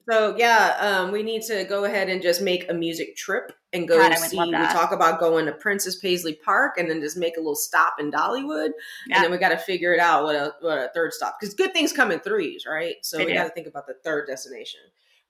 So 0.10 0.36
yeah, 0.38 0.76
um, 0.80 1.12
we 1.12 1.24
need 1.24 1.42
to 1.44 1.64
go 1.64 1.86
ahead 1.86 2.10
and 2.10 2.22
just 2.22 2.42
make 2.42 2.70
a 2.70 2.74
music 2.74 3.16
trip 3.16 3.52
and 3.74 3.88
go 3.88 3.98
God, 3.98 4.16
see. 4.18 4.38
We 4.40 4.52
talk 4.52 4.92
about 4.92 5.20
going 5.20 5.46
to 5.48 5.52
Prince's 5.52 5.96
Paisley 5.96 6.34
Park 6.34 6.78
and 6.78 6.90
then 6.90 7.02
just 7.02 7.18
make 7.18 7.38
a 7.38 7.40
little 7.40 7.56
stop 7.56 7.96
in 8.00 8.12
Dollywood, 8.12 8.70
Yeah. 9.08 9.16
and 9.16 9.24
then 9.24 9.32
we 9.32 9.38
got 9.38 9.50
to 9.50 9.58
figure 9.58 9.94
it 9.94 10.00
out 10.00 10.24
what 10.24 10.36
a 10.36 10.54
what 10.62 10.78
a 10.78 10.90
third 10.94 11.14
stop 11.14 11.38
because 11.40 11.56
good 11.56 11.74
things 11.74 11.92
come 11.92 12.12
in 12.12 12.20
threes, 12.20 12.66
right? 12.68 12.96
So 13.02 13.18
They 13.18 13.26
we 13.26 13.34
got 13.34 13.46
to 13.46 13.50
think 13.50 13.68
about 13.68 13.88
the 13.88 13.96
third 14.04 14.28
destination. 14.28 14.82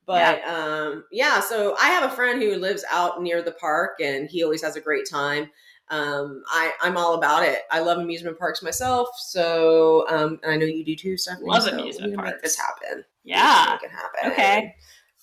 But 0.05 0.43
um, 0.47 1.05
yeah, 1.11 1.39
so 1.39 1.75
I 1.81 1.87
have 1.87 2.11
a 2.11 2.15
friend 2.15 2.39
who 2.41 2.55
lives 2.57 2.85
out 2.91 3.23
near 3.23 3.41
the 3.41 3.53
park, 3.53 3.99
and 3.99 4.29
he 4.29 4.43
always 4.43 4.61
has 4.61 4.75
a 4.75 4.81
great 4.81 5.09
time. 5.09 5.49
Um, 5.89 6.41
I 6.47 6.71
I'm 6.81 6.97
all 6.97 7.13
about 7.15 7.43
it. 7.43 7.59
I 7.71 7.79
love 7.79 7.99
amusement 7.99 8.39
parks 8.39 8.63
myself, 8.63 9.07
so 9.17 10.05
um, 10.09 10.39
and 10.43 10.51
I 10.53 10.57
know 10.57 10.65
you 10.65 10.83
do 10.83 10.95
too, 10.95 11.15
Stephanie. 11.17 11.47
Love 11.49 11.63
so 11.63 11.71
amusement 11.71 12.11
we 12.11 12.15
can 12.15 12.23
Make 12.25 12.31
parks. 12.33 12.41
this 12.43 12.57
happen. 12.57 13.03
Yeah. 13.23 13.77
make 13.81 13.83
it 13.83 13.95
happen. 13.95 14.31
Okay. 14.31 14.75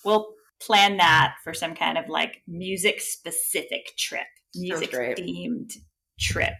We'll 0.05 0.35
plan 0.61 0.97
that 0.99 1.35
for 1.43 1.53
some 1.55 1.75
kind 1.75 1.99
of 1.99 2.09
like 2.09 2.43
music 2.47 3.01
specific 3.01 3.97
trip, 3.99 4.27
music 4.55 4.93
themed 4.93 5.73
trip. 6.21 6.55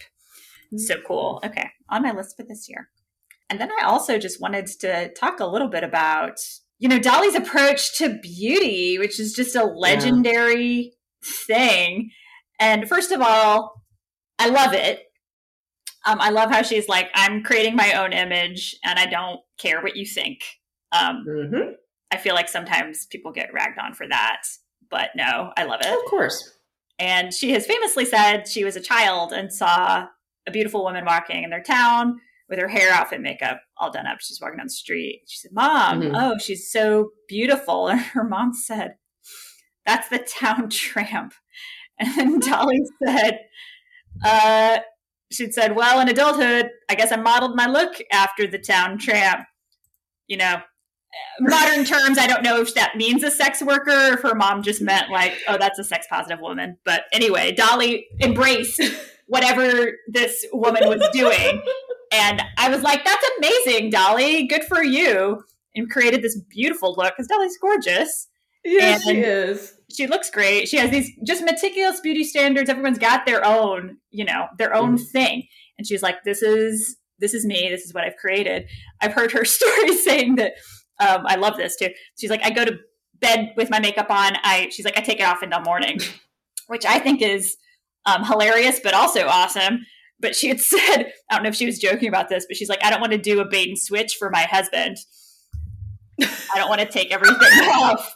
So 0.76 0.96
cool. 1.07 1.40
Okay. 1.44 1.70
On 1.90 2.03
my 2.03 2.12
list 2.12 2.36
for 2.36 2.42
this 2.44 2.68
year. 2.68 2.88
And 3.50 3.61
then 3.61 3.70
I 3.80 3.84
also 3.84 4.18
just 4.18 4.40
wanted 4.40 4.66
to 4.80 5.12
talk 5.12 5.38
a 5.40 5.46
little 5.46 5.68
bit 5.68 5.84
about, 5.84 6.38
you 6.78 6.88
know, 6.88 6.98
Dolly's 6.98 7.34
approach 7.34 7.98
to 7.98 8.18
beauty, 8.22 8.98
which 8.98 9.20
is 9.20 9.34
just 9.34 9.55
a 9.55 9.64
legendary 9.64 10.94
thing. 11.22 12.11
And 12.59 12.88
first 12.88 13.12
of 13.12 13.20
all, 13.20 13.81
I 14.43 14.49
love 14.49 14.72
it. 14.74 15.05
Um, 16.05 16.20
I 16.20 16.30
love 16.30 16.51
how 16.51 16.62
she's 16.62 16.88
like, 16.88 17.11
I'm 17.14 17.43
creating 17.43 17.76
my 17.76 17.93
own 17.93 18.12
image 18.12 18.76
and 18.84 18.99
I 18.99 19.07
don't 19.07 19.40
care 19.59 19.80
what 19.82 19.97
you 19.97 20.05
think. 20.05 20.40
Um, 20.90 21.24
Mhm. 21.26 21.74
I 22.11 22.16
feel 22.16 22.34
like 22.34 22.49
sometimes 22.49 23.07
people 23.07 23.32
get 23.32 23.53
ragged 23.55 23.78
on 23.78 23.95
for 23.95 24.07
that, 24.09 24.43
but 24.90 25.11
no, 25.16 25.53
I 25.57 25.64
love 25.64 25.80
it. 25.80 25.86
Of 25.93 26.05
course. 26.11 26.59
And 26.99 27.32
she 27.32 27.53
has 27.53 27.66
famously 27.66 28.05
said 28.05 28.47
she 28.49 28.64
was 28.64 28.76
a 28.76 28.80
child 28.80 29.32
and 29.32 29.53
saw 29.53 30.07
a 30.47 30.51
beautiful 30.51 30.84
woman 30.84 31.05
walking 31.05 31.43
in 31.45 31.51
their 31.51 31.62
town 31.62 32.20
with 32.49 32.59
her 32.59 32.68
hair, 32.68 32.90
outfit, 32.93 33.20
makeup 33.20 33.62
all 33.78 33.90
done 33.90 34.07
up. 34.07 34.20
She's 34.20 34.40
walking 34.40 34.59
down 34.59 34.66
the 34.66 34.70
street. 34.72 35.22
She 35.28 35.38
said, 35.38 35.53
Mom, 35.53 36.03
Mhm. 36.03 36.12
oh, 36.14 36.36
she's 36.38 36.70
so 36.70 37.12
beautiful. 37.28 37.88
And 37.88 38.01
her 38.01 38.24
mom 38.24 38.53
said, 38.53 38.97
That's 39.86 40.09
the 40.09 40.18
town 40.18 40.68
tramp. 40.70 41.32
And 41.99 42.14
then 42.16 42.38
Dolly 42.40 42.80
said, 43.05 43.38
uh, 44.24 44.78
She'd 45.30 45.54
said, 45.54 45.74
Well, 45.74 45.98
in 46.00 46.08
adulthood, 46.08 46.70
I 46.90 46.94
guess 46.94 47.10
I 47.10 47.16
modeled 47.16 47.56
my 47.56 47.66
look 47.66 47.94
after 48.12 48.46
the 48.46 48.58
town 48.58 48.98
tramp. 48.98 49.46
You 50.28 50.36
know, 50.36 50.60
modern 51.40 51.84
terms, 51.84 52.18
I 52.18 52.26
don't 52.26 52.42
know 52.42 52.60
if 52.60 52.74
that 52.74 52.96
means 52.96 53.22
a 53.22 53.30
sex 53.30 53.62
worker, 53.62 53.90
or 53.90 54.14
if 54.14 54.20
her 54.22 54.34
mom 54.34 54.62
just 54.62 54.80
meant 54.82 55.10
like, 55.10 55.34
oh, 55.48 55.56
that's 55.58 55.78
a 55.78 55.84
sex 55.84 56.06
positive 56.08 56.40
woman. 56.40 56.76
But 56.84 57.04
anyway, 57.12 57.52
Dolly 57.52 58.06
embraced 58.20 58.80
whatever 59.26 59.92
this 60.08 60.44
woman 60.52 60.88
was 60.88 61.06
doing. 61.12 61.62
And 62.12 62.42
I 62.58 62.68
was 62.68 62.82
like, 62.82 63.04
that's 63.04 63.24
amazing, 63.38 63.88
Dolly. 63.90 64.46
Good 64.46 64.64
for 64.64 64.82
you. 64.82 65.42
And 65.74 65.90
created 65.90 66.20
this 66.22 66.38
beautiful 66.38 66.94
look 66.98 67.14
because 67.16 67.26
Dolly's 67.26 67.56
gorgeous. 67.56 68.28
Yes, 68.64 69.06
And- 69.06 69.16
she 69.16 69.22
is. 69.22 69.74
She 69.95 70.07
looks 70.07 70.30
great. 70.30 70.68
She 70.68 70.76
has 70.78 70.90
these 70.90 71.11
just 71.26 71.45
meticulous 71.45 72.01
beauty 72.01 72.24
standards. 72.24 72.70
Everyone's 72.70 72.99
got 72.99 73.26
their 73.26 73.45
own, 73.45 73.99
you 74.11 74.24
know, 74.24 74.47
their 74.59 74.74
own 74.74 74.97
thing. 74.99 75.45
And 75.78 75.86
she's 75.86 76.03
like, 76.03 76.22
this 76.24 76.43
is 76.43 76.97
this 77.18 77.34
is 77.34 77.45
me. 77.47 77.68
This 77.70 77.82
is 77.82 77.95
what 77.95 78.05
I've 78.05 78.16
created. 78.16 78.68
I've 79.01 79.12
heard 79.12 79.32
her 79.32 79.45
story 79.47 79.97
saying 79.97 80.36
that 80.36 80.55
um, 81.01 81.24
I 81.26 81.36
love 81.36 81.57
this 81.57 81.76
too. 81.76 81.90
She's 82.18 82.30
like, 82.30 82.45
I 82.45 82.51
go 82.51 82.64
to 82.64 82.78
bed 83.20 83.53
with 83.57 83.70
my 83.70 83.80
makeup 83.80 84.11
on. 84.11 84.36
I 84.43 84.68
she's 84.70 84.84
like, 84.84 84.99
I 84.99 85.01
take 85.01 85.20
it 85.20 85.24
off 85.24 85.43
in 85.43 85.51
the 85.51 85.61
morning, 85.61 86.01
which 86.66 86.84
I 86.84 86.99
think 86.99 87.22
is 87.22 87.57
um, 88.07 88.24
hilarious, 88.24 88.80
but 88.82 88.95
also 88.95 89.26
awesome. 89.26 89.86
But 90.20 90.36
she 90.36 90.49
had 90.49 90.61
said, 90.61 91.12
I 91.30 91.34
don't 91.34 91.43
know 91.43 91.49
if 91.49 91.57
she 91.57 91.66
was 91.66 91.78
joking 91.78 92.09
about 92.09 92.28
this, 92.28 92.47
but 92.47 92.57
she's 92.57 92.68
like, 92.68 92.84
I 92.84 92.90
don't 92.90 93.01
want 93.01 93.12
to 93.12 93.18
do 93.18 93.40
a 93.40 93.45
bait 93.45 93.68
and 93.68 93.78
switch 93.78 94.16
for 94.16 94.30
my 94.30 94.43
husband. 94.43 94.99
I 96.20 96.57
don't 96.57 96.68
want 96.68 96.80
to 96.80 96.86
take 96.86 97.11
everything 97.11 97.38
off 97.38 98.14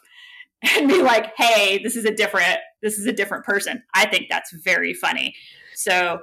and 0.76 0.88
be 0.88 1.02
like, 1.02 1.32
hey, 1.36 1.78
this 1.82 1.96
is 1.96 2.04
a 2.04 2.10
different, 2.14 2.58
this 2.82 2.98
is 2.98 3.06
a 3.06 3.12
different 3.12 3.44
person. 3.44 3.82
I 3.94 4.06
think 4.06 4.26
that's 4.30 4.52
very 4.64 4.94
funny. 4.94 5.34
So 5.74 6.20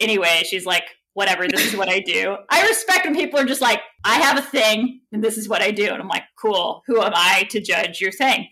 anyway, 0.00 0.42
she's 0.44 0.64
like, 0.66 0.84
whatever, 1.12 1.46
this 1.46 1.66
is 1.66 1.76
what 1.76 1.88
I 1.88 2.00
do. 2.00 2.36
I 2.50 2.66
respect 2.66 3.04
when 3.04 3.14
people 3.14 3.38
are 3.38 3.44
just 3.44 3.60
like, 3.60 3.80
I 4.02 4.16
have 4.16 4.38
a 4.38 4.42
thing 4.42 5.00
and 5.12 5.22
this 5.22 5.38
is 5.38 5.48
what 5.48 5.62
I 5.62 5.70
do. 5.70 5.86
And 5.86 6.00
I'm 6.02 6.08
like, 6.08 6.24
cool, 6.40 6.82
who 6.86 7.00
am 7.00 7.12
I 7.14 7.46
to 7.50 7.60
judge 7.60 8.00
your 8.00 8.10
thing? 8.10 8.48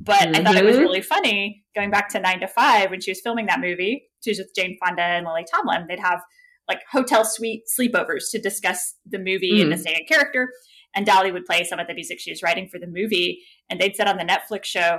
But 0.00 0.34
I 0.36 0.42
thought 0.42 0.56
it 0.56 0.64
was 0.64 0.76
Mhm. 0.76 0.80
really 0.80 1.00
funny 1.02 1.62
going 1.76 1.90
back 1.92 2.08
to 2.10 2.18
nine 2.18 2.40
to 2.40 2.48
five 2.48 2.90
when 2.90 3.00
she 3.00 3.12
was 3.12 3.20
filming 3.20 3.46
that 3.46 3.60
movie. 3.60 4.08
She 4.24 4.30
was 4.30 4.38
with 4.38 4.52
Jane 4.56 4.76
Fonda 4.84 5.02
and 5.02 5.24
Lily 5.26 5.44
Tomlin. 5.54 5.86
They'd 5.88 6.00
have 6.00 6.22
like 6.68 6.80
hotel 6.90 7.24
suite 7.24 7.64
sleepovers 7.78 8.30
to 8.32 8.40
discuss 8.40 8.94
the 9.06 9.18
movie 9.18 9.60
and 9.60 9.70
the 9.72 9.76
stay 9.76 9.96
in 10.00 10.06
character. 10.06 10.50
And 10.94 11.06
Dolly 11.06 11.32
would 11.32 11.44
play 11.46 11.64
some 11.64 11.78
of 11.78 11.86
the 11.86 11.94
music 11.94 12.20
she 12.20 12.30
was 12.30 12.42
writing 12.42 12.68
for 12.68 12.78
the 12.78 12.86
movie. 12.86 13.40
And 13.70 13.80
they'd 13.80 13.96
said 13.96 14.08
on 14.08 14.18
the 14.18 14.24
Netflix 14.24 14.64
show, 14.64 14.98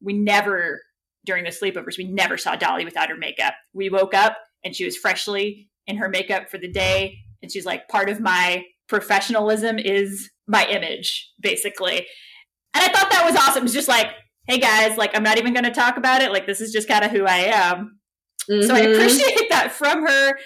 we 0.00 0.14
never, 0.14 0.80
during 1.24 1.44
the 1.44 1.50
sleepovers, 1.50 1.98
we 1.98 2.04
never 2.04 2.36
saw 2.38 2.56
Dolly 2.56 2.84
without 2.84 3.08
her 3.10 3.16
makeup. 3.16 3.54
We 3.72 3.90
woke 3.90 4.14
up 4.14 4.36
and 4.64 4.74
she 4.74 4.84
was 4.84 4.96
freshly 4.96 5.68
in 5.86 5.96
her 5.96 6.08
makeup 6.08 6.48
for 6.50 6.58
the 6.58 6.70
day. 6.70 7.18
And 7.42 7.52
she's 7.52 7.66
like, 7.66 7.88
part 7.88 8.08
of 8.08 8.20
my 8.20 8.64
professionalism 8.88 9.78
is 9.78 10.30
my 10.46 10.66
image, 10.66 11.30
basically. 11.40 12.06
And 12.74 12.84
I 12.84 12.88
thought 12.88 13.10
that 13.10 13.24
was 13.24 13.36
awesome. 13.36 13.64
It's 13.64 13.74
just 13.74 13.88
like, 13.88 14.08
hey 14.46 14.58
guys, 14.58 14.96
like, 14.96 15.16
I'm 15.16 15.22
not 15.22 15.38
even 15.38 15.52
going 15.52 15.64
to 15.64 15.70
talk 15.70 15.96
about 15.96 16.22
it. 16.22 16.32
Like, 16.32 16.46
this 16.46 16.60
is 16.60 16.72
just 16.72 16.88
kind 16.88 17.04
of 17.04 17.10
who 17.10 17.24
I 17.26 17.38
am. 17.38 17.98
So 18.46 18.74
I 18.74 18.80
Mhm. 18.82 18.94
appreciate 18.94 19.48
that 19.50 19.72
from 19.72 20.06
her. 20.06 20.38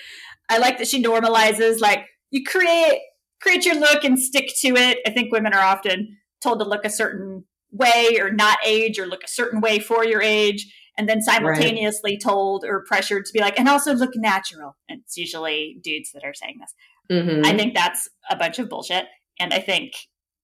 I 0.49 0.59
like 0.59 0.79
that 0.79 0.87
she 0.89 1.03
normalizes 1.03 1.81
like 1.81 2.07
you 2.31 2.45
create 2.45 3.01
create 3.41 3.64
your 3.64 3.76
look 3.76 4.05
and 4.05 4.18
stick 4.18 4.51
to 4.61 4.68
it. 4.76 4.99
I 5.07 5.11
think 5.11 5.32
women 5.32 5.55
are 5.55 5.64
often 5.64 6.16
told 6.43 6.59
to 6.61 6.64
look 6.64 6.84
a 6.84 6.91
certain 6.91 7.45
way 7.70 8.18
or 8.20 8.30
not 8.30 8.59
age 8.64 8.99
or 8.99 9.07
look 9.07 9.24
a 9.24 9.28
certain 9.28 9.61
way 9.61 9.78
for 9.78 10.05
your 10.05 10.22
age 10.22 10.72
and 10.97 11.09
then 11.09 11.20
simultaneously 11.22 12.18
told 12.18 12.64
or 12.64 12.84
pressured 12.86 13.24
to 13.26 13.32
be 13.32 13.41
like 13.41 13.59
and 13.59 13.68
also 13.68 13.95
look 13.95 14.12
natural. 14.16 14.76
And 14.89 15.01
it's 15.05 15.16
usually 15.16 15.78
dudes 15.82 16.11
that 16.12 16.24
are 16.24 16.34
saying 16.34 16.59
this. 16.61 16.74
Mhm. 17.11 17.47
I 17.47 17.57
think 17.57 17.74
that's 17.74 18.09
a 18.30 18.36
bunch 18.36 18.59
of 18.59 18.68
bullshit. 18.68 19.07
And 19.39 19.55
I 19.55 19.61
think 19.61 19.93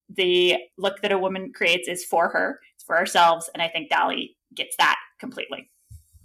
the 0.09 0.57
look 0.79 1.01
that 1.03 1.13
a 1.13 1.19
woman 1.19 1.53
creates 1.53 1.89
is 1.89 2.05
for 2.05 2.29
her, 2.29 2.61
it's 2.75 2.85
for 2.85 2.97
ourselves. 2.97 3.51
And 3.55 3.63
I 3.63 3.69
think 3.69 3.91
Dolly 3.91 4.37
gets 4.55 4.77
that 4.77 4.97
completely. 5.19 5.71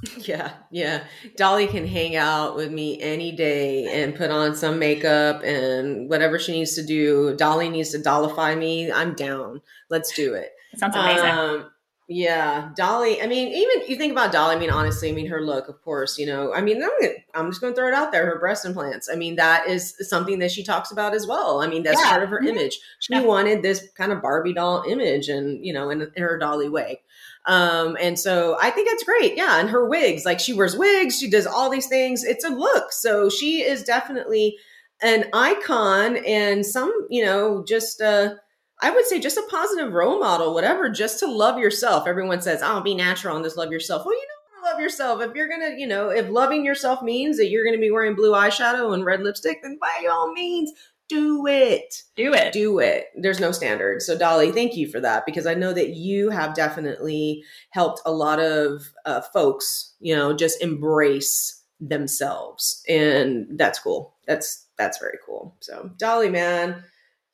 Yeah, 0.19 0.53
yeah. 0.71 1.03
Dolly 1.35 1.67
can 1.67 1.85
hang 1.85 2.15
out 2.15 2.55
with 2.55 2.71
me 2.71 3.01
any 3.01 3.31
day 3.33 3.85
and 4.01 4.15
put 4.15 4.31
on 4.31 4.55
some 4.55 4.79
makeup 4.79 5.43
and 5.43 6.09
whatever 6.09 6.39
she 6.39 6.53
needs 6.53 6.75
to 6.75 6.85
do. 6.85 7.35
Dolly 7.35 7.69
needs 7.69 7.89
to 7.91 7.97
dollify 8.01 8.55
me. 8.55 8.91
I'm 8.91 9.13
down. 9.13 9.61
Let's 9.89 10.13
do 10.13 10.33
it. 10.35 10.51
It 10.71 10.79
sounds 10.79 10.95
amazing. 10.95 11.25
Um, 11.29 11.71
yeah, 12.07 12.69
Dolly. 12.75 13.21
I 13.21 13.27
mean, 13.27 13.49
even 13.49 13.87
you 13.89 13.95
think 13.97 14.11
about 14.11 14.31
Dolly. 14.31 14.55
I 14.55 14.59
mean, 14.59 14.71
honestly, 14.71 15.09
I 15.09 15.11
mean 15.11 15.27
her 15.27 15.41
look, 15.41 15.67
of 15.67 15.81
course. 15.83 16.17
You 16.17 16.25
know, 16.27 16.53
I 16.53 16.61
mean, 16.61 16.81
I'm, 16.81 16.89
gonna- 17.01 17.13
I'm 17.35 17.49
just 17.51 17.61
going 17.61 17.73
to 17.73 17.77
throw 17.79 17.87
it 17.87 17.93
out 17.93 18.11
there. 18.11 18.25
Her 18.25 18.39
breast 18.39 18.65
implants. 18.65 19.09
I 19.11 19.15
mean, 19.15 19.35
that 19.35 19.67
is 19.67 19.95
something 20.09 20.39
that 20.39 20.49
she 20.51 20.63
talks 20.63 20.91
about 20.91 21.13
as 21.13 21.27
well. 21.27 21.61
I 21.61 21.67
mean, 21.67 21.83
that's 21.83 21.99
Yeah. 22.01 22.09
part 22.09 22.23
of 22.23 22.29
her 22.29 22.39
Mhm. 22.41 22.47
image. 22.47 22.79
She 22.99 23.13
Yeah. 23.13 23.21
wanted 23.23 23.61
this 23.61 23.87
kind 23.95 24.11
of 24.11 24.21
Barbie 24.21 24.53
doll 24.53 24.83
image, 24.87 25.27
and 25.29 25.63
you 25.63 25.73
know, 25.73 25.89
in, 25.89 26.01
in 26.15 26.23
her 26.23 26.37
Dolly 26.39 26.69
way. 26.69 27.01
Um, 27.45 27.97
and 27.99 28.19
so 28.19 28.57
I 28.61 28.69
think 28.69 28.89
that's 28.89 29.03
great. 29.03 29.35
Yeah, 29.35 29.59
and 29.59 29.69
her 29.69 29.87
wigs, 29.87 30.25
like 30.25 30.39
she 30.39 30.53
wears 30.53 30.77
wigs, 30.77 31.17
she 31.17 31.29
does 31.29 31.47
all 31.47 31.69
these 31.69 31.87
things. 31.87 32.23
It's 32.23 32.43
a 32.45 32.49
look. 32.49 32.91
So 32.91 33.29
she 33.29 33.61
is 33.61 33.83
definitely 33.83 34.57
an 35.01 35.25
icon 35.33 36.17
and 36.17 36.65
some, 36.65 36.93
you 37.09 37.23
know, 37.23 37.63
just 37.67 38.01
uh 38.01 38.35
I 38.81 38.91
would 38.91 39.05
say 39.05 39.19
just 39.19 39.37
a 39.37 39.47
positive 39.49 39.93
role 39.93 40.19
model, 40.19 40.53
whatever, 40.53 40.89
just 40.89 41.19
to 41.19 41.27
love 41.27 41.57
yourself. 41.59 42.07
Everyone 42.07 42.41
says, 42.41 42.61
I'll 42.61 42.77
"Oh, 42.79 42.81
be 42.81 42.95
natural 42.95 43.35
and 43.35 43.43
just 43.43 43.57
love 43.57 43.71
yourself." 43.71 44.05
Well, 44.05 44.15
you 44.15 44.27
know, 44.27 44.69
love 44.69 44.79
yourself. 44.79 45.21
If 45.21 45.35
you're 45.35 45.49
gonna, 45.49 45.75
you 45.77 45.87
know, 45.87 46.09
if 46.09 46.29
loving 46.29 46.63
yourself 46.63 47.01
means 47.01 47.37
that 47.37 47.49
you're 47.49 47.65
gonna 47.65 47.77
be 47.77 47.91
wearing 47.91 48.15
blue 48.15 48.31
eyeshadow 48.31 48.93
and 48.93 49.03
red 49.05 49.21
lipstick, 49.21 49.61
then 49.63 49.77
by 49.81 50.07
all 50.09 50.31
means, 50.31 50.71
do 51.09 51.47
it 51.47 52.03
Do 52.15 52.33
it. 52.33 52.53
do 52.53 52.79
it. 52.79 53.07
There's 53.15 53.39
no 53.39 53.51
standard. 53.51 54.01
So, 54.01 54.17
Dolly, 54.17 54.51
thank 54.51 54.77
you 54.77 54.87
for 54.87 54.99
that 55.01 55.25
because 55.25 55.45
I 55.45 55.55
know 55.55 55.73
that 55.73 55.89
you 55.89 56.29
have 56.29 56.53
definitely 56.53 57.43
helped 57.71 58.01
a 58.05 58.11
lot 58.11 58.39
of 58.39 58.93
uh, 59.05 59.21
folks, 59.33 59.95
you 59.99 60.15
know, 60.15 60.33
just 60.33 60.61
embrace 60.61 61.61
themselves, 61.79 62.83
and 62.87 63.47
that's 63.57 63.79
cool. 63.79 64.15
That's 64.27 64.67
that's 64.77 64.99
very 64.99 65.17
cool. 65.25 65.55
So, 65.59 65.91
Dolly, 65.97 66.29
man, 66.29 66.83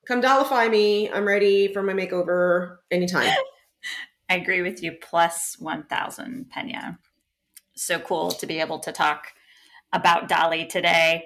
come 0.07 0.21
dollify 0.21 0.67
me. 0.69 1.09
I'm 1.11 1.25
ready 1.25 1.71
for 1.71 1.83
my 1.83 1.93
makeover 1.93 2.77
anytime. 2.91 3.33
I 4.29 4.35
agree 4.37 4.61
with 4.63 4.81
you. 4.81 4.93
Plus 5.01 5.55
1,000, 5.59 6.49
Pena. 6.49 6.97
So 7.75 7.99
cool 7.99 8.31
to 8.31 8.47
be 8.47 8.59
able 8.59 8.79
to 8.79 8.91
talk 8.91 9.27
about 9.93 10.27
Dolly 10.27 10.65
today. 10.65 11.25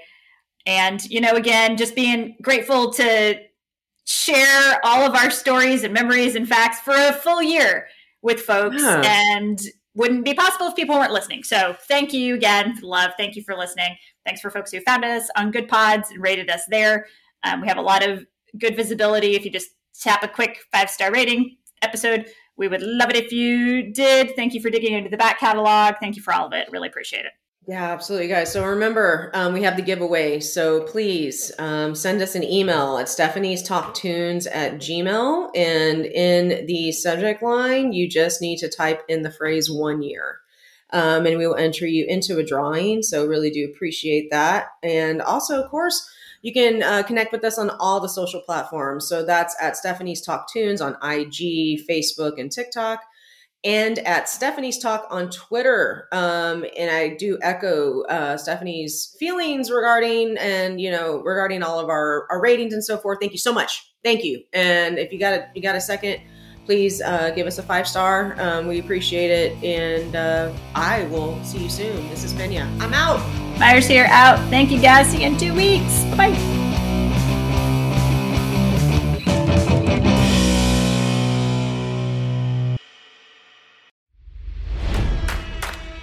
And, 0.70 1.04
you 1.10 1.20
know, 1.20 1.34
again, 1.34 1.78
just 1.78 1.96
being 1.96 2.36
grateful 2.44 2.94
to 2.94 3.40
share 4.06 4.80
all 4.84 5.02
of 5.02 5.16
our 5.16 5.32
stories 5.32 5.84
and 5.84 5.94
memories 5.94 6.36
and 6.36 6.48
facts 6.48 6.80
for 6.80 6.94
a 6.94 7.14
full 7.14 7.42
year 7.42 7.88
with 8.22 8.42
folks. 8.42 8.82
Yeah. 8.82 9.02
And 9.04 9.60
wouldn't 9.96 10.24
be 10.24 10.34
possible 10.34 10.68
if 10.68 10.76
people 10.76 10.96
weren't 10.96 11.12
listening. 11.12 11.44
So 11.44 11.76
thank 11.88 12.14
you 12.14 12.36
again 12.36 12.76
for 12.76 12.82
the 12.82 12.88
love. 12.88 13.12
Thank 13.18 13.36
you 13.36 13.44
for 13.44 13.56
listening. 13.58 13.98
Thanks 14.26 14.40
for 14.40 14.52
folks 14.52 14.72
who 14.72 14.80
found 14.82 15.04
us 15.04 15.30
on 15.36 15.52
Goodpods 15.52 16.12
and 16.12 16.22
rated 16.22 16.50
us 16.50 16.62
there. 16.70 17.08
Um, 17.44 17.62
we 17.62 17.68
have 17.68 17.78
a 17.78 17.82
lot 17.82 18.08
of 18.08 18.26
good 18.58 18.76
visibility. 18.76 19.36
If 19.36 19.44
you 19.44 19.52
just 19.52 19.70
tap 20.00 20.24
a 20.24 20.28
quick 20.28 20.60
five 20.72 20.90
star 20.90 21.12
rating 21.12 21.58
episode, 21.82 22.28
we 22.56 22.68
would 22.68 22.84
love 22.84 23.10
it 23.10 23.16
if 23.16 23.32
you 23.32 23.92
did. 23.92 24.36
Thank 24.36 24.54
you 24.54 24.62
for 24.62 24.70
digging 24.70 24.94
into 24.94 25.10
the 25.10 25.18
back 25.18 25.40
catalog. 25.40 25.96
Thank 26.00 26.16
you 26.16 26.22
for 26.22 26.34
all 26.34 26.46
of 26.46 26.54
it. 26.54 26.70
Really 26.72 26.88
appreciate 26.88 27.26
it. 27.26 27.32
Yeah, 27.70 27.92
absolutely, 27.92 28.30
guys. 28.30 28.52
So 28.52 28.66
remember, 28.66 29.30
um, 29.36 29.54
we 29.54 29.62
have 29.62 29.76
the 29.76 29.84
giveaway. 29.84 30.40
So 30.40 30.82
please 30.86 31.52
um, 31.60 31.94
send 31.94 32.20
us 32.20 32.34
an 32.34 32.44
email 32.44 32.98
at 32.98 33.08
Stephanie's 33.08 33.62
Talk 33.62 33.94
Tunes 33.94 34.48
at 34.48 34.78
Gmail. 34.78 35.52
And 35.56 36.08
in 36.08 36.66
the 36.66 36.92
subject 36.92 37.44
line, 37.44 37.94
you 37.94 38.10
just 38.10 38.42
need 38.42 38.58
to 38.58 38.70
type 38.70 39.04
in 39.08 39.22
the 39.22 39.30
phrase 39.30 39.70
one 39.70 40.02
year. 40.02 40.40
Um, 40.90 41.28
and 41.28 41.38
we 41.38 41.46
will 41.46 41.58
enter 41.58 41.86
you 41.86 42.08
into 42.08 42.40
a 42.40 42.44
drawing. 42.44 43.04
So 43.04 43.28
really 43.28 43.52
do 43.52 43.70
appreciate 43.72 44.32
that. 44.32 44.70
And 44.82 45.22
also, 45.22 45.62
of 45.62 45.70
course, 45.70 46.10
you 46.42 46.52
can 46.52 46.82
uh, 46.82 47.04
connect 47.04 47.32
with 47.32 47.44
us 47.44 47.60
on 47.60 47.70
all 47.80 48.00
the 48.00 48.10
social 48.10 48.42
platforms. 48.42 49.08
So 49.08 49.24
that's 49.24 49.56
at 49.62 49.78
Stephanie's 49.78 50.24
Talk 50.24 50.52
Tunes 50.52 50.82
on 50.82 50.98
IG, 51.04 51.86
Facebook, 51.88 52.40
and 52.40 52.52
TikTok 52.52 53.04
and 53.64 54.00
at 54.00 54.30
Stephanie's 54.30 54.78
Talk 54.78 55.08
on 55.10 55.30
Twitter. 55.30 56.08
Um, 56.12 56.66
and 56.78 56.90
I 56.90 57.16
do 57.16 57.38
echo 57.42 58.04
uh, 58.04 58.38
Stephanie's 58.38 59.16
feelings 59.20 59.70
regarding 59.72 60.38
and 60.38 60.80
you 60.80 60.92
know 60.92 61.22
regarding 61.22 61.64
all 61.64 61.80
of 61.80 61.90
our, 61.90 62.28
our 62.30 62.42
ratings 62.42 62.74
and 62.74 62.84
so 62.84 62.98
forth. 62.98 63.20
Thank 63.20 63.34
you 63.34 63.38
so 63.38 63.54
much. 63.54 63.94
Thank 64.04 64.24
you. 64.24 64.44
And 64.54 64.98
if 64.98 65.12
you 65.12 65.20
got 65.20 65.34
a 65.34 65.50
you 65.54 65.62
got 65.62 65.76
a 65.76 65.82
second, 65.82 66.22
please 66.66 67.02
uh, 67.02 67.32
give 67.32 67.48
us 67.48 67.58
a 67.58 67.64
five 67.64 67.88
star. 67.88 68.36
Um, 68.40 68.68
we 68.68 68.80
appreciate 68.80 69.32
it. 69.32 69.64
And 69.64 70.16
uh, 70.16 70.54
I 70.76 71.04
will 71.06 71.44
see 71.44 71.64
you 71.64 71.70
soon. 71.70 72.10
This 72.10 72.24
is 72.24 72.34
Pena. 72.34 72.70
I'm 72.80 72.94
out. 72.94 73.20
Myers 73.60 73.88
here. 73.88 74.08
Out. 74.10 74.40
Thank 74.50 74.72
you 74.72 74.80
guys. 74.80 75.08
See 75.08 75.22
you 75.22 75.28
in 75.28 75.38
two 75.38 75.54
weeks. 75.54 76.04
Bye. 76.16 76.69